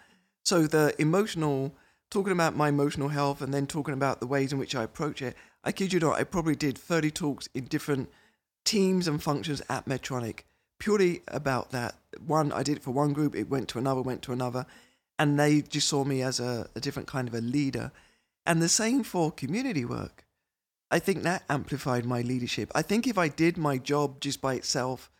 So 0.44 0.66
the 0.66 0.92
emotional, 0.98 1.72
talking 2.10 2.32
about 2.32 2.56
my 2.56 2.68
emotional 2.68 3.10
health 3.10 3.42
and 3.42 3.54
then 3.54 3.68
talking 3.68 3.94
about 3.94 4.18
the 4.18 4.26
ways 4.26 4.52
in 4.52 4.58
which 4.58 4.74
I 4.74 4.82
approach 4.82 5.22
it, 5.22 5.36
I 5.62 5.70
kid 5.70 5.92
you 5.92 6.00
not, 6.00 6.18
I 6.18 6.24
probably 6.24 6.56
did 6.56 6.76
30 6.76 7.12
talks 7.12 7.48
in 7.54 7.66
different 7.66 8.10
teams 8.64 9.06
and 9.06 9.22
functions 9.22 9.62
at 9.68 9.86
Medtronic 9.86 10.40
purely 10.82 11.22
about 11.28 11.70
that. 11.70 11.94
One, 12.26 12.50
I 12.50 12.64
did 12.64 12.78
it 12.78 12.82
for 12.82 12.90
one 12.90 13.12
group, 13.12 13.36
it 13.36 13.48
went 13.48 13.68
to 13.68 13.78
another, 13.78 14.02
went 14.02 14.22
to 14.22 14.32
another. 14.32 14.66
and 15.18 15.38
they 15.38 15.62
just 15.62 15.86
saw 15.86 16.02
me 16.04 16.20
as 16.22 16.40
a, 16.40 16.68
a 16.74 16.80
different 16.80 17.06
kind 17.06 17.28
of 17.28 17.34
a 17.34 17.40
leader. 17.40 17.92
And 18.44 18.60
the 18.60 18.68
same 18.68 19.04
for 19.04 19.30
community 19.30 19.84
work. 19.84 20.24
I 20.90 20.98
think 20.98 21.22
that 21.22 21.44
amplified 21.48 22.04
my 22.04 22.22
leadership. 22.22 22.72
I 22.74 22.82
think 22.82 23.06
if 23.06 23.16
I 23.16 23.28
did 23.28 23.56
my 23.56 23.78
job 23.78 24.20
just 24.20 24.40
by 24.40 24.54
itself, 24.54 25.10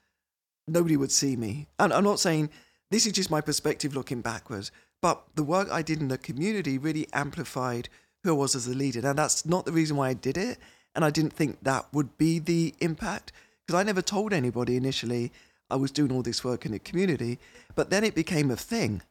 nobody 0.66 0.96
would 0.96 1.12
see 1.12 1.36
me. 1.36 1.68
And 1.78 1.92
I'm 1.92 2.02
not 2.02 2.18
saying 2.18 2.50
this 2.90 3.06
is 3.06 3.12
just 3.12 3.30
my 3.30 3.40
perspective 3.40 3.94
looking 3.94 4.20
backwards, 4.20 4.72
but 5.00 5.22
the 5.36 5.44
work 5.44 5.68
I 5.70 5.82
did 5.82 6.00
in 6.00 6.08
the 6.08 6.18
community 6.18 6.76
really 6.78 7.06
amplified 7.12 7.88
who 8.24 8.30
I 8.30 8.36
was 8.36 8.56
as 8.56 8.66
a 8.66 8.74
leader. 8.74 9.00
Now, 9.02 9.12
that's 9.12 9.46
not 9.46 9.64
the 9.64 9.72
reason 9.72 9.96
why 9.96 10.08
I 10.08 10.14
did 10.14 10.36
it. 10.36 10.58
And 10.94 11.04
I 11.04 11.10
didn't 11.10 11.32
think 11.32 11.58
that 11.62 11.86
would 11.92 12.18
be 12.18 12.40
the 12.40 12.74
impact 12.80 13.30
because 13.64 13.78
I 13.78 13.84
never 13.84 14.02
told 14.02 14.32
anybody 14.32 14.76
initially 14.76 15.32
I 15.70 15.76
was 15.76 15.90
doing 15.90 16.12
all 16.12 16.22
this 16.22 16.44
work 16.44 16.66
in 16.66 16.72
the 16.72 16.78
community. 16.78 17.38
But 17.74 17.90
then 17.90 18.04
it 18.04 18.14
became 18.14 18.50
a 18.50 18.56
thing 18.56 19.02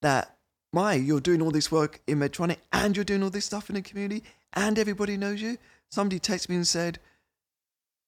that, 0.00 0.36
my, 0.72 0.94
you're 0.94 1.20
doing 1.20 1.42
all 1.42 1.50
this 1.50 1.70
work 1.70 2.00
in 2.06 2.18
Medtronic 2.18 2.58
and 2.72 2.96
you're 2.96 3.04
doing 3.04 3.22
all 3.22 3.30
this 3.30 3.44
stuff 3.44 3.68
in 3.68 3.74
the 3.74 3.82
community 3.82 4.24
and 4.54 4.78
everybody 4.78 5.16
knows 5.16 5.40
you. 5.40 5.58
Somebody 5.90 6.18
texted 6.18 6.48
me 6.48 6.56
and 6.56 6.66
said, 6.66 6.98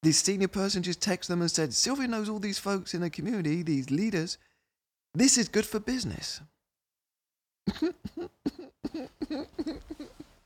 this 0.05 0.19
senior 0.19 0.49
person 0.49 0.83
just 0.83 1.01
texted 1.01 1.29
them 1.29 1.41
and 1.41 1.51
said, 1.51 1.73
Sylvia 1.73 2.07
knows 2.07 2.29
all 2.29 2.39
these 2.39 2.59
folks 2.59 2.93
in 2.93 3.01
the 3.01 3.09
community, 3.09 3.63
these 3.63 3.91
leaders. 3.91 4.37
This 5.15 5.39
is 5.39 5.49
good 5.49 5.65
for 5.65 5.81
business. 5.81 6.43
You're 7.81 7.93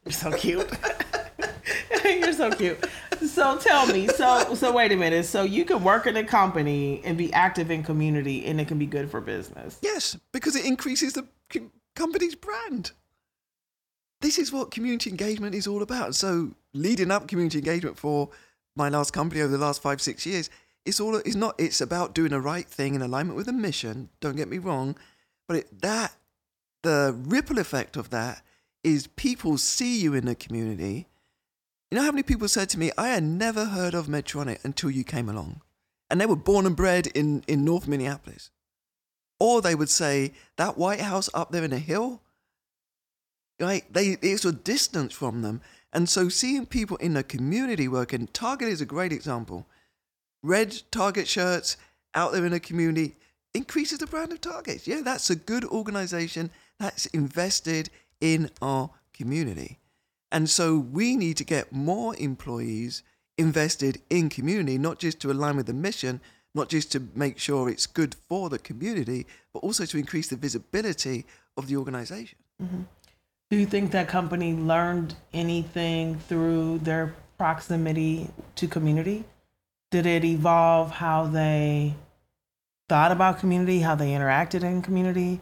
so 0.11 0.31
cute. 0.33 0.71
You're 2.05 2.33
so 2.33 2.51
cute. 2.51 2.85
So 3.27 3.59
tell 3.59 3.87
me, 3.87 4.07
so 4.09 4.55
so 4.55 4.73
wait 4.73 4.93
a 4.93 4.97
minute. 4.97 5.25
So 5.25 5.43
you 5.43 5.65
can 5.65 5.83
work 5.83 6.07
in 6.07 6.17
a 6.17 6.25
company 6.25 7.01
and 7.05 7.17
be 7.19 7.33
active 7.33 7.71
in 7.71 7.83
community, 7.83 8.47
and 8.47 8.61
it 8.61 8.69
can 8.69 8.79
be 8.79 8.87
good 8.87 9.11
for 9.11 9.21
business. 9.21 9.79
Yes, 9.83 10.17
because 10.33 10.57
it 10.57 10.65
increases 10.65 11.15
the 11.15 11.27
company's 11.95 12.35
brand. 12.35 12.93
This 14.21 14.39
is 14.39 14.53
what 14.53 14.71
community 14.71 15.11
engagement 15.11 15.55
is 15.55 15.67
all 15.67 15.83
about. 15.83 16.15
So 16.15 16.55
leading 16.75 17.11
up 17.11 17.29
community 17.29 17.59
engagement 17.59 17.99
for 17.99 18.31
my 18.77 18.89
last 18.89 19.13
company 19.13 19.41
over 19.41 19.53
the 19.53 19.59
last 19.59 19.83
five 19.83 20.01
six 20.01 20.27
years, 20.27 20.51
it's 20.85 21.01
all 21.01 21.17
it's 21.17 21.37
not. 21.37 21.55
It's 21.59 21.81
about 21.81 22.15
doing 22.15 22.31
the 22.31 22.41
right 22.41 22.67
thing 22.67 22.95
in 22.95 23.03
alignment 23.03 23.37
with 23.37 23.47
the 23.47 23.53
mission. 23.53 24.09
Don't 24.21 24.37
get 24.37 24.49
me 24.49 24.59
wrong, 24.59 24.97
but 25.47 25.59
it, 25.59 25.83
that 25.83 26.13
the 26.83 27.15
ripple 27.17 27.59
effect 27.59 27.97
of 27.97 28.11
that 28.11 28.43
is 28.85 29.07
people 29.09 29.59
see 29.59 30.01
you 30.01 30.15
in 30.15 30.25
the 30.25 30.35
community. 30.35 31.09
You 31.91 31.97
know 31.97 32.05
how 32.05 32.11
many 32.11 32.23
people 32.23 32.49
said 32.49 32.69
to 32.71 32.79
me, 32.79 32.91
I 32.99 33.09
had 33.09 33.23
never 33.23 33.67
heard 33.67 33.95
of 33.95 34.07
Medtronic 34.07 34.63
until 34.65 34.91
you 34.91 35.05
came 35.05 35.29
along. 35.29 35.63
And 36.11 36.21
they 36.21 36.27
were 36.27 36.37
born 36.37 36.67
and 36.67 36.77
bred 36.77 37.07
in, 37.09 37.45
in 37.47 37.65
North 37.65 37.89
Minneapolis. 37.89 38.51
Or 39.41 39.63
they 39.63 39.75
would 39.75 39.89
say, 39.89 40.33
that 40.57 40.77
White 40.77 41.01
House 41.01 41.31
up 41.33 41.51
there 41.51 41.65
in 41.65 41.71
the 41.71 41.79
hill, 41.79 42.21
right? 43.61 43.91
They, 43.93 44.19
it's 44.21 44.45
a 44.45 44.53
distance 44.53 45.15
from 45.15 45.43
them. 45.43 45.63
And 45.93 46.09
so 46.09 46.29
seeing 46.29 46.67
people 46.67 46.97
in 46.99 47.15
the 47.15 47.23
community 47.23 47.89
working, 47.89 48.27
Target 48.29 48.69
is 48.69 48.81
a 48.81 48.87
great 48.87 49.13
example. 49.13 49.67
Red 50.43 50.83
Target 50.91 51.27
shirts 51.27 51.77
out 52.15 52.33
there 52.33 52.45
in 52.45 52.53
the 52.53 52.61
community 52.61 53.17
increases 53.55 53.99
the 53.99 54.07
brand 54.07 54.33
of 54.33 54.41
Target. 54.41 54.87
Yeah, 54.87 55.01
that's 55.03 55.31
a 55.31 55.37
good 55.37 55.65
organization 55.65 56.51
that's 56.79 57.07
invested 57.07 57.91
in 58.21 58.51
our 58.61 58.91
community. 59.15 59.79
And 60.31 60.49
so 60.51 60.79
we 60.79 61.17
need 61.17 61.37
to 61.39 61.45
get 61.45 61.73
more 61.73 62.15
employees 62.17 63.03
invested 63.37 64.03
in 64.11 64.29
community, 64.29 64.79
not 64.79 64.99
just 64.99 65.21
to 65.21 65.31
align 65.31 65.57
with 65.57 65.67
the 65.67 65.73
mission, 65.73 66.21
not 66.55 66.69
just 66.69 66.91
to 66.93 67.09
make 67.15 67.39
sure 67.39 67.69
it's 67.69 67.87
good 67.87 68.17
for 68.29 68.49
the 68.49 68.59
community, 68.59 69.27
but 69.53 69.61
also 69.61 69.85
to 69.87 69.99
increase 69.99 70.29
the 70.29 70.37
visibility 70.37 71.25
of 71.57 71.69
the 71.69 71.77
organization. 71.77 72.39
Mm-hmm. 72.63 72.83
Do 73.51 73.57
you 73.57 73.65
think 73.65 73.93
that 73.93 74.09
company 74.09 74.53
learned 74.53 75.15
anything 75.33 76.19
through 76.19 76.81
their 76.81 77.15
proximity 77.39 78.29
to 78.57 78.69
community? 78.69 79.25
Did 79.91 80.05
it 80.05 80.25
evolve 80.25 80.91
how 80.91 81.27
they 81.27 81.95
thought 82.89 83.13
about 83.13 83.39
community, 83.39 83.81
how 83.81 83.95
they 83.95 84.11
interacted 84.11 84.63
in 84.63 84.83
community? 84.83 85.41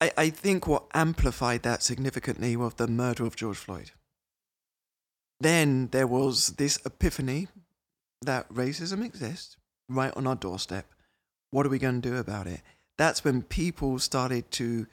I, 0.00 0.10
I 0.16 0.30
think 0.30 0.66
what 0.66 0.84
amplified 0.94 1.62
that 1.64 1.82
significantly 1.82 2.56
was 2.56 2.74
the 2.74 2.86
murder 2.86 3.26
of 3.26 3.36
George 3.36 3.58
Floyd. 3.58 3.90
Then 5.40 5.88
there 5.88 6.06
was 6.06 6.48
this 6.56 6.78
epiphany 6.86 7.48
that 8.22 8.48
racism 8.48 9.04
exists 9.04 9.56
right 9.88 10.12
on 10.16 10.26
our 10.26 10.36
doorstep. 10.36 10.86
What 11.50 11.66
are 11.66 11.70
we 11.70 11.78
going 11.78 12.00
to 12.00 12.08
do 12.10 12.16
about 12.16 12.46
it? 12.46 12.62
That's 12.96 13.24
when 13.24 13.42
people 13.42 13.98
started 13.98 14.50
to 14.52 14.86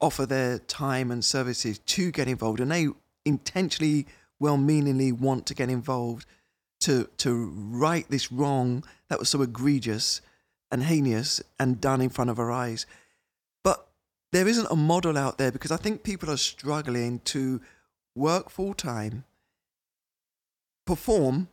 offer 0.00 0.24
their 0.26 0.58
time 0.58 1.10
and 1.10 1.24
services 1.24 1.78
to 1.78 2.10
get 2.10 2.28
involved, 2.28 2.60
and 2.60 2.70
they 2.70 2.88
intentionally, 3.24 4.06
well 4.38 4.56
meaningly 4.56 5.12
want 5.12 5.46
to 5.46 5.54
get 5.54 5.68
involved 5.68 6.26
to, 6.80 7.08
to 7.18 7.52
right 7.54 8.06
this 8.08 8.32
wrong 8.32 8.84
that 9.08 9.18
was 9.18 9.28
so 9.28 9.42
egregious 9.42 10.20
and 10.72 10.84
heinous 10.84 11.42
and 11.58 11.80
done 11.80 12.00
in 12.00 12.08
front 12.08 12.30
of 12.30 12.38
our 12.38 12.50
eyes 12.50 12.86
But 13.62 13.86
there 14.32 14.48
isn't 14.48 14.70
a 14.70 14.76
model 14.76 15.18
out 15.18 15.38
there 15.38 15.52
because 15.52 15.72
I 15.72 15.76
think 15.76 16.02
people 16.02 16.30
are 16.30 16.36
struggling 16.36 17.18
to 17.26 17.60
work 18.14 18.48
full 18.48 18.74
time, 18.74 19.24
perform, 20.86 21.48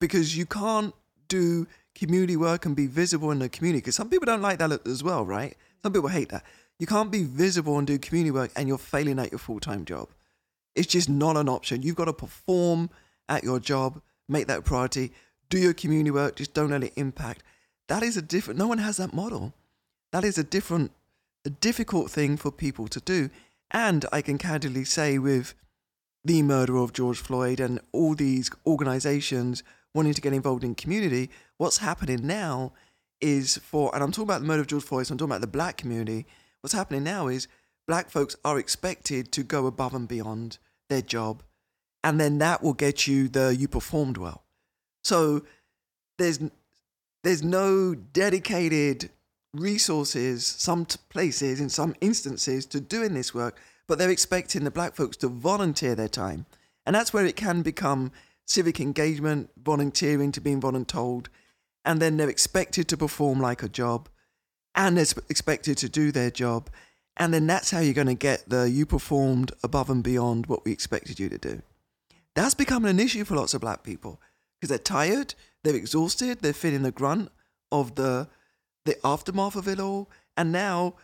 because 0.00 0.36
you 0.36 0.46
can't 0.46 0.94
do 1.28 1.66
community 1.94 2.36
work 2.36 2.66
and 2.66 2.74
be 2.74 2.86
visible 2.86 3.30
in 3.30 3.38
the 3.38 3.48
community. 3.48 3.80
Because 3.80 3.96
some 3.96 4.08
people 4.08 4.26
don't 4.26 4.42
like 4.42 4.58
that 4.58 4.86
as 4.86 5.02
well, 5.02 5.24
right? 5.24 5.56
Some 5.82 5.92
people 5.92 6.08
hate 6.08 6.30
that. 6.30 6.44
You 6.78 6.86
can't 6.86 7.10
be 7.10 7.24
visible 7.24 7.76
and 7.78 7.86
do 7.86 7.98
community 7.98 8.30
work 8.30 8.50
and 8.56 8.66
you're 8.66 8.78
failing 8.78 9.18
at 9.18 9.30
your 9.30 9.38
full 9.38 9.60
time 9.60 9.84
job. 9.84 10.08
It's 10.74 10.86
just 10.86 11.08
not 11.08 11.36
an 11.36 11.48
option. 11.48 11.82
You've 11.82 11.96
got 11.96 12.06
to 12.06 12.12
perform 12.12 12.90
at 13.28 13.44
your 13.44 13.60
job, 13.60 14.00
make 14.28 14.46
that 14.46 14.60
a 14.60 14.62
priority, 14.62 15.12
do 15.50 15.58
your 15.58 15.74
community 15.74 16.10
work, 16.10 16.36
just 16.36 16.54
don't 16.54 16.70
let 16.70 16.82
it 16.82 16.92
impact. 16.96 17.42
That 17.88 18.02
is 18.02 18.16
a 18.16 18.22
different, 18.22 18.58
no 18.58 18.68
one 18.68 18.78
has 18.78 18.96
that 18.96 19.12
model. 19.12 19.52
That 20.12 20.24
is 20.24 20.38
a 20.38 20.44
different 20.44 20.92
a 21.44 21.50
difficult 21.50 22.10
thing 22.10 22.36
for 22.36 22.50
people 22.50 22.88
to 22.88 23.00
do. 23.00 23.30
And 23.70 24.04
I 24.12 24.20
can 24.20 24.38
candidly 24.38 24.84
say, 24.84 25.18
with 25.18 25.54
the 26.24 26.42
murder 26.42 26.76
of 26.76 26.92
George 26.92 27.18
Floyd 27.18 27.60
and 27.60 27.80
all 27.92 28.14
these 28.14 28.50
organizations 28.66 29.62
wanting 29.94 30.14
to 30.14 30.20
get 30.20 30.32
involved 30.32 30.64
in 30.64 30.74
community, 30.74 31.30
what's 31.56 31.78
happening 31.78 32.26
now 32.26 32.72
is 33.20 33.58
for, 33.58 33.94
and 33.94 34.02
I'm 34.02 34.12
talking 34.12 34.24
about 34.24 34.40
the 34.40 34.46
murder 34.46 34.62
of 34.62 34.66
George 34.66 34.84
Floyd, 34.84 35.06
so 35.06 35.12
I'm 35.12 35.18
talking 35.18 35.32
about 35.32 35.40
the 35.40 35.46
black 35.46 35.76
community. 35.76 36.26
What's 36.60 36.74
happening 36.74 37.04
now 37.04 37.28
is 37.28 37.48
black 37.86 38.10
folks 38.10 38.36
are 38.44 38.58
expected 38.58 39.32
to 39.32 39.42
go 39.42 39.66
above 39.66 39.94
and 39.94 40.06
beyond 40.06 40.58
their 40.88 41.02
job, 41.02 41.42
and 42.04 42.20
then 42.20 42.38
that 42.38 42.62
will 42.62 42.74
get 42.74 43.06
you 43.06 43.28
the 43.28 43.54
you 43.56 43.68
performed 43.68 44.16
well. 44.16 44.44
So 45.02 45.42
there's 46.18 46.40
there's 47.22 47.42
no 47.42 47.94
dedicated 47.94 49.10
resources, 49.54 50.46
some 50.46 50.86
places, 51.08 51.60
in 51.60 51.68
some 51.68 51.94
instances, 52.00 52.66
to 52.66 52.80
doing 52.80 53.14
this 53.14 53.34
work, 53.34 53.58
but 53.86 53.98
they're 53.98 54.10
expecting 54.10 54.64
the 54.64 54.70
black 54.70 54.94
folks 54.94 55.16
to 55.18 55.28
volunteer 55.28 55.94
their 55.94 56.08
time. 56.08 56.46
And 56.86 56.94
that's 56.94 57.12
where 57.12 57.26
it 57.26 57.36
can 57.36 57.62
become 57.62 58.12
civic 58.46 58.80
engagement, 58.80 59.50
volunteering 59.62 60.32
to 60.32 60.40
being 60.40 60.60
voluntold, 60.60 61.26
and 61.84 62.00
then 62.00 62.16
they're 62.16 62.28
expected 62.28 62.88
to 62.88 62.96
perform 62.96 63.40
like 63.40 63.62
a 63.62 63.68
job, 63.68 64.08
and 64.74 64.96
they're 64.96 65.06
expected 65.28 65.78
to 65.78 65.88
do 65.88 66.12
their 66.12 66.30
job. 66.30 66.68
And 67.16 67.34
then 67.34 67.46
that's 67.46 67.70
how 67.70 67.80
you're 67.80 67.94
going 67.94 68.06
to 68.06 68.14
get 68.14 68.48
the 68.48 68.70
you 68.70 68.86
performed 68.86 69.52
above 69.62 69.90
and 69.90 70.02
beyond 70.02 70.46
what 70.46 70.64
we 70.64 70.72
expected 70.72 71.18
you 71.18 71.28
to 71.28 71.38
do. 71.38 71.62
That's 72.34 72.54
becoming 72.54 72.90
an 72.90 73.00
issue 73.00 73.24
for 73.24 73.36
lots 73.36 73.54
of 73.54 73.60
black 73.60 73.82
people 73.82 74.20
because 74.56 74.68
they're 74.68 74.78
tired, 74.78 75.34
they're 75.62 75.74
exhausted, 75.74 76.40
they're 76.40 76.52
feeling 76.52 76.82
the 76.82 76.92
grunt 76.92 77.30
of 77.72 77.96
the 77.96 78.28
the 78.84 78.96
aftermath 79.04 79.56
of 79.56 79.68
it 79.68 79.80
all. 79.80 80.08
And 80.36 80.52
now, 80.52 80.94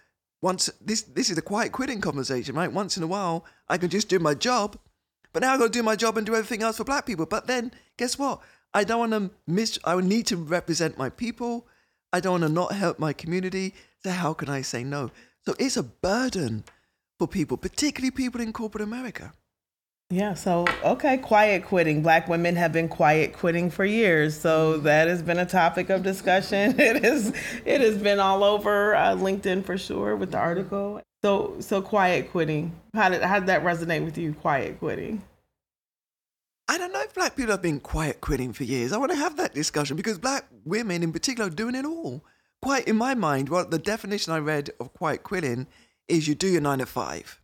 once 0.42 0.70
this 0.80 1.02
this 1.02 1.30
is 1.30 1.38
a 1.38 1.42
quiet 1.42 1.72
quitting 1.72 2.00
conversation, 2.00 2.54
right? 2.54 2.72
Once 2.72 2.96
in 2.96 3.02
a 3.02 3.06
while, 3.06 3.44
I 3.68 3.78
can 3.78 3.90
just 3.90 4.08
do 4.08 4.18
my 4.18 4.34
job, 4.34 4.78
but 5.32 5.42
now 5.42 5.54
I 5.54 5.58
got 5.58 5.72
to 5.72 5.78
do 5.78 5.82
my 5.82 5.96
job 5.96 6.16
and 6.16 6.26
do 6.26 6.34
everything 6.34 6.62
else 6.62 6.76
for 6.76 6.84
black 6.84 7.06
people. 7.06 7.26
But 7.26 7.46
then, 7.46 7.72
guess 7.96 8.18
what? 8.18 8.40
I 8.72 8.84
don't 8.84 9.10
want 9.10 9.12
to 9.12 9.30
miss. 9.46 9.78
I 9.84 10.00
need 10.00 10.26
to 10.26 10.36
represent 10.36 10.98
my 10.98 11.10
people. 11.10 11.66
I 12.12 12.20
don't 12.20 12.40
want 12.40 12.44
to 12.44 12.48
not 12.48 12.72
help 12.72 12.98
my 12.98 13.12
community. 13.12 13.74
So 14.02 14.10
how 14.10 14.34
can 14.34 14.48
I 14.48 14.62
say 14.62 14.84
no? 14.84 15.10
So 15.44 15.54
it's 15.58 15.76
a 15.76 15.82
burden 15.82 16.64
for 17.18 17.26
people, 17.26 17.56
particularly 17.56 18.10
people 18.10 18.40
in 18.40 18.52
corporate 18.52 18.82
America. 18.82 19.32
Yeah, 20.10 20.34
so 20.34 20.66
okay, 20.84 21.18
quiet 21.18 21.64
quitting. 21.64 22.00
Black 22.00 22.28
women 22.28 22.54
have 22.54 22.72
been 22.72 22.88
quiet 22.88 23.32
quitting 23.32 23.70
for 23.70 23.84
years, 23.84 24.38
so 24.38 24.78
that 24.78 25.08
has 25.08 25.20
been 25.20 25.38
a 25.38 25.46
topic 25.46 25.90
of 25.90 26.04
discussion. 26.04 26.76
It 26.80 27.04
is, 27.04 27.32
it 27.64 27.80
has 27.80 27.98
been 27.98 28.20
all 28.20 28.44
over 28.44 28.94
uh, 28.94 29.16
LinkedIn 29.16 29.64
for 29.64 29.76
sure 29.76 30.14
with 30.14 30.30
the 30.30 30.38
article. 30.38 31.00
So, 31.24 31.56
so 31.58 31.82
quiet 31.82 32.30
quitting. 32.30 32.72
How 32.94 33.08
did 33.08 33.22
how 33.22 33.40
did 33.40 33.48
that 33.48 33.64
resonate 33.64 34.04
with 34.04 34.16
you? 34.16 34.34
Quiet 34.34 34.78
quitting. 34.78 35.22
I 36.68 36.78
don't 36.78 36.92
know 36.92 37.02
if 37.02 37.12
black 37.14 37.34
people 37.34 37.50
have 37.50 37.62
been 37.62 37.80
quiet 37.80 38.20
quitting 38.20 38.52
for 38.52 38.62
years. 38.62 38.92
I 38.92 38.98
want 38.98 39.10
to 39.10 39.18
have 39.18 39.36
that 39.38 39.54
discussion 39.54 39.96
because 39.96 40.18
black 40.18 40.44
women 40.64 41.02
in 41.02 41.12
particular 41.12 41.48
are 41.48 41.54
doing 41.54 41.74
it 41.74 41.84
all. 41.84 42.24
Quite 42.62 42.86
in 42.86 42.96
my 42.96 43.14
mind, 43.14 43.48
what 43.48 43.72
the 43.72 43.78
definition 43.78 44.32
I 44.32 44.38
read 44.38 44.70
of 44.78 44.92
quiet 44.92 45.24
quitting 45.24 45.66
is 46.06 46.28
you 46.28 46.36
do 46.36 46.46
your 46.46 46.60
nine 46.60 46.78
to 46.78 46.86
five. 46.86 47.40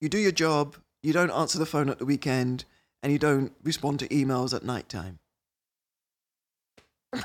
You 0.00 0.08
do 0.08 0.18
your 0.18 0.32
job, 0.32 0.76
you 1.02 1.12
don't 1.12 1.30
answer 1.30 1.58
the 1.58 1.66
phone 1.66 1.88
at 1.88 1.98
the 1.98 2.04
weekend, 2.04 2.64
and 3.02 3.12
you 3.12 3.18
don't 3.18 3.52
respond 3.62 4.00
to 4.00 4.08
emails 4.08 4.54
at 4.54 4.64
nighttime. 4.64 5.18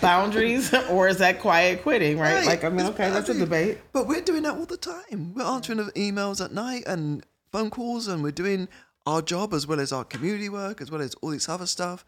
Boundaries, 0.00 0.72
or 0.90 1.08
is 1.08 1.18
that 1.18 1.40
quiet 1.40 1.82
quitting, 1.82 2.18
right? 2.18 2.34
Right. 2.34 2.46
Like, 2.46 2.64
I 2.64 2.68
mean, 2.68 2.80
It's 2.80 2.90
okay, 2.90 3.10
that's 3.10 3.28
a 3.28 3.34
debate. 3.34 3.78
But 3.92 4.06
we're 4.06 4.20
doing 4.20 4.42
that 4.42 4.56
all 4.56 4.66
the 4.66 4.76
time. 4.76 5.34
We're 5.34 5.42
answering 5.44 5.78
emails 5.96 6.44
at 6.44 6.52
night 6.52 6.84
and 6.86 7.24
phone 7.50 7.70
calls, 7.70 8.06
and 8.06 8.22
we're 8.22 8.30
doing 8.30 8.68
our 9.06 9.22
job 9.22 9.52
as 9.54 9.66
well 9.66 9.80
as 9.80 9.90
our 9.92 10.04
community 10.04 10.48
work, 10.48 10.80
as 10.80 10.90
well 10.90 11.00
as 11.00 11.14
all 11.16 11.30
this 11.30 11.48
other 11.48 11.66
stuff. 11.66 12.04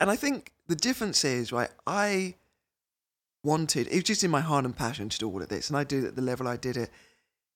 And 0.00 0.10
I 0.10 0.16
think 0.16 0.52
the 0.66 0.74
difference 0.74 1.24
is, 1.24 1.52
right, 1.52 1.68
I 1.86 2.34
wanted, 3.44 3.86
it 3.88 3.94
was 3.94 4.04
just 4.04 4.24
in 4.24 4.30
my 4.30 4.40
heart 4.40 4.64
and 4.64 4.76
passion 4.76 5.08
to 5.10 5.18
do 5.18 5.28
all 5.28 5.42
of 5.42 5.48
this, 5.48 5.68
and 5.68 5.76
I 5.76 5.84
did 5.84 6.04
it 6.04 6.08
at 6.08 6.16
the 6.16 6.22
level 6.22 6.48
I 6.48 6.56
did 6.56 6.76
it. 6.76 6.90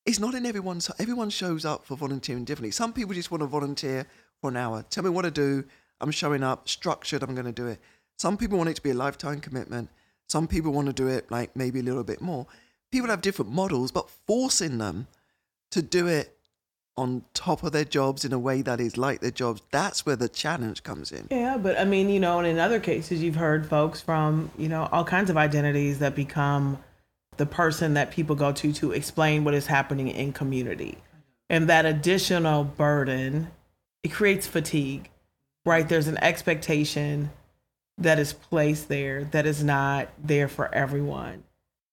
It's 0.06 0.18
not 0.18 0.34
in 0.34 0.44
everyone's, 0.44 0.90
everyone 0.98 1.30
shows 1.30 1.64
up 1.64 1.86
for 1.86 1.96
volunteering 1.96 2.44
differently. 2.44 2.70
Some 2.70 2.92
people 2.92 3.14
just 3.14 3.30
want 3.30 3.40
to 3.42 3.46
volunteer 3.46 4.06
for 4.40 4.50
an 4.50 4.56
hour. 4.56 4.84
Tell 4.90 5.02
me 5.02 5.10
what 5.10 5.22
to 5.22 5.30
do. 5.30 5.64
I'm 6.00 6.10
showing 6.10 6.42
up, 6.42 6.68
structured, 6.68 7.22
I'm 7.22 7.34
going 7.34 7.46
to 7.46 7.52
do 7.52 7.66
it. 7.66 7.80
Some 8.18 8.36
people 8.36 8.58
want 8.58 8.70
it 8.70 8.76
to 8.76 8.82
be 8.82 8.90
a 8.90 8.94
lifetime 8.94 9.40
commitment. 9.40 9.88
Some 10.28 10.46
people 10.46 10.72
want 10.72 10.88
to 10.88 10.92
do 10.92 11.06
it 11.08 11.30
like 11.30 11.56
maybe 11.56 11.80
a 11.80 11.82
little 11.82 12.04
bit 12.04 12.20
more. 12.20 12.46
People 12.92 13.08
have 13.08 13.22
different 13.22 13.50
models, 13.50 13.90
but 13.90 14.10
forcing 14.26 14.78
them 14.78 15.06
to 15.70 15.80
do 15.80 16.06
it 16.06 16.36
on 16.96 17.24
top 17.34 17.62
of 17.64 17.72
their 17.72 17.84
jobs 17.84 18.24
in 18.24 18.32
a 18.32 18.38
way 18.38 18.62
that 18.62 18.80
is 18.80 18.96
like 18.96 19.20
their 19.20 19.30
jobs, 19.30 19.62
that's 19.72 20.06
where 20.06 20.16
the 20.16 20.28
challenge 20.28 20.82
comes 20.82 21.10
in. 21.10 21.26
Yeah, 21.30 21.56
but 21.56 21.78
I 21.78 21.84
mean, 21.84 22.08
you 22.08 22.20
know, 22.20 22.38
and 22.38 22.46
in 22.46 22.58
other 22.58 22.78
cases, 22.78 23.22
you've 23.22 23.34
heard 23.34 23.66
folks 23.66 24.00
from, 24.00 24.50
you 24.56 24.68
know, 24.68 24.88
all 24.92 25.04
kinds 25.04 25.30
of 25.30 25.36
identities 25.36 25.98
that 25.98 26.14
become 26.14 26.78
the 27.36 27.46
person 27.46 27.94
that 27.94 28.10
people 28.10 28.36
go 28.36 28.52
to 28.52 28.72
to 28.74 28.92
explain 28.92 29.44
what 29.44 29.54
is 29.54 29.66
happening 29.66 30.08
in 30.08 30.32
community. 30.32 30.98
And 31.50 31.68
that 31.68 31.86
additional 31.86 32.64
burden, 32.64 33.50
it 34.02 34.12
creates 34.12 34.46
fatigue, 34.46 35.10
right? 35.64 35.88
There's 35.88 36.08
an 36.08 36.18
expectation 36.18 37.30
that 37.98 38.18
is 38.18 38.32
placed 38.32 38.88
there 38.88 39.24
that 39.24 39.46
is 39.46 39.62
not 39.62 40.08
there 40.22 40.48
for 40.48 40.72
everyone. 40.74 41.44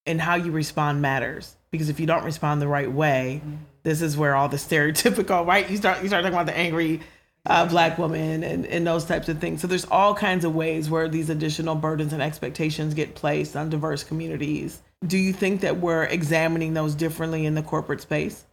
And 0.05 0.19
how 0.19 0.35
you 0.35 0.51
respond 0.51 1.01
matters 1.01 1.55
because 1.69 1.89
if 1.89 1.99
you 1.99 2.05
don't 2.05 2.23
respond 2.23 2.61
the 2.61 2.67
right 2.67 2.91
way, 2.91 3.41
this 3.83 4.01
is 4.01 4.17
where 4.17 4.35
all 4.35 4.49
the 4.49 4.57
stereotypical, 4.57 5.45
right? 5.45 5.69
You 5.69 5.77
start 5.77 6.01
you 6.01 6.07
start 6.07 6.23
talking 6.23 6.35
about 6.35 6.47
the 6.47 6.57
angry 6.57 7.01
uh, 7.45 7.65
black 7.65 7.97
woman 7.97 8.43
and, 8.43 8.65
and 8.65 8.85
those 8.85 9.05
types 9.05 9.29
of 9.29 9.39
things. 9.39 9.61
So 9.61 9.67
there's 9.67 9.85
all 9.85 10.13
kinds 10.13 10.45
of 10.45 10.53
ways 10.53 10.89
where 10.89 11.07
these 11.07 11.29
additional 11.29 11.75
burdens 11.75 12.13
and 12.13 12.21
expectations 12.21 12.93
get 12.93 13.15
placed 13.15 13.55
on 13.55 13.69
diverse 13.69 14.03
communities. 14.03 14.81
Do 15.05 15.17
you 15.17 15.33
think 15.33 15.61
that 15.61 15.77
we're 15.77 16.03
examining 16.03 16.73
those 16.73 16.93
differently 16.93 17.45
in 17.45 17.55
the 17.55 17.63
corporate 17.63 18.01
space? 18.01 18.45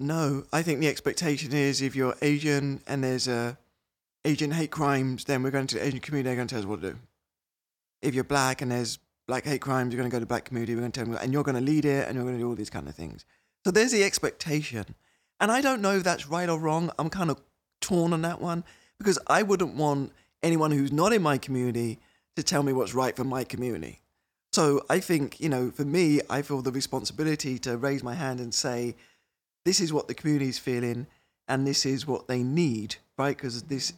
No, 0.00 0.44
I 0.52 0.62
think 0.62 0.80
the 0.80 0.88
expectation 0.88 1.52
is 1.52 1.80
if 1.80 1.94
you're 1.94 2.16
Asian 2.20 2.80
and 2.86 3.04
there's 3.04 3.28
a 3.28 3.56
Asian 4.24 4.50
hate 4.50 4.72
crimes, 4.72 5.24
then 5.24 5.42
we're 5.42 5.52
going 5.52 5.68
to 5.68 5.76
the 5.76 5.86
Asian 5.86 6.00
community, 6.00 6.28
they're 6.28 6.36
going 6.36 6.48
to 6.48 6.54
tell 6.54 6.62
us 6.62 6.66
what 6.66 6.80
to 6.82 6.92
do. 6.92 6.98
If 8.02 8.14
you're 8.14 8.24
black 8.24 8.62
and 8.62 8.72
there's 8.72 8.98
black 9.28 9.44
hate 9.44 9.60
crimes, 9.60 9.92
you're 9.92 10.00
going 10.00 10.10
to 10.10 10.14
go 10.14 10.18
to 10.18 10.24
the 10.24 10.26
black 10.26 10.44
community, 10.44 10.74
we're 10.74 10.80
going 10.80 10.92
to 10.92 11.00
tell 11.00 11.08
them, 11.08 11.18
and 11.22 11.32
you're 11.32 11.44
going 11.44 11.54
to 11.54 11.60
lead 11.60 11.84
it 11.84 12.08
and 12.08 12.16
you're 12.16 12.24
going 12.24 12.36
to 12.36 12.40
do 12.40 12.48
all 12.48 12.56
these 12.56 12.70
kind 12.70 12.88
of 12.88 12.94
things. 12.94 13.24
So 13.64 13.70
there's 13.70 13.92
the 13.92 14.02
expectation. 14.02 14.96
And 15.40 15.52
I 15.52 15.60
don't 15.60 15.80
know 15.80 15.96
if 15.96 16.02
that's 16.02 16.28
right 16.28 16.48
or 16.48 16.58
wrong. 16.58 16.90
I'm 16.98 17.10
kind 17.10 17.30
of 17.30 17.40
torn 17.80 18.12
on 18.12 18.22
that 18.22 18.40
one 18.40 18.64
because 18.98 19.18
I 19.26 19.42
wouldn't 19.42 19.74
want 19.74 20.12
anyone 20.42 20.72
who's 20.72 20.92
not 20.92 21.12
in 21.12 21.22
my 21.22 21.38
community 21.38 22.00
to 22.36 22.42
tell 22.42 22.62
me 22.62 22.72
what's 22.72 22.94
right 22.94 23.14
for 23.14 23.24
my 23.24 23.44
community. 23.44 24.00
So 24.54 24.84
I 24.88 25.00
think, 25.00 25.40
you 25.40 25.48
know, 25.48 25.72
for 25.72 25.84
me, 25.84 26.20
I 26.30 26.42
feel 26.42 26.62
the 26.62 26.70
responsibility 26.70 27.58
to 27.58 27.76
raise 27.76 28.04
my 28.04 28.14
hand 28.14 28.38
and 28.38 28.54
say, 28.54 28.94
this 29.64 29.80
is 29.80 29.92
what 29.92 30.06
the 30.06 30.14
community 30.14 30.48
is 30.48 30.60
feeling 30.60 31.08
and 31.48 31.66
this 31.66 31.84
is 31.84 32.06
what 32.06 32.28
they 32.28 32.44
need, 32.44 32.94
right? 33.18 33.36
Because 33.36 33.64
mm-hmm. 33.64 33.74
this, 33.74 33.92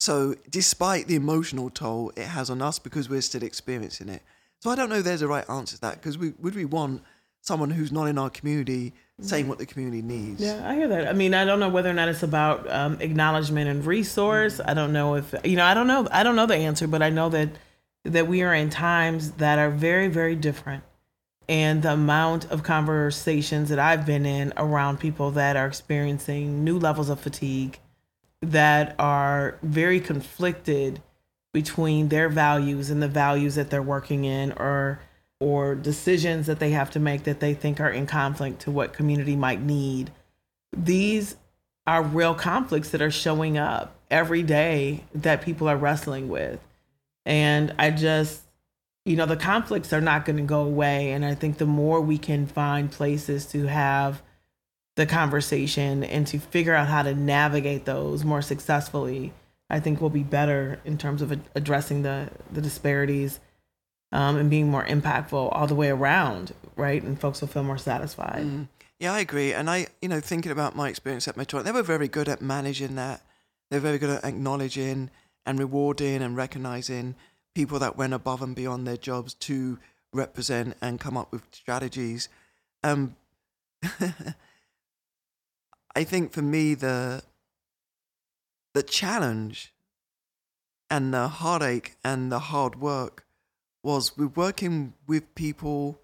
so 0.00 0.34
despite 0.48 1.08
the 1.08 1.14
emotional 1.14 1.68
toll 1.68 2.10
it 2.16 2.24
has 2.24 2.48
on 2.48 2.62
us 2.62 2.78
because 2.78 3.10
we're 3.10 3.20
still 3.20 3.42
experiencing 3.42 4.08
it. 4.08 4.22
So 4.60 4.70
I 4.70 4.76
don't 4.76 4.88
know 4.88 4.94
if 4.94 5.04
there's 5.04 5.20
a 5.20 5.28
right 5.28 5.44
answer 5.50 5.74
to 5.74 5.82
that 5.82 5.96
because 5.96 6.16
we, 6.16 6.32
would 6.38 6.54
we 6.54 6.64
want 6.64 7.02
someone 7.42 7.68
who's 7.68 7.92
not 7.92 8.06
in 8.06 8.16
our 8.16 8.30
community 8.30 8.94
saying 9.20 9.42
mm-hmm. 9.42 9.50
what 9.50 9.58
the 9.58 9.66
community 9.66 10.00
needs? 10.00 10.40
Yeah, 10.40 10.66
I 10.66 10.74
hear 10.74 10.88
that. 10.88 11.06
I 11.06 11.12
mean, 11.12 11.34
I 11.34 11.44
don't 11.44 11.60
know 11.60 11.68
whether 11.68 11.90
or 11.90 11.92
not 11.92 12.08
it's 12.08 12.22
about 12.22 12.66
um, 12.72 12.96
acknowledgement 13.02 13.68
and 13.68 13.84
resource. 13.84 14.54
Mm-hmm. 14.54 14.70
I 14.70 14.72
don't 14.72 14.94
know 14.94 15.16
if 15.16 15.34
you 15.44 15.56
know. 15.56 15.66
I 15.66 15.74
don't 15.74 15.86
know. 15.86 16.08
I 16.10 16.22
don't 16.22 16.34
know 16.34 16.46
the 16.46 16.56
answer, 16.56 16.86
but 16.86 17.02
I 17.02 17.10
know 17.10 17.28
that 17.28 17.50
that 18.10 18.28
we 18.28 18.42
are 18.42 18.54
in 18.54 18.70
times 18.70 19.32
that 19.32 19.58
are 19.58 19.70
very, 19.70 20.08
very 20.08 20.34
different. 20.34 20.84
And 21.48 21.82
the 21.82 21.92
amount 21.92 22.50
of 22.50 22.62
conversations 22.62 23.68
that 23.68 23.78
I've 23.78 24.04
been 24.04 24.26
in 24.26 24.52
around 24.56 24.98
people 24.98 25.30
that 25.32 25.56
are 25.56 25.66
experiencing 25.66 26.64
new 26.64 26.78
levels 26.78 27.08
of 27.08 27.20
fatigue, 27.20 27.78
that 28.42 28.94
are 28.98 29.58
very 29.62 30.00
conflicted 30.00 31.00
between 31.52 32.08
their 32.08 32.28
values 32.28 32.90
and 32.90 33.02
the 33.02 33.08
values 33.08 33.54
that 33.54 33.70
they're 33.70 33.82
working 33.82 34.24
in, 34.24 34.52
or 34.52 35.00
or 35.38 35.74
decisions 35.74 36.46
that 36.46 36.58
they 36.58 36.70
have 36.70 36.90
to 36.90 36.98
make 36.98 37.24
that 37.24 37.40
they 37.40 37.54
think 37.54 37.78
are 37.78 37.90
in 37.90 38.06
conflict 38.06 38.60
to 38.62 38.70
what 38.70 38.92
community 38.92 39.36
might 39.36 39.60
need. 39.60 40.10
These 40.74 41.36
are 41.86 42.02
real 42.02 42.34
conflicts 42.34 42.90
that 42.90 43.02
are 43.02 43.10
showing 43.10 43.58
up 43.58 43.94
every 44.10 44.42
day 44.42 45.04
that 45.14 45.42
people 45.42 45.68
are 45.68 45.76
wrestling 45.76 46.28
with. 46.28 46.58
And 47.26 47.74
I 47.78 47.90
just, 47.90 48.42
you 49.04 49.16
know, 49.16 49.26
the 49.26 49.36
conflicts 49.36 49.92
are 49.92 50.00
not 50.00 50.24
going 50.24 50.36
to 50.36 50.44
go 50.44 50.62
away. 50.62 51.10
And 51.10 51.24
I 51.24 51.34
think 51.34 51.58
the 51.58 51.66
more 51.66 52.00
we 52.00 52.16
can 52.16 52.46
find 52.46 52.90
places 52.90 53.44
to 53.46 53.66
have 53.66 54.22
the 54.94 55.06
conversation 55.06 56.02
and 56.04 56.26
to 56.28 56.38
figure 56.38 56.74
out 56.74 56.88
how 56.88 57.02
to 57.02 57.14
navigate 57.14 57.84
those 57.84 58.24
more 58.24 58.40
successfully, 58.40 59.32
I 59.68 59.80
think 59.80 60.00
we'll 60.00 60.10
be 60.10 60.22
better 60.22 60.80
in 60.84 60.96
terms 60.96 61.20
of 61.20 61.38
addressing 61.54 62.02
the, 62.02 62.30
the 62.50 62.62
disparities 62.62 63.40
um, 64.12 64.36
and 64.36 64.48
being 64.48 64.70
more 64.70 64.84
impactful 64.84 65.50
all 65.52 65.66
the 65.66 65.74
way 65.74 65.90
around, 65.90 66.54
right? 66.76 67.02
And 67.02 67.20
folks 67.20 67.40
will 67.40 67.48
feel 67.48 67.64
more 67.64 67.76
satisfied. 67.76 68.68
Yeah, 69.00 69.12
I 69.12 69.20
agree. 69.20 69.52
And 69.52 69.68
I, 69.68 69.88
you 70.00 70.08
know, 70.08 70.20
thinking 70.20 70.52
about 70.52 70.76
my 70.76 70.88
experience 70.88 71.28
at 71.28 71.36
Metro, 71.36 71.62
they 71.62 71.72
were 71.72 71.82
very 71.82 72.08
good 72.08 72.28
at 72.28 72.40
managing 72.40 72.94
that. 72.94 73.20
They're 73.70 73.80
very 73.80 73.98
good 73.98 74.10
at 74.10 74.24
acknowledging 74.24 75.10
and 75.46 75.58
rewarding 75.58 76.20
and 76.22 76.36
recognizing 76.36 77.14
people 77.54 77.78
that 77.78 77.96
went 77.96 78.12
above 78.12 78.42
and 78.42 78.54
beyond 78.54 78.86
their 78.86 78.98
jobs 78.98 79.32
to 79.32 79.78
represent 80.12 80.76
and 80.82 81.00
come 81.00 81.16
up 81.16 81.32
with 81.32 81.42
strategies. 81.52 82.28
Um, 82.82 83.16
I 85.94 86.04
think 86.04 86.32
for 86.32 86.42
me 86.42 86.74
the 86.74 87.22
the 88.74 88.82
challenge 88.82 89.72
and 90.90 91.14
the 91.14 91.28
heartache 91.28 91.96
and 92.04 92.30
the 92.30 92.38
hard 92.38 92.78
work 92.80 93.24
was 93.82 94.16
we're 94.18 94.26
working 94.26 94.92
with 95.06 95.34
people 95.34 96.00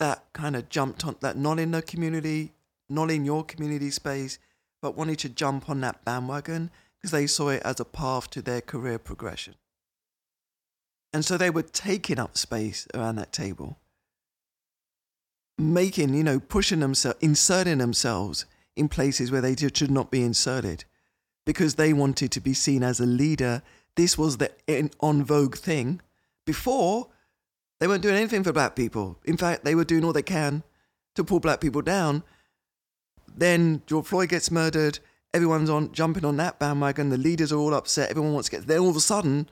that 0.00 0.24
kind 0.32 0.56
of 0.56 0.68
jumped 0.68 1.04
on 1.04 1.16
that 1.20 1.36
not 1.36 1.58
in 1.58 1.70
the 1.70 1.82
community, 1.82 2.52
not 2.88 3.10
in 3.10 3.24
your 3.24 3.44
community 3.44 3.90
space, 3.90 4.38
but 4.80 4.96
wanted 4.96 5.18
to 5.20 5.28
jump 5.28 5.68
on 5.68 5.80
that 5.80 6.04
bandwagon 6.04 6.70
because 6.96 7.10
they 7.10 7.26
saw 7.26 7.48
it 7.48 7.62
as 7.64 7.80
a 7.80 7.84
path 7.84 8.30
to 8.30 8.42
their 8.42 8.60
career 8.60 8.98
progression. 8.98 9.54
And 11.12 11.24
so 11.24 11.36
they 11.36 11.50
were 11.50 11.62
taking 11.62 12.18
up 12.18 12.36
space 12.36 12.86
around 12.94 13.16
that 13.16 13.32
table, 13.32 13.78
making, 15.56 16.14
you 16.14 16.22
know, 16.24 16.38
pushing 16.38 16.80
themselves, 16.80 17.18
inserting 17.20 17.78
themselves 17.78 18.44
in 18.76 18.88
places 18.88 19.30
where 19.30 19.40
they 19.40 19.56
should 19.56 19.90
not 19.90 20.10
be 20.10 20.22
inserted 20.22 20.84
because 21.46 21.76
they 21.76 21.92
wanted 21.92 22.30
to 22.32 22.40
be 22.40 22.52
seen 22.52 22.82
as 22.82 23.00
a 23.00 23.06
leader. 23.06 23.62
This 23.96 24.18
was 24.18 24.36
the 24.36 24.52
on 25.00 25.24
vogue 25.24 25.56
thing. 25.56 26.00
Before, 26.44 27.08
they 27.80 27.86
weren't 27.86 28.02
doing 28.02 28.16
anything 28.16 28.44
for 28.44 28.52
black 28.52 28.76
people. 28.76 29.18
In 29.24 29.36
fact, 29.36 29.64
they 29.64 29.74
were 29.74 29.84
doing 29.84 30.04
all 30.04 30.12
they 30.12 30.22
can 30.22 30.62
to 31.14 31.24
pull 31.24 31.40
black 31.40 31.60
people 31.60 31.82
down. 31.82 32.22
Then 33.38 33.82
George 33.86 34.06
Floyd 34.06 34.30
gets 34.30 34.50
murdered. 34.50 34.98
Everyone's 35.32 35.70
on 35.70 35.92
jumping 35.92 36.24
on 36.24 36.36
that 36.38 36.58
bandwagon. 36.58 37.10
The 37.10 37.16
leaders 37.16 37.52
are 37.52 37.58
all 37.58 37.74
upset. 37.74 38.10
Everyone 38.10 38.32
wants 38.32 38.48
to 38.48 38.56
get. 38.56 38.66
Then 38.66 38.80
all 38.80 38.90
of 38.90 38.96
a 38.96 39.00
sudden, 39.00 39.48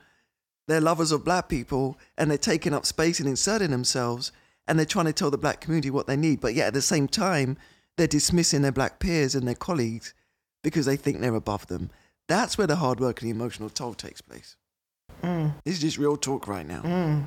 they're 0.67 0.81
lovers 0.81 1.13
of 1.13 1.25
black 1.25 1.49
people 1.49 1.97
and 2.19 2.29
they're 2.29 2.39
taking 2.39 2.75
up 2.75 2.85
space 2.85 3.21
and 3.21 3.29
inserting 3.29 3.71
themselves 3.71 4.33
and 4.67 4.77
they're 4.79 4.87
trying 4.87 5.05
to 5.07 5.13
tell 5.13 5.31
the 5.31 5.39
black 5.39 5.61
community 5.61 5.91
what 5.91 6.09
they 6.09 6.17
need. 6.17 6.41
But 6.41 6.55
yet 6.55 6.69
at 6.69 6.75
the 6.75 6.83
same 6.83 7.07
time, 7.07 7.57
they're 7.97 8.09
dismissing 8.09 8.63
their 8.63 8.73
black 8.73 8.99
peers 8.99 9.37
and 9.37 9.47
their 9.47 9.55
colleagues 9.55 10.13
because 10.65 10.87
they 10.87 10.97
think 10.97 11.21
they're 11.21 11.35
above 11.35 11.69
them. 11.69 11.91
That's 12.27 12.59
where 12.59 12.67
the 12.67 12.77
hard 12.77 12.99
work 12.99 13.23
and 13.23 13.31
the 13.31 13.35
emotional 13.35 13.71
toll 13.71 13.95
takes 13.95 14.21
place. 14.21 14.57
Mm. 15.23 15.55
This 15.65 15.75
is 15.75 15.81
just 15.81 15.99
real 15.99 16.17
talk 16.17 16.49
right 16.49 16.67
now. 16.67 17.25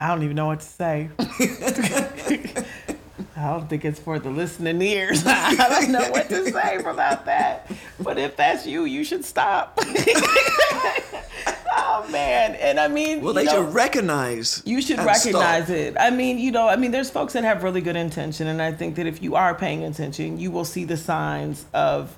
I 0.00 0.08
don't 0.08 0.22
even 0.22 0.36
know 0.36 0.46
what 0.46 0.60
to 0.60 0.66
say. 0.66 1.10
I 3.40 3.52
don't 3.52 3.68
think 3.68 3.84
it's 3.86 3.98
for 3.98 4.18
the 4.18 4.30
listening 4.30 4.82
ears. 4.82 5.22
I 5.26 5.54
don't 5.54 5.90
know 5.90 6.10
what 6.10 6.28
to 6.28 6.50
say 6.50 6.76
about 6.76 7.24
that. 7.24 7.70
But 7.98 8.18
if 8.18 8.36
that's 8.36 8.66
you, 8.66 8.84
you 8.84 9.02
should 9.02 9.24
stop. 9.24 9.78
oh 9.82 9.86
man, 12.10 12.54
and 12.56 12.78
I 12.78 12.88
mean, 12.88 13.22
well, 13.22 13.32
they 13.32 13.44
know, 13.44 13.64
should 13.64 13.72
recognize. 13.74 14.62
You 14.66 14.82
should 14.82 14.98
recognize 14.98 15.64
stop. 15.64 15.76
it. 15.76 15.96
I 15.98 16.10
mean, 16.10 16.38
you 16.38 16.50
know, 16.50 16.68
I 16.68 16.76
mean, 16.76 16.90
there's 16.90 17.08
folks 17.08 17.32
that 17.32 17.44
have 17.44 17.62
really 17.62 17.80
good 17.80 17.96
intention, 17.96 18.46
and 18.46 18.60
I 18.60 18.72
think 18.72 18.96
that 18.96 19.06
if 19.06 19.22
you 19.22 19.36
are 19.36 19.54
paying 19.54 19.84
attention, 19.84 20.38
you 20.38 20.50
will 20.50 20.66
see 20.66 20.84
the 20.84 20.98
signs 20.98 21.64
of 21.72 22.14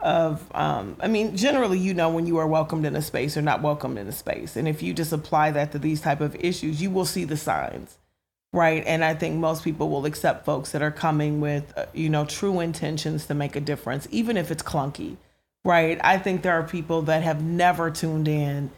of 0.00 0.42
um, 0.54 0.96
i 1.00 1.06
mean 1.06 1.36
generally 1.36 1.78
you 1.78 1.92
know 1.92 2.08
when 2.08 2.26
you 2.26 2.38
are 2.38 2.46
welcomed 2.46 2.86
in 2.86 2.96
a 2.96 3.02
space 3.02 3.36
or 3.36 3.42
not 3.42 3.60
welcomed 3.60 3.98
in 3.98 4.08
a 4.08 4.12
space 4.12 4.56
and 4.56 4.66
if 4.66 4.82
you 4.82 4.94
just 4.94 5.12
apply 5.12 5.50
that 5.50 5.72
to 5.72 5.78
these 5.78 6.00
type 6.00 6.22
of 6.22 6.34
issues 6.36 6.80
you 6.80 6.90
will 6.90 7.04
see 7.04 7.24
the 7.24 7.36
signs 7.36 7.98
right 8.52 8.82
and 8.86 9.04
i 9.04 9.14
think 9.14 9.36
most 9.36 9.62
people 9.62 9.88
will 9.88 10.06
accept 10.06 10.44
folks 10.44 10.72
that 10.72 10.82
are 10.82 10.90
coming 10.90 11.40
with 11.40 11.72
uh, 11.76 11.86
you 11.92 12.08
know 12.08 12.24
true 12.24 12.60
intentions 12.60 13.26
to 13.26 13.34
make 13.34 13.56
a 13.56 13.60
difference 13.60 14.08
even 14.10 14.36
if 14.36 14.50
it's 14.50 14.62
clunky 14.62 15.16
right 15.64 16.00
i 16.02 16.18
think 16.18 16.42
there 16.42 16.54
are 16.54 16.62
people 16.62 17.02
that 17.02 17.22
have 17.22 17.42
never 17.42 17.90
tuned 17.90 18.28
in 18.28 18.70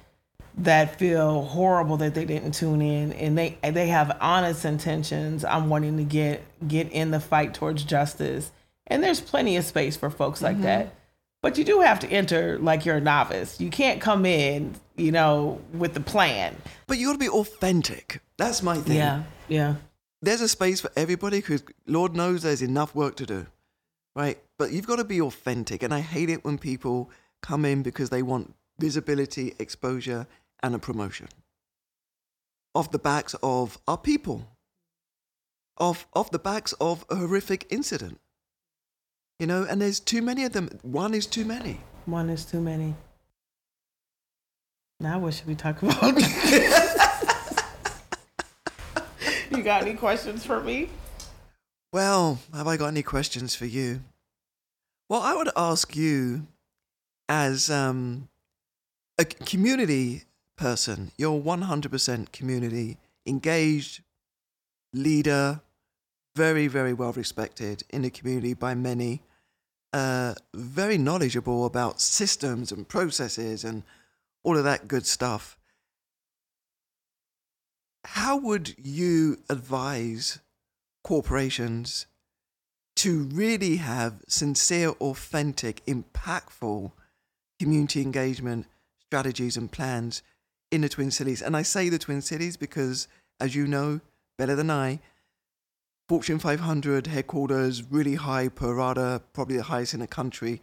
that 0.59 0.99
feel 0.99 1.43
horrible 1.43 1.97
that 1.97 2.15
they 2.15 2.27
didn't 2.27 2.53
tune 2.53 2.83
in 2.83 3.13
and 3.15 3.39
they 3.39 3.57
they 3.63 3.87
have 3.87 4.15
honest 4.21 4.67
intentions 4.67 5.47
I'm 5.47 5.71
wanting 5.71 5.97
to 5.97 6.05
get 6.05 6.43
get 6.69 6.91
in 6.93 7.11
the 7.11 7.21
fight 7.21 7.55
towards 7.55 7.85
justice 7.85 8.51
and 8.87 9.03
there's 9.03 9.19
plenty 9.19 9.57
of 9.57 9.65
space 9.65 9.97
for 9.97 10.11
folks 10.11 10.43
like 10.43 10.57
mm-hmm. 10.57 10.65
that 10.65 10.95
but 11.43 11.59
you 11.59 11.65
do 11.65 11.81
have 11.81 11.99
to 12.01 12.09
enter 12.09 12.57
like 12.61 12.87
you're 12.87 12.99
a 12.99 13.01
novice. 13.01 13.61
You 13.61 13.69
can't 13.69 14.01
come 14.01 14.25
in, 14.25 14.77
you 14.97 15.11
know, 15.11 15.61
with 15.75 15.93
the 15.93 16.01
plan. 16.01 16.57
But 16.87 16.99
you 16.99 17.09
got 17.09 17.15
to 17.15 17.19
be 17.19 17.29
authentic. 17.29 18.21
That's 18.37 18.63
my 18.63 18.77
thing. 18.77 18.97
Yeah, 18.97 19.25
yeah. 19.53 19.75
There's 20.23 20.41
a 20.41 20.49
space 20.49 20.81
for 20.81 20.91
everybody 20.97 21.39
because 21.39 21.63
Lord 21.87 22.17
knows 22.17 22.43
there's 22.43 22.63
enough 22.63 22.95
work 22.95 23.17
to 23.17 23.27
do, 23.27 23.47
right? 24.15 24.39
But 24.57 24.73
you've 24.73 24.87
got 24.87 24.97
to 24.97 25.05
be 25.05 25.21
authentic. 25.21 25.83
And 25.83 25.93
I 25.93 26.01
hate 26.01 26.31
it 26.31 26.45
when 26.45 26.59
people 26.59 27.11
come 27.43 27.65
in 27.65 27.83
because 27.83 28.11
they 28.11 28.23
want 28.23 28.55
visibility, 28.79 29.55
exposure, 29.59 30.27
and 30.63 30.75
a 30.75 30.79
promotion 30.79 31.29
off 32.75 32.91
the 32.91 32.99
backs 32.99 33.35
of 33.43 33.79
our 33.87 33.99
people, 33.99 34.49
off, 35.77 36.07
off 36.15 36.31
the 36.31 36.39
backs 36.39 36.73
of 36.81 37.05
a 37.11 37.17
horrific 37.17 37.67
incident. 37.69 38.19
You 39.39 39.47
know, 39.47 39.67
and 39.69 39.83
there's 39.83 40.01
too 40.01 40.23
many 40.23 40.45
of 40.45 40.53
them. 40.53 40.71
One 40.83 41.13
is 41.13 41.27
too 41.27 41.45
many. 41.45 41.81
One 42.07 42.31
is 42.31 42.45
too 42.47 42.61
many. 42.61 42.95
Now, 45.01 45.19
what 45.19 45.35
should 45.35 45.49
we 45.49 45.57
talk 45.57 45.83
about? 45.83 46.01
you 49.57 49.63
got 49.63 49.83
any 49.83 49.95
questions 49.95 50.45
for 50.45 50.63
me? 50.63 50.89
Well, 51.93 52.39
have 52.55 52.67
I 52.67 52.77
got 52.77 52.89
any 52.89 53.03
questions 53.03 53.55
for 53.55 53.67
you? 53.67 54.01
Well, 55.09 55.21
I 55.21 55.35
would 55.35 55.51
ask 55.57 55.95
you, 55.95 56.47
as 57.29 57.71
um, 57.71 58.29
a 59.19 59.25
community 59.25 60.23
person, 60.57 61.13
you're 61.19 61.41
100% 61.41 62.33
community 62.33 62.99
engaged, 63.27 64.03
leader, 64.93 65.61
very, 66.35 66.67
very 66.67 66.95
well 66.95 67.13
respected 67.13 67.83
in 67.91 68.03
the 68.03 68.11
community 68.11 68.55
by 68.55 68.75
many 68.75 69.23
uh, 69.93 70.35
very 70.55 70.97
knowledgeable 70.97 71.67
about 71.67 72.01
systems 72.01 72.73
and 72.73 72.89
processes 72.89 73.65
and 73.65 73.83
all 74.43 74.57
of 74.57 74.65
that 74.65 74.89
good 74.89 75.07
stuff. 75.07 75.59
How 78.05 78.37
would 78.37 78.75
you 78.79 79.39
advise 79.49 80.41
corporations 81.05 82.07
to 82.97 83.25
really 83.25 83.77
have 83.77 84.23
sincere, 84.27 84.91
authentic, 85.01 85.85
impactful 85.87 86.93
community 87.61 88.03
engagement 88.03 88.67
strategies 89.01 89.57
and 89.57 89.71
plans 89.71 90.23
in 90.71 90.81
the 90.81 90.89
Twin 90.89 91.11
Cities? 91.11 91.43
And 91.43 91.57
I 91.57 91.63
say 91.63 91.89
the 91.89 91.99
Twin 91.99 92.23
Cities 92.23 92.57
because, 92.57 93.07
as 93.41 93.55
you 93.55 93.67
know 93.67 94.01
better 94.37 94.57
than 94.57 94.71
I, 94.71 95.01
Fortune 96.09 96.41
500 96.41 97.07
headquarters, 97.07 97.85
really 97.91 98.17
high 98.17 98.49
per 98.49 98.75
rata, 98.75 99.23
probably 99.33 99.57
the 99.57 99.63
highest 99.63 99.95
in 99.95 100.01
the 100.01 100.07
country. 100.07 100.61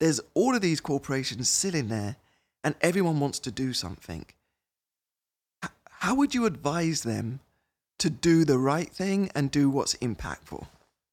There's 0.00 0.20
all 0.34 0.54
of 0.54 0.60
these 0.60 0.80
corporations 0.80 1.48
sitting 1.48 1.88
there, 1.88 2.16
and 2.64 2.74
everyone 2.80 3.20
wants 3.20 3.38
to 3.40 3.52
do 3.52 3.72
something. 3.72 4.26
How 6.02 6.16
would 6.16 6.34
you 6.34 6.46
advise 6.46 7.04
them 7.04 7.38
to 8.00 8.10
do 8.10 8.44
the 8.44 8.58
right 8.58 8.90
thing 8.90 9.30
and 9.36 9.52
do 9.52 9.70
what's 9.70 9.94
impactful? 9.98 10.66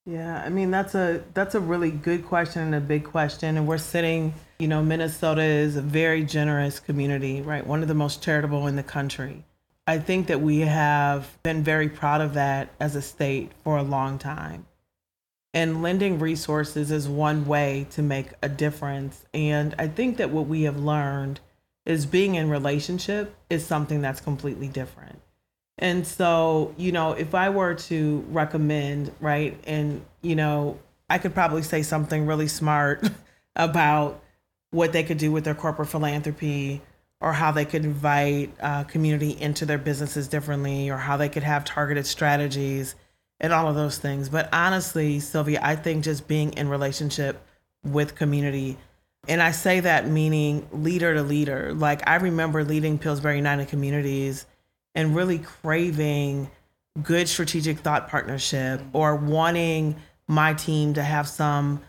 Yeah, 0.07 0.41
I 0.43 0.49
mean 0.49 0.71
that's 0.71 0.95
a 0.95 1.23
that's 1.35 1.53
a 1.53 1.59
really 1.59 1.91
good 1.91 2.25
question 2.25 2.63
and 2.63 2.73
a 2.73 2.79
big 2.79 3.03
question 3.03 3.55
and 3.55 3.67
we're 3.67 3.77
sitting, 3.77 4.33
you 4.57 4.67
know, 4.67 4.81
Minnesota 4.81 5.43
is 5.43 5.75
a 5.75 5.83
very 5.83 6.23
generous 6.23 6.79
community, 6.79 7.39
right? 7.43 7.67
One 7.67 7.83
of 7.83 7.87
the 7.87 7.93
most 7.93 8.23
charitable 8.23 8.65
in 8.65 8.77
the 8.77 8.81
country. 8.81 9.43
I 9.85 9.99
think 9.99 10.25
that 10.25 10.41
we 10.41 10.61
have 10.61 11.37
been 11.43 11.63
very 11.63 11.87
proud 11.87 12.21
of 12.21 12.33
that 12.33 12.69
as 12.79 12.95
a 12.95 13.01
state 13.03 13.51
for 13.63 13.77
a 13.77 13.83
long 13.83 14.17
time. 14.17 14.65
And 15.53 15.83
lending 15.83 16.17
resources 16.17 16.89
is 16.89 17.07
one 17.07 17.45
way 17.45 17.85
to 17.91 18.01
make 18.01 18.29
a 18.41 18.49
difference. 18.49 19.23
And 19.35 19.75
I 19.77 19.87
think 19.87 20.17
that 20.17 20.31
what 20.31 20.47
we 20.47 20.63
have 20.63 20.79
learned 20.79 21.41
is 21.85 22.05
being 22.05 22.35
in 22.35 22.49
relationship 22.49 23.35
is 23.49 23.65
something 23.65 24.01
that's 24.01 24.21
completely 24.21 24.67
different. 24.67 25.19
And 25.77 26.05
so, 26.05 26.73
you 26.77 26.91
know, 26.91 27.13
if 27.13 27.33
I 27.33 27.49
were 27.49 27.73
to 27.73 28.25
recommend, 28.29 29.11
right, 29.21 29.57
and, 29.65 30.05
you 30.21 30.35
know, 30.35 30.77
I 31.09 31.17
could 31.17 31.33
probably 31.33 31.63
say 31.63 31.81
something 31.81 32.25
really 32.25 32.47
smart 32.47 33.09
about 33.55 34.21
what 34.71 34.91
they 34.91 35.03
could 35.03 35.17
do 35.17 35.31
with 35.31 35.45
their 35.45 35.55
corporate 35.55 35.89
philanthropy 35.89 36.81
or 37.21 37.33
how 37.33 37.51
they 37.51 37.65
could 37.65 37.83
invite 37.83 38.53
uh, 38.61 38.83
community 38.85 39.31
into 39.39 39.65
their 39.65 39.77
businesses 39.77 40.27
differently 40.27 40.89
or 40.89 40.97
how 40.97 41.17
they 41.17 41.29
could 41.29 41.43
have 41.43 41.65
targeted 41.65 42.05
strategies 42.05 42.95
and 43.39 43.53
all 43.53 43.67
of 43.67 43.75
those 43.75 43.97
things 43.97 44.29
but 44.29 44.49
honestly 44.53 45.19
sylvia 45.19 45.59
i 45.63 45.75
think 45.75 46.03
just 46.03 46.27
being 46.27 46.51
in 46.53 46.67
relationship 46.69 47.41
with 47.83 48.15
community 48.15 48.77
and 49.27 49.41
i 49.41 49.51
say 49.51 49.79
that 49.79 50.07
meaning 50.07 50.67
leader 50.71 51.13
to 51.13 51.23
leader. 51.23 51.73
Like 51.73 52.07
i 52.07 52.15
remember 52.15 52.63
leading 52.63 52.97
pillsbury 52.97 53.35
united 53.35 53.67
communities 53.67 54.45
and 54.95 55.15
really 55.15 55.39
craving 55.39 56.49
good 57.03 57.27
strategic 57.27 57.79
thought 57.79 58.09
partnership 58.09 58.81
or 58.93 59.15
wanting 59.15 59.95
my 60.27 60.53
team 60.53 60.93
to 60.93 61.03
have 61.03 61.27
some 61.27 61.81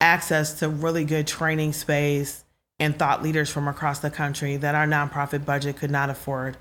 access 0.00 0.60
to 0.60 0.68
really 0.68 1.04
good 1.04 1.26
training 1.26 1.72
space 1.72 2.44
and 2.78 2.98
thought 2.98 3.22
leaders 3.22 3.50
from 3.50 3.68
across 3.68 3.98
the 3.98 4.10
country 4.10 4.56
that 4.56 4.74
our 4.74 4.86
nonprofit 4.86 5.44
budget 5.44 5.76
could 5.76 5.90
not 5.90 6.08
afford, 6.08 6.56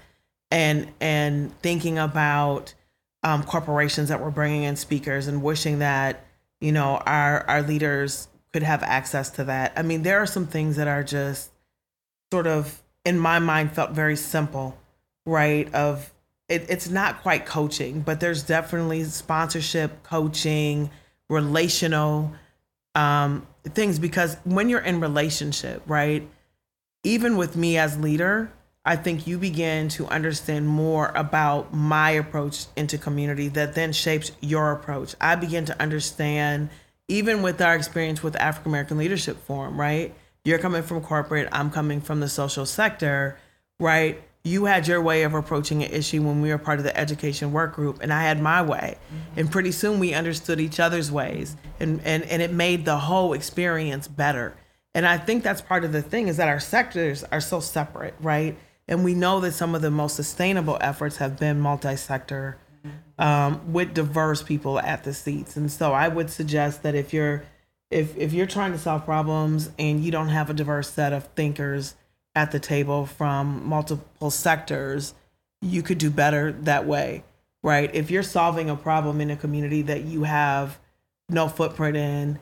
and 0.52 0.92
and 1.00 1.58
thinking 1.62 1.98
about 1.98 2.74
um, 3.24 3.44
corporations 3.44 4.10
that 4.10 4.20
were 4.22 4.32
bringing 4.32 4.64
in 4.64 4.76
speakers 4.76 5.28
and 5.28 5.42
wishing 5.42 5.80
that 5.80 6.26
you 6.60 6.72
know 6.72 6.98
our 7.06 7.48
our 7.48 7.62
leaders 7.62 8.28
could 8.54 8.64
have 8.64 8.84
access 8.84 9.30
to 9.32 9.44
that. 9.46 9.74
I 9.76 9.82
mean, 9.82 10.04
there 10.04 10.20
are 10.20 10.26
some 10.26 10.48
things 10.48 10.76
that 10.78 10.88
are 10.88 11.04
just 11.04 11.52
sort 12.32 12.48
of 12.48 12.82
in 13.06 13.18
my 13.20 13.40
mind 13.40 13.72
felt 13.72 13.92
very 13.92 14.16
simple, 14.16 14.78
right? 15.26 15.74
Of 15.74 16.12
it, 16.48 16.66
it's 16.70 16.90
not 16.90 17.22
quite 17.22 17.46
coaching, 17.46 18.02
but 18.02 18.20
there's 18.20 18.44
definitely 18.44 19.04
sponsorship, 19.04 20.04
coaching, 20.04 20.90
relational 21.30 22.34
um, 22.96 23.46
things 23.64 24.00
because 24.00 24.36
when 24.44 24.70
you're 24.70 24.80
in 24.82 25.00
relationship, 25.00 25.84
right? 25.86 26.28
Even 27.04 27.38
with 27.38 27.56
me 27.56 27.78
as 27.78 27.98
leader, 27.98 28.52
I 28.84 28.96
think 28.96 29.28
you 29.28 29.38
begin 29.38 29.90
to 29.90 30.08
understand 30.08 30.68
more 30.68 31.12
about 31.16 31.74
my 31.74 32.12
approach 32.12 32.66
into 32.76 32.98
community 32.98 33.48
that 33.50 33.76
then 33.76 33.94
shapes 33.94 34.32
your 34.42 34.72
approach. 34.72 35.16
I 35.22 35.36
begin 35.36 35.66
to 35.66 35.82
understand, 35.82 36.70
even 37.10 37.42
with 37.42 37.62
our 37.62 37.76
experience 37.76 38.24
with 38.24 38.36
African 38.38 38.72
American 38.72 38.98
Leadership 38.98 39.38
Forum, 39.44 39.80
right? 39.80 40.16
You're 40.46 40.60
coming 40.60 40.84
from 40.84 41.02
corporate, 41.02 41.50
I'm 41.52 41.70
coming 41.70 42.00
from 42.00 42.22
the 42.22 42.30
social 42.30 42.66
sector, 42.66 43.38
right? 43.80 44.22
you 44.44 44.66
had 44.66 44.88
your 44.88 45.02
way 45.02 45.24
of 45.24 45.34
approaching 45.34 45.84
an 45.84 45.92
issue 45.92 46.22
when 46.22 46.42
we 46.42 46.50
were 46.50 46.58
part 46.58 46.80
of 46.80 46.86
the 46.86 46.98
education 46.98 47.52
work 47.52 47.76
group 47.76 48.00
and 48.02 48.14
I 48.14 48.24
had 48.24 48.42
my 48.42 48.62
way. 48.62 48.98
Mm-hmm. 48.98 49.40
And 49.40 49.52
pretty 49.52 49.72
soon 49.72 50.00
we 50.00 50.14
understood 50.14 50.60
each 50.60 50.80
other's 50.80 51.12
ways 51.12 51.58
and, 51.80 52.02
and, 52.06 52.24
and 52.24 52.42
it 52.42 52.52
made 52.52 52.86
the 52.86 52.98
whole 52.98 53.34
experience 53.34 54.08
better. 54.08 54.56
And 54.96 55.06
I 55.06 55.18
think 55.18 55.44
that's 55.44 55.62
part 55.62 55.84
of 55.84 55.92
the 55.92 56.02
thing 56.02 56.30
is 56.30 56.38
that 56.38 56.48
our 56.48 56.60
sectors 56.60 57.24
are 57.26 57.42
so 57.42 57.60
separate, 57.60 58.16
right? 58.22 58.58
And 58.88 59.04
we 59.04 59.14
know 59.14 59.40
that 59.42 59.52
some 59.52 59.76
of 59.76 59.82
the 59.82 59.92
most 59.92 60.16
sustainable 60.16 60.78
efforts 60.82 61.18
have 61.18 61.38
been 61.38 61.60
multi-sector 61.60 62.58
um, 63.18 63.74
with 63.74 63.94
diverse 63.94 64.42
people 64.42 64.80
at 64.80 65.04
the 65.04 65.14
seats. 65.14 65.56
And 65.56 65.72
so 65.72 65.94
I 65.94 66.08
would 66.08 66.30
suggest 66.30 66.84
that 66.84 66.96
if 66.96 67.14
you're 67.14 67.44
if 67.92 68.16
if 68.18 68.34
you're 68.34 68.46
trying 68.46 68.72
to 68.72 68.78
solve 68.78 69.06
problems 69.06 69.72
and 69.80 70.04
you 70.04 70.12
don't 70.12 70.30
have 70.30 70.50
a 70.50 70.54
diverse 70.54 70.92
set 70.92 71.14
of 71.14 71.26
thinkers 71.36 71.96
at 72.36 72.52
the 72.52 72.60
table 72.60 73.06
from 73.06 73.68
multiple 73.68 74.32
sectors, 74.32 75.14
you 75.62 75.82
could 75.82 75.98
do 75.98 76.10
better 76.10 76.52
that 76.52 76.86
way, 76.86 77.24
right? 77.64 77.94
If 77.94 78.12
you're 78.12 78.24
solving 78.24 78.70
a 78.70 78.76
problem 78.76 79.20
in 79.22 79.32
a 79.32 79.36
community 79.36 79.82
that 79.84 80.04
you 80.04 80.24
have 80.24 80.80
no 81.28 81.48
footprint 81.48 81.98
in, 81.98 82.40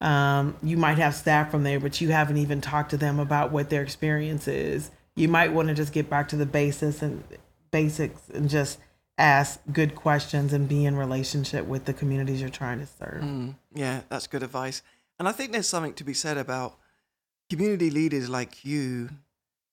um, 0.00 0.56
you 0.62 0.76
might 0.76 0.98
have 0.98 1.14
staff 1.14 1.50
from 1.50 1.64
there, 1.64 1.80
but 1.80 2.00
you 2.00 2.08
haven't 2.10 2.38
even 2.38 2.60
talked 2.60 2.90
to 2.90 2.96
them 2.96 3.18
about 3.18 3.52
what 3.52 3.70
their 3.70 3.82
experience 3.82 4.48
is. 4.48 4.90
you 5.16 5.26
might 5.26 5.52
want 5.52 5.66
to 5.66 5.74
just 5.74 5.92
get 5.92 6.08
back 6.08 6.28
to 6.28 6.36
the 6.36 6.46
basis 6.46 7.02
and 7.02 7.24
basics 7.72 8.28
and 8.32 8.48
just 8.48 8.78
ask 9.18 9.60
good 9.72 9.96
questions 9.96 10.52
and 10.52 10.68
be 10.68 10.86
in 10.86 10.96
relationship 10.96 11.66
with 11.66 11.84
the 11.84 11.92
communities 11.92 12.40
you're 12.40 12.48
trying 12.48 12.78
to 12.78 12.86
serve. 12.86 13.22
Mm, 13.22 13.54
yeah, 13.74 14.02
that's 14.08 14.28
good 14.28 14.44
advice. 14.44 14.82
And 15.18 15.28
I 15.28 15.32
think 15.32 15.50
there's 15.52 15.68
something 15.68 15.94
to 15.94 16.04
be 16.04 16.14
said 16.14 16.38
about 16.38 16.78
community 17.50 17.90
leaders 17.90 18.28
like 18.28 18.64
you 18.64 19.10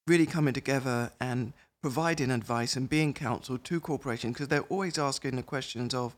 really 0.07 0.25
coming 0.25 0.53
together 0.53 1.11
and 1.19 1.53
providing 1.81 2.31
advice 2.31 2.75
and 2.75 2.89
being 2.89 3.13
counsel 3.13 3.59
to 3.59 3.79
corporations 3.79 4.33
because 4.33 4.47
they're 4.47 4.61
always 4.63 4.97
asking 4.97 5.35
the 5.35 5.43
questions 5.43 5.93
of 5.93 6.15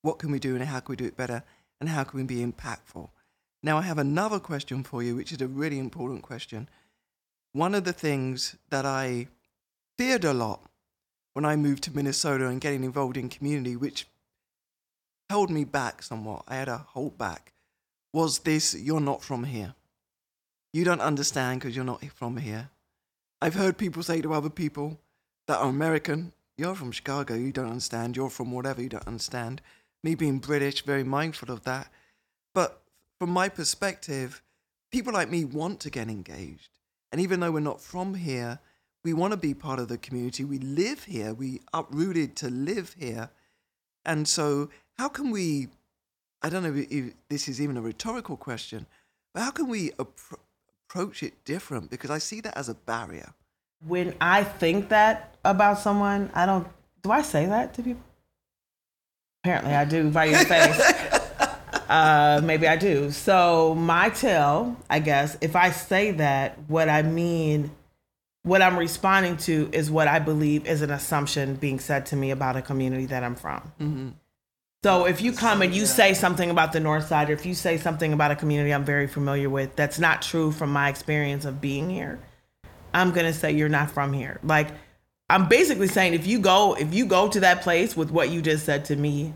what 0.00 0.18
can 0.18 0.30
we 0.30 0.38
do 0.38 0.54
and 0.54 0.64
how 0.64 0.80
can 0.80 0.92
we 0.92 0.96
do 0.96 1.04
it 1.04 1.16
better 1.16 1.42
and 1.78 1.90
how 1.90 2.04
can 2.04 2.18
we 2.18 2.24
be 2.24 2.44
impactful. 2.44 3.10
Now, 3.62 3.76
I 3.76 3.82
have 3.82 3.98
another 3.98 4.38
question 4.38 4.82
for 4.82 5.02
you, 5.02 5.16
which 5.16 5.32
is 5.32 5.42
a 5.42 5.46
really 5.46 5.78
important 5.78 6.22
question. 6.22 6.68
One 7.52 7.74
of 7.74 7.84
the 7.84 7.92
things 7.92 8.56
that 8.70 8.86
I 8.86 9.28
feared 9.98 10.24
a 10.24 10.32
lot 10.32 10.69
when 11.40 11.50
I 11.50 11.56
moved 11.56 11.84
to 11.84 11.96
Minnesota 11.96 12.48
and 12.48 12.60
getting 12.60 12.84
involved 12.84 13.16
in 13.16 13.30
community, 13.30 13.74
which 13.74 14.06
held 15.30 15.48
me 15.48 15.64
back 15.64 16.02
somewhat, 16.02 16.42
I 16.46 16.56
had 16.56 16.68
a 16.68 16.76
hold 16.76 17.16
back, 17.16 17.54
was 18.12 18.40
this 18.40 18.74
you're 18.74 19.00
not 19.00 19.22
from 19.22 19.44
here. 19.44 19.74
You 20.74 20.84
don't 20.84 21.00
understand 21.00 21.60
because 21.60 21.74
you're 21.74 21.82
not 21.82 22.04
from 22.12 22.36
here. 22.36 22.68
I've 23.40 23.54
heard 23.54 23.78
people 23.78 24.02
say 24.02 24.20
to 24.20 24.34
other 24.34 24.50
people 24.50 24.98
that 25.48 25.60
are 25.60 25.70
American, 25.70 26.34
you're 26.58 26.74
from 26.74 26.92
Chicago, 26.92 27.32
you 27.32 27.52
don't 27.52 27.70
understand. 27.70 28.18
You're 28.18 28.28
from 28.28 28.52
whatever, 28.52 28.82
you 28.82 28.90
don't 28.90 29.08
understand. 29.08 29.62
Me 30.04 30.14
being 30.14 30.40
British, 30.40 30.84
very 30.84 31.04
mindful 31.04 31.50
of 31.50 31.64
that. 31.64 31.90
But 32.54 32.82
from 33.18 33.30
my 33.30 33.48
perspective, 33.48 34.42
people 34.92 35.14
like 35.14 35.30
me 35.30 35.46
want 35.46 35.80
to 35.80 35.90
get 35.90 36.10
engaged. 36.10 36.68
And 37.10 37.18
even 37.18 37.40
though 37.40 37.52
we're 37.52 37.60
not 37.60 37.80
from 37.80 38.12
here, 38.12 38.58
we 39.04 39.12
want 39.12 39.32
to 39.32 39.36
be 39.36 39.54
part 39.54 39.78
of 39.78 39.88
the 39.88 39.98
community. 39.98 40.44
We 40.44 40.58
live 40.58 41.04
here. 41.04 41.32
We 41.32 41.60
uprooted 41.72 42.36
to 42.36 42.50
live 42.50 42.94
here. 42.98 43.30
And 44.04 44.28
so, 44.28 44.70
how 44.98 45.08
can 45.08 45.30
we? 45.30 45.68
I 46.42 46.48
don't 46.48 46.62
know 46.62 46.74
if 46.74 47.12
this 47.28 47.48
is 47.48 47.60
even 47.60 47.76
a 47.76 47.82
rhetorical 47.82 48.36
question, 48.36 48.86
but 49.34 49.42
how 49.42 49.50
can 49.50 49.68
we 49.68 49.90
appro- 49.92 50.38
approach 50.88 51.22
it 51.22 51.44
different? 51.44 51.90
Because 51.90 52.10
I 52.10 52.18
see 52.18 52.40
that 52.42 52.56
as 52.56 52.68
a 52.68 52.74
barrier. 52.74 53.32
When 53.86 54.14
I 54.20 54.44
think 54.44 54.88
that 54.90 55.34
about 55.44 55.78
someone, 55.78 56.30
I 56.34 56.46
don't. 56.46 56.66
Do 57.02 57.10
I 57.10 57.22
say 57.22 57.46
that 57.46 57.74
to 57.74 57.82
people? 57.82 58.02
Apparently, 59.42 59.74
I 59.74 59.84
do 59.86 60.10
by 60.10 60.26
your 60.26 60.44
face. 60.44 60.80
uh, 61.88 62.40
maybe 62.44 62.68
I 62.68 62.76
do. 62.76 63.10
So 63.10 63.74
my 63.74 64.10
tell, 64.10 64.76
I 64.90 64.98
guess, 64.98 65.38
if 65.40 65.56
I 65.56 65.70
say 65.70 66.10
that, 66.12 66.58
what 66.68 66.90
I 66.90 67.02
mean 67.02 67.70
what 68.42 68.62
I'm 68.62 68.78
responding 68.78 69.36
to 69.38 69.68
is 69.72 69.90
what 69.90 70.08
I 70.08 70.18
believe 70.18 70.66
is 70.66 70.82
an 70.82 70.90
assumption 70.90 71.56
being 71.56 71.78
said 71.78 72.06
to 72.06 72.16
me 72.16 72.30
about 72.30 72.56
a 72.56 72.62
community 72.62 73.06
that 73.06 73.22
I'm 73.22 73.34
from. 73.34 73.72
Mm-hmm. 73.80 74.08
So 74.82 75.04
if 75.04 75.20
you 75.20 75.32
come 75.32 75.60
and 75.60 75.74
you 75.74 75.84
say 75.84 76.14
something 76.14 76.48
about 76.48 76.72
the 76.72 76.80
North 76.80 77.06
Side, 77.06 77.28
or 77.28 77.34
if 77.34 77.44
you 77.44 77.54
say 77.54 77.76
something 77.76 78.14
about 78.14 78.30
a 78.30 78.36
community 78.36 78.72
I'm 78.72 78.84
very 78.84 79.06
familiar 79.06 79.50
with 79.50 79.76
that's 79.76 79.98
not 79.98 80.22
true 80.22 80.52
from 80.52 80.72
my 80.72 80.88
experience 80.88 81.44
of 81.44 81.60
being 81.60 81.90
here, 81.90 82.18
I'm 82.94 83.10
gonna 83.10 83.34
say 83.34 83.52
you're 83.52 83.68
not 83.68 83.90
from 83.90 84.14
here. 84.14 84.40
Like 84.42 84.68
I'm 85.28 85.48
basically 85.48 85.88
saying 85.88 86.14
if 86.14 86.26
you 86.26 86.38
go 86.38 86.74
if 86.74 86.94
you 86.94 87.04
go 87.04 87.28
to 87.28 87.40
that 87.40 87.60
place 87.60 87.94
with 87.94 88.10
what 88.10 88.30
you 88.30 88.40
just 88.40 88.64
said 88.64 88.86
to 88.86 88.96
me, 88.96 89.34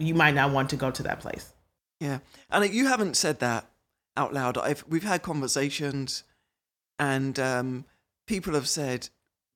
you 0.00 0.14
might 0.14 0.34
not 0.34 0.50
want 0.50 0.70
to 0.70 0.76
go 0.76 0.90
to 0.90 1.02
that 1.04 1.20
place. 1.20 1.52
Yeah, 2.00 2.18
and 2.50 2.68
you 2.74 2.88
haven't 2.88 3.16
said 3.16 3.38
that 3.38 3.66
out 4.16 4.34
loud. 4.34 4.58
I've 4.58 4.84
we've 4.88 5.04
had 5.04 5.22
conversations, 5.22 6.24
and 6.98 7.38
um, 7.38 7.84
people 8.26 8.54
have 8.54 8.68
said, 8.68 9.08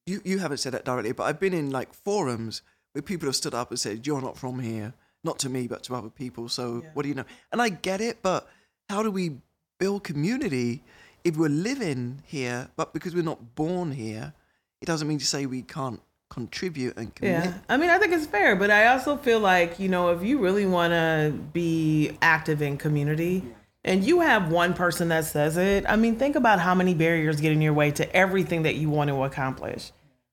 you, 0.07 0.21
you 0.25 0.39
haven't 0.39 0.59
said 0.59 0.73
that 0.73 0.85
directly, 0.85 1.13
but 1.13 1.25
I've 1.25 1.41
been 1.41 1.55
in 1.55 1.71
like 1.71 1.93
forums 1.93 2.63
where 2.93 3.03
people 3.03 3.27
have 3.27 3.37
stood 3.37 3.55
up 3.55 3.71
and 3.71 3.79
said, 3.79 4.07
You're 4.07 4.21
not 4.21 4.37
from 4.37 4.61
here. 4.61 4.95
Not 5.23 5.39
to 5.41 5.51
me, 5.51 5.67
but 5.67 5.83
to 5.85 5.95
other 5.95 6.09
people. 6.09 6.49
So 6.49 6.81
yeah. 6.83 6.91
what 6.95 7.03
do 7.03 7.11
you 7.11 7.15
know? 7.15 7.27
And 7.53 7.61
I 7.61 7.69
get 7.69 8.01
it, 8.01 8.23
but 8.23 8.49
how 8.89 9.03
do 9.03 9.11
we 9.11 9.37
build 9.79 10.03
community 10.03 10.83
if 11.25 11.37
we're 11.37 11.51
living 11.51 12.23
here, 12.27 12.69
but 12.77 12.95
because 12.95 13.15
we're 13.15 13.23
not 13.23 13.55
born 13.55 13.93
here, 13.93 14.33
it 14.81 14.87
doesn't 14.87 15.07
mean 15.07 15.19
to 15.19 15.27
say 15.27 15.45
we 15.45 15.61
can't 15.63 16.01
contribute 16.31 16.97
and 16.97 17.15
commit. 17.15 17.45
Yeah, 17.45 17.55
I 17.69 17.77
mean, 17.77 17.91
I 17.91 17.99
think 17.99 18.13
it's 18.13 18.27
fair, 18.27 18.57
but 18.57 18.71
I 18.71 18.87
also 18.87 19.17
feel 19.17 19.41
like 19.41 19.79
you 19.79 19.89
know, 19.89 20.09
if 20.11 20.23
you 20.23 20.39
really 20.39 20.65
want 20.65 20.93
to 20.93 21.35
be 21.53 22.17
active 22.23 22.63
in 22.63 22.79
community, 22.79 23.45
and 23.85 24.05
you 24.05 24.21
have 24.21 24.51
one 24.51 24.75
person 24.75 25.09
that 25.09 25.25
says 25.25 25.57
it, 25.57 25.85
I 25.89 25.97
mean, 25.97 26.17
think 26.17 26.37
about 26.37 26.61
how 26.61 26.75
many 26.75 26.95
barriers 26.95 27.41
get 27.41 27.53
in 27.53 27.63
your 27.63 27.73
way 27.73 27.91
to 27.93 28.15
everything 28.15 28.63
that 28.65 28.75
you 28.75 28.91
want 28.91 29.09
to 29.09 29.25
accomplish, 29.25 29.93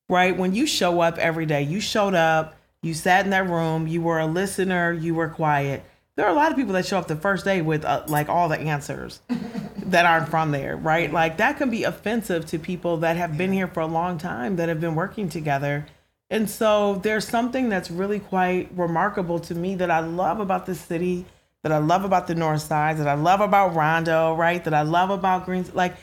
right? 0.10 0.36
When 0.36 0.54
you 0.54 0.68
show 0.68 1.00
up 1.00 1.18
every 1.18 1.45
day, 1.45 1.62
you 1.62 1.80
showed 1.80 2.14
up, 2.14 2.56
you 2.82 2.93
sat 2.93 3.26
in 3.26 3.32
that 3.32 3.50
room, 3.50 3.88
you 3.88 4.02
were 4.02 4.20
a 4.20 4.26
listener, 4.26 4.91
you 4.91 5.16
were 5.16 5.30
quiet. 5.30 5.84
There 6.16 6.26
are 6.26 6.32
a 6.32 6.36
lot 6.36 6.52
of 6.52 6.58
people 6.58 6.74
that 6.74 6.86
show 6.86 6.98
up 6.98 7.08
the 7.08 7.16
first 7.16 7.45
day 7.45 7.62
with 7.62 7.86
uh, 7.86 8.04
like 8.08 8.28
all 8.28 8.50
the 8.50 8.60
answers 8.60 9.22
that 9.78 10.06
aren't 10.06 10.30
from 10.30 10.52
there, 10.52 10.76
right? 10.76 11.12
Like 11.12 11.38
that 11.38 11.58
can 11.58 11.70
be 11.70 11.84
offensive 11.84 12.45
to 12.48 12.60
people 12.60 12.98
that 12.98 13.16
have 13.16 13.38
been 13.38 13.54
here 13.54 13.68
for 13.68 13.80
a 13.80 13.88
long 13.88 14.18
time, 14.18 14.58
that 14.58 14.68
have 14.68 14.82
been 14.82 14.95
working 14.95 15.30
together. 15.30 15.86
And 16.30 16.50
so 16.50 16.95
there's 16.95 17.26
something 17.26 17.70
that's 17.70 17.89
really 17.89 18.20
quite 18.20 18.70
remarkable 18.76 19.39
to 19.39 19.56
me 19.56 19.76
that 19.76 19.89
I 19.89 20.00
love 20.00 20.41
about 20.41 20.66
this 20.66 20.82
city 20.82 21.26
that 21.64 21.72
I 21.72 21.80
love 21.80 22.05
about 22.05 22.28
the 22.28 22.36
North 22.36 22.62
Side, 22.62 22.97
that 22.97 23.08
I 23.08 23.16
love 23.16 23.41
about 23.41 23.76
Rondo, 23.76 24.36
right? 24.36 24.64
That 24.64 24.74
I 24.74 24.84
love 24.84 25.10
about 25.10 25.45
Greens, 25.45 25.74
like 25.74 25.95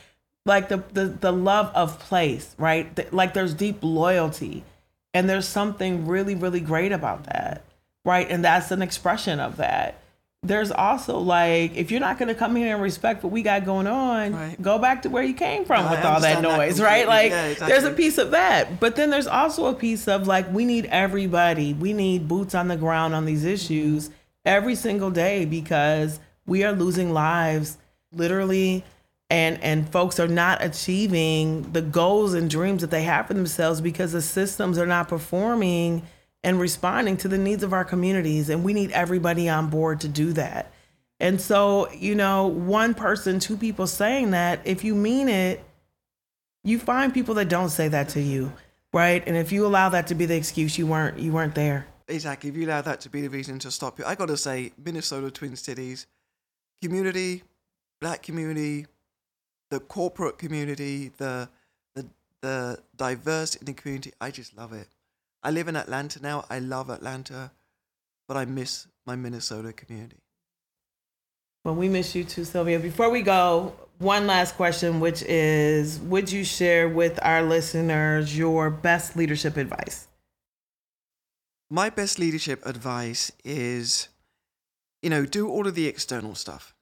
like 0.45 0.69
the 0.69 0.83
the, 0.93 1.07
the 1.07 1.33
love 1.33 1.71
of 1.75 1.99
place, 1.99 2.55
right? 2.59 3.13
Like 3.13 3.35
there's 3.35 3.55
deep 3.55 3.79
loyalty, 3.83 4.65
and 5.13 5.29
there's 5.29 5.49
something 5.49 6.07
really 6.07 6.35
really 6.35 6.61
great 6.61 6.93
about 6.93 7.25
that, 7.25 7.65
right? 8.05 8.29
And 8.29 8.45
that's 8.45 8.71
an 8.71 8.83
expression 8.83 9.41
of 9.41 9.57
that. 9.57 10.01
There's 10.43 10.71
also 10.71 11.19
like 11.19 11.75
if 11.77 11.91
you're 11.91 12.01
not 12.01 12.19
gonna 12.19 12.35
come 12.35 12.57
here 12.57 12.75
and 12.75 12.83
respect 12.83 13.23
what 13.23 13.33
we 13.33 13.41
got 13.41 13.65
going 13.65 13.87
on, 13.87 14.35
right. 14.35 14.61
go 14.61 14.79
back 14.79 15.03
to 15.03 15.09
where 15.09 15.23
you 15.23 15.33
came 15.33 15.65
from 15.65 15.91
with 15.91 16.05
all 16.05 16.21
that 16.21 16.43
noise, 16.43 16.77
that 16.77 16.85
right? 16.85 17.09
Like 17.09 17.31
yeah, 17.31 17.47
exactly. 17.47 17.73
there's 17.73 17.85
a 17.85 17.95
piece 17.95 18.19
of 18.19 18.33
that, 18.33 18.81
but 18.81 18.97
then 18.97 19.09
there's 19.09 19.27
also 19.27 19.67
a 19.67 19.75
piece 19.75 20.07
of 20.09 20.27
like 20.27 20.53
we 20.53 20.67
need 20.67 20.85
everybody. 20.87 21.73
We 21.73 21.95
need 21.95 22.29
boots 22.29 22.55
on 22.55 22.69
the 22.69 22.77
ground 22.77 23.15
on 23.15 23.25
these 23.25 23.45
issues 23.45 24.11
every 24.45 24.75
single 24.75 25.11
day 25.11 25.45
because 25.45 26.21
we 26.47 26.65
are 26.65 26.73
losing 26.73 27.13
lives 27.13 27.79
literally 28.13 28.85
and 29.31 29.63
and 29.63 29.91
folks 29.91 30.21
are 30.21 30.29
not 30.29 30.63
achieving 30.63 31.73
the 31.73 31.83
goals 31.83 32.35
and 32.35 32.51
dreams 32.51 32.83
that 32.83 32.91
they 32.91 33.03
have 33.03 33.27
for 33.27 33.35
themselves 33.35 33.81
because 33.81 34.13
the 34.13 34.23
systems 34.23 34.79
are 34.79 34.87
not 34.87 35.09
performing 35.09 36.03
and 36.43 36.61
responding 36.61 37.17
to 37.17 37.29
the 37.29 37.39
needs 37.39 37.63
of 37.63 37.73
our 37.73 37.85
communities 37.85 38.51
and 38.51 38.63
we 38.63 38.75
need 38.75 38.91
everybody 38.93 39.49
on 39.49 39.69
board 39.71 40.01
to 40.01 40.09
do 40.09 40.33
that. 40.35 40.71
And 41.21 41.41
so 41.41 41.91
you 41.93 42.15
know 42.15 42.47
one 42.47 42.95
person 42.95 43.41
two 43.41 43.57
people 43.57 43.87
saying 43.87 44.33
that 44.33 44.61
if 44.65 44.85
you 44.85 44.95
mean 44.95 45.29
it 45.29 45.65
you 46.63 46.79
find 46.79 47.13
people 47.13 47.35
that 47.35 47.49
don't 47.49 47.71
say 47.71 47.89
that 47.89 48.11
to 48.11 48.21
you 48.21 48.53
right? 48.93 49.25
And 49.27 49.37
if 49.37 49.51
you 49.51 49.67
allow 49.67 49.89
that 49.89 50.07
to 50.09 50.15
be 50.15 50.27
the 50.27 50.37
excuse 50.37 50.77
you 50.77 50.87
weren't 50.87 51.19
you 51.19 51.33
weren't 51.33 51.55
there 51.55 51.87
Exactly. 52.09 52.51
If 52.51 52.57
you 52.57 52.67
allow 52.67 52.83
that 52.83 53.01
to 53.03 53.09
be 53.09 53.23
the 53.23 53.31
reason 53.31 53.59
to 53.61 53.71
stop 53.71 53.99
you, 53.99 54.05
I 54.05 54.15
got 54.15 54.29
to 54.29 54.37
say, 54.37 54.73
Minnesota 54.83 55.31
Twin 55.31 55.57
Cities 55.57 56.07
community, 56.83 57.43
black 58.01 58.23
community, 58.23 58.87
the 59.71 59.81
corporate 59.81 60.39
community, 60.39 61.13
the 61.17 61.49
the 61.95 62.07
the 62.43 62.79
diverse 62.97 63.55
in 63.57 63.65
the 63.65 63.73
community. 63.73 64.13
I 64.21 64.31
just 64.31 64.57
love 64.57 64.73
it. 64.73 64.89
I 65.43 65.51
live 65.51 65.69
in 65.69 65.77
Atlanta 65.77 66.21
now. 66.23 66.45
I 66.51 66.59
love 66.59 66.91
Atlanta, 66.91 67.53
but 68.29 68.37
I 68.37 68.45
miss 68.45 68.87
my 69.07 69.17
Minnesota 69.17 69.73
community. 69.73 70.19
Well, 71.65 71.75
we 71.75 71.89
miss 71.89 72.15
you 72.15 72.25
too, 72.25 72.45
Sylvia. 72.45 72.79
Before 72.79 73.09
we 73.09 73.23
go, 73.23 73.75
one 73.99 74.27
last 74.27 74.57
question, 74.57 75.01
which 75.01 75.23
is 75.23 75.99
Would 76.01 76.31
you 76.31 76.45
share 76.45 76.89
with 76.89 77.19
our 77.23 77.43
listeners 77.43 78.37
your 78.37 78.69
best 78.69 79.17
leadership 79.17 79.57
advice? 79.57 80.09
My 81.75 81.91
best 81.91 82.21
leadership 82.21 82.65
advice 82.65 83.33
is, 83.45 84.07
you 85.03 85.11
know, 85.11 85.27
do 85.27 85.49
all 85.49 85.67
of 85.67 85.75
the 85.75 85.89
external 85.89 86.37
stuff 86.37 86.73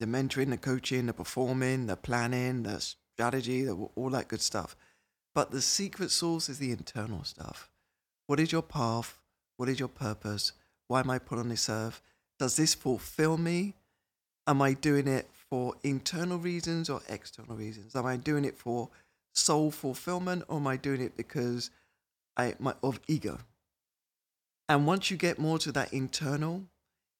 the 0.00 0.06
mentoring, 0.06 0.50
the 0.50 0.58
coaching, 0.58 1.06
the 1.06 1.14
performing, 1.14 1.86
the 1.86 1.96
planning, 1.96 2.64
the 2.64 2.78
strategy, 3.14 3.62
the, 3.62 3.72
all 3.94 4.10
that 4.10 4.28
good 4.28 4.42
stuff. 4.42 4.76
But 5.34 5.50
the 5.50 5.62
secret 5.62 6.10
sauce 6.10 6.48
is 6.48 6.58
the 6.58 6.72
internal 6.72 7.24
stuff. 7.24 7.70
What 8.26 8.38
is 8.40 8.52
your 8.52 8.62
path? 8.62 9.18
What 9.56 9.68
is 9.68 9.78
your 9.78 9.88
purpose? 9.88 10.52
Why 10.88 11.00
am 11.00 11.08
I 11.08 11.18
put 11.18 11.38
on 11.38 11.48
this 11.48 11.70
earth? 11.70 12.02
Does 12.38 12.56
this 12.56 12.74
fulfill 12.74 13.38
me? 13.38 13.76
Am 14.46 14.60
I 14.60 14.74
doing 14.74 15.06
it 15.06 15.30
for 15.32 15.74
internal 15.84 16.38
reasons 16.38 16.90
or 16.90 17.00
external 17.08 17.56
reasons? 17.56 17.94
Am 17.96 18.04
I 18.04 18.16
doing 18.16 18.44
it 18.44 18.58
for 18.58 18.90
soul 19.32 19.70
fulfillment 19.70 20.44
or 20.48 20.58
am 20.58 20.66
I 20.66 20.76
doing 20.76 21.00
it 21.00 21.16
because 21.16 21.70
I 22.36 22.54
my 22.58 22.74
of 22.82 23.00
ego? 23.08 23.38
And 24.68 24.86
once 24.86 25.10
you 25.10 25.16
get 25.16 25.38
more 25.38 25.58
to 25.60 25.72
that 25.72 25.92
internal, 25.92 26.64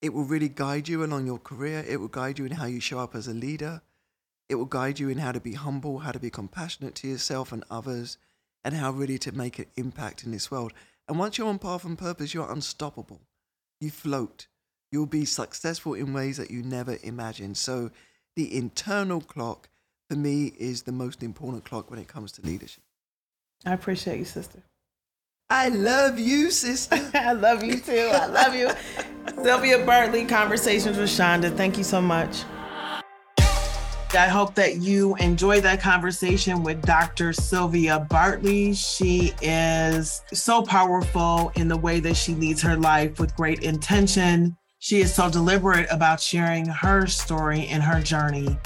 it 0.00 0.12
will 0.12 0.24
really 0.24 0.48
guide 0.48 0.88
you 0.88 1.04
along 1.04 1.26
your 1.26 1.38
career. 1.38 1.84
It 1.88 2.00
will 2.00 2.08
guide 2.08 2.38
you 2.38 2.44
in 2.44 2.52
how 2.52 2.66
you 2.66 2.80
show 2.80 2.98
up 2.98 3.14
as 3.14 3.28
a 3.28 3.34
leader. 3.34 3.82
It 4.48 4.56
will 4.56 4.64
guide 4.64 4.98
you 4.98 5.08
in 5.08 5.18
how 5.18 5.32
to 5.32 5.40
be 5.40 5.52
humble, 5.52 6.00
how 6.00 6.12
to 6.12 6.18
be 6.18 6.30
compassionate 6.30 6.94
to 6.96 7.08
yourself 7.08 7.52
and 7.52 7.64
others, 7.70 8.18
and 8.64 8.74
how 8.74 8.90
really 8.90 9.18
to 9.18 9.32
make 9.32 9.58
an 9.58 9.66
impact 9.76 10.24
in 10.24 10.32
this 10.32 10.50
world. 10.50 10.72
And 11.08 11.18
once 11.18 11.38
you're 11.38 11.48
on 11.48 11.58
path 11.58 11.84
and 11.84 11.96
purpose, 11.96 12.34
you're 12.34 12.50
unstoppable. 12.50 13.20
You 13.80 13.90
float. 13.90 14.46
You'll 14.90 15.06
be 15.06 15.24
successful 15.24 15.94
in 15.94 16.12
ways 16.12 16.36
that 16.36 16.50
you 16.50 16.62
never 16.62 16.98
imagined. 17.02 17.56
So, 17.56 17.90
the 18.34 18.56
internal 18.56 19.20
clock 19.20 19.68
for 20.08 20.16
me 20.16 20.52
is 20.58 20.82
the 20.82 20.92
most 20.92 21.22
important 21.22 21.64
clock 21.64 21.90
when 21.90 21.98
it 21.98 22.08
comes 22.08 22.32
to 22.32 22.42
leadership. 22.42 22.84
I 23.64 23.72
appreciate 23.72 24.18
you, 24.18 24.24
sister. 24.24 24.62
I 25.52 25.68
love 25.68 26.18
you, 26.18 26.50
sister. 26.50 26.98
I 27.14 27.34
love 27.34 27.62
you 27.62 27.78
too. 27.78 28.08
I 28.10 28.24
love 28.24 28.54
you. 28.54 28.70
Sylvia 29.44 29.84
Bartley, 29.84 30.24
Conversations 30.24 30.96
with 30.96 31.14
Chanda. 31.14 31.50
Thank 31.50 31.76
you 31.76 31.84
so 31.84 32.00
much. 32.00 32.44
I 33.38 34.28
hope 34.28 34.54
that 34.54 34.76
you 34.76 35.14
enjoyed 35.16 35.62
that 35.64 35.78
conversation 35.82 36.62
with 36.62 36.80
Dr. 36.80 37.34
Sylvia 37.34 38.00
Bartley. 38.08 38.72
She 38.72 39.34
is 39.42 40.22
so 40.32 40.62
powerful 40.62 41.52
in 41.54 41.68
the 41.68 41.76
way 41.76 42.00
that 42.00 42.16
she 42.16 42.34
leads 42.34 42.62
her 42.62 42.76
life 42.76 43.20
with 43.20 43.36
great 43.36 43.62
intention. 43.62 44.56
She 44.78 45.02
is 45.02 45.14
so 45.14 45.28
deliberate 45.28 45.86
about 45.90 46.18
sharing 46.18 46.64
her 46.64 47.06
story 47.06 47.66
and 47.66 47.82
her 47.82 48.00
journey. 48.00 48.56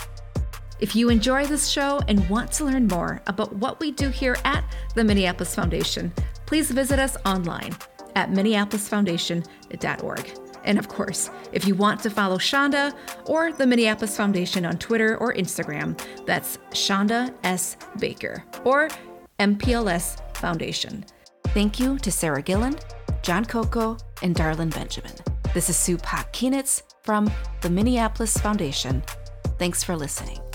If 0.79 0.95
you 0.95 1.09
enjoy 1.09 1.47
this 1.47 1.69
show 1.69 2.01
and 2.07 2.29
want 2.29 2.53
to 2.53 2.65
learn 2.65 2.87
more 2.87 3.23
about 3.27 3.57
what 3.57 3.81
we 3.81 3.91
do 3.91 4.11
here 4.11 4.37
at 4.45 4.63
the 4.95 5.03
Minneapolis 5.03 5.53
Foundation, 5.55 6.13
please 6.47 6.71
visit 6.71 6.99
us 6.99 7.17
online 7.27 7.77
at 8.15 8.31
minneapolisfoundation.org. 8.31 10.39
And 10.65 10.79
of 10.79 10.89
course, 10.89 11.31
if 11.53 11.67
you 11.67 11.75
want 11.75 12.03
to 12.03 12.11
follow 12.11 12.39
Chanda 12.39 12.95
or 13.27 13.53
the 13.53 13.67
Minneapolis 13.67 14.17
Foundation 14.17 14.67
on 14.67 14.79
Twitter 14.79 15.17
or 15.19 15.35
Instagram, 15.35 16.01
that's 16.27 16.59
Chanda 16.73 17.33
S. 17.45 17.77
Baker 17.99 18.43
or 18.65 18.89
MPLS 19.39 20.37
Foundation. 20.37 21.05
Thank 21.49 21.79
you 21.79 21.99
to 21.99 22.11
Sarah 22.11 22.43
Gilland, 22.43 22.85
John 23.23 23.45
Coco, 23.45 23.97
and 24.23 24.35
Darlin 24.35 24.71
Benjamin. 24.71 25.13
This 25.55 25.71
is 25.71 25.77
Sue 25.77 25.99
Pot 25.99 26.33
Kienitz 26.33 26.83
from 27.03 27.31
the 27.61 27.71
Minneapolis 27.71 28.37
Foundation. 28.37 29.03
Thanks 29.59 29.85
for 29.85 29.97
listening. 29.97 30.46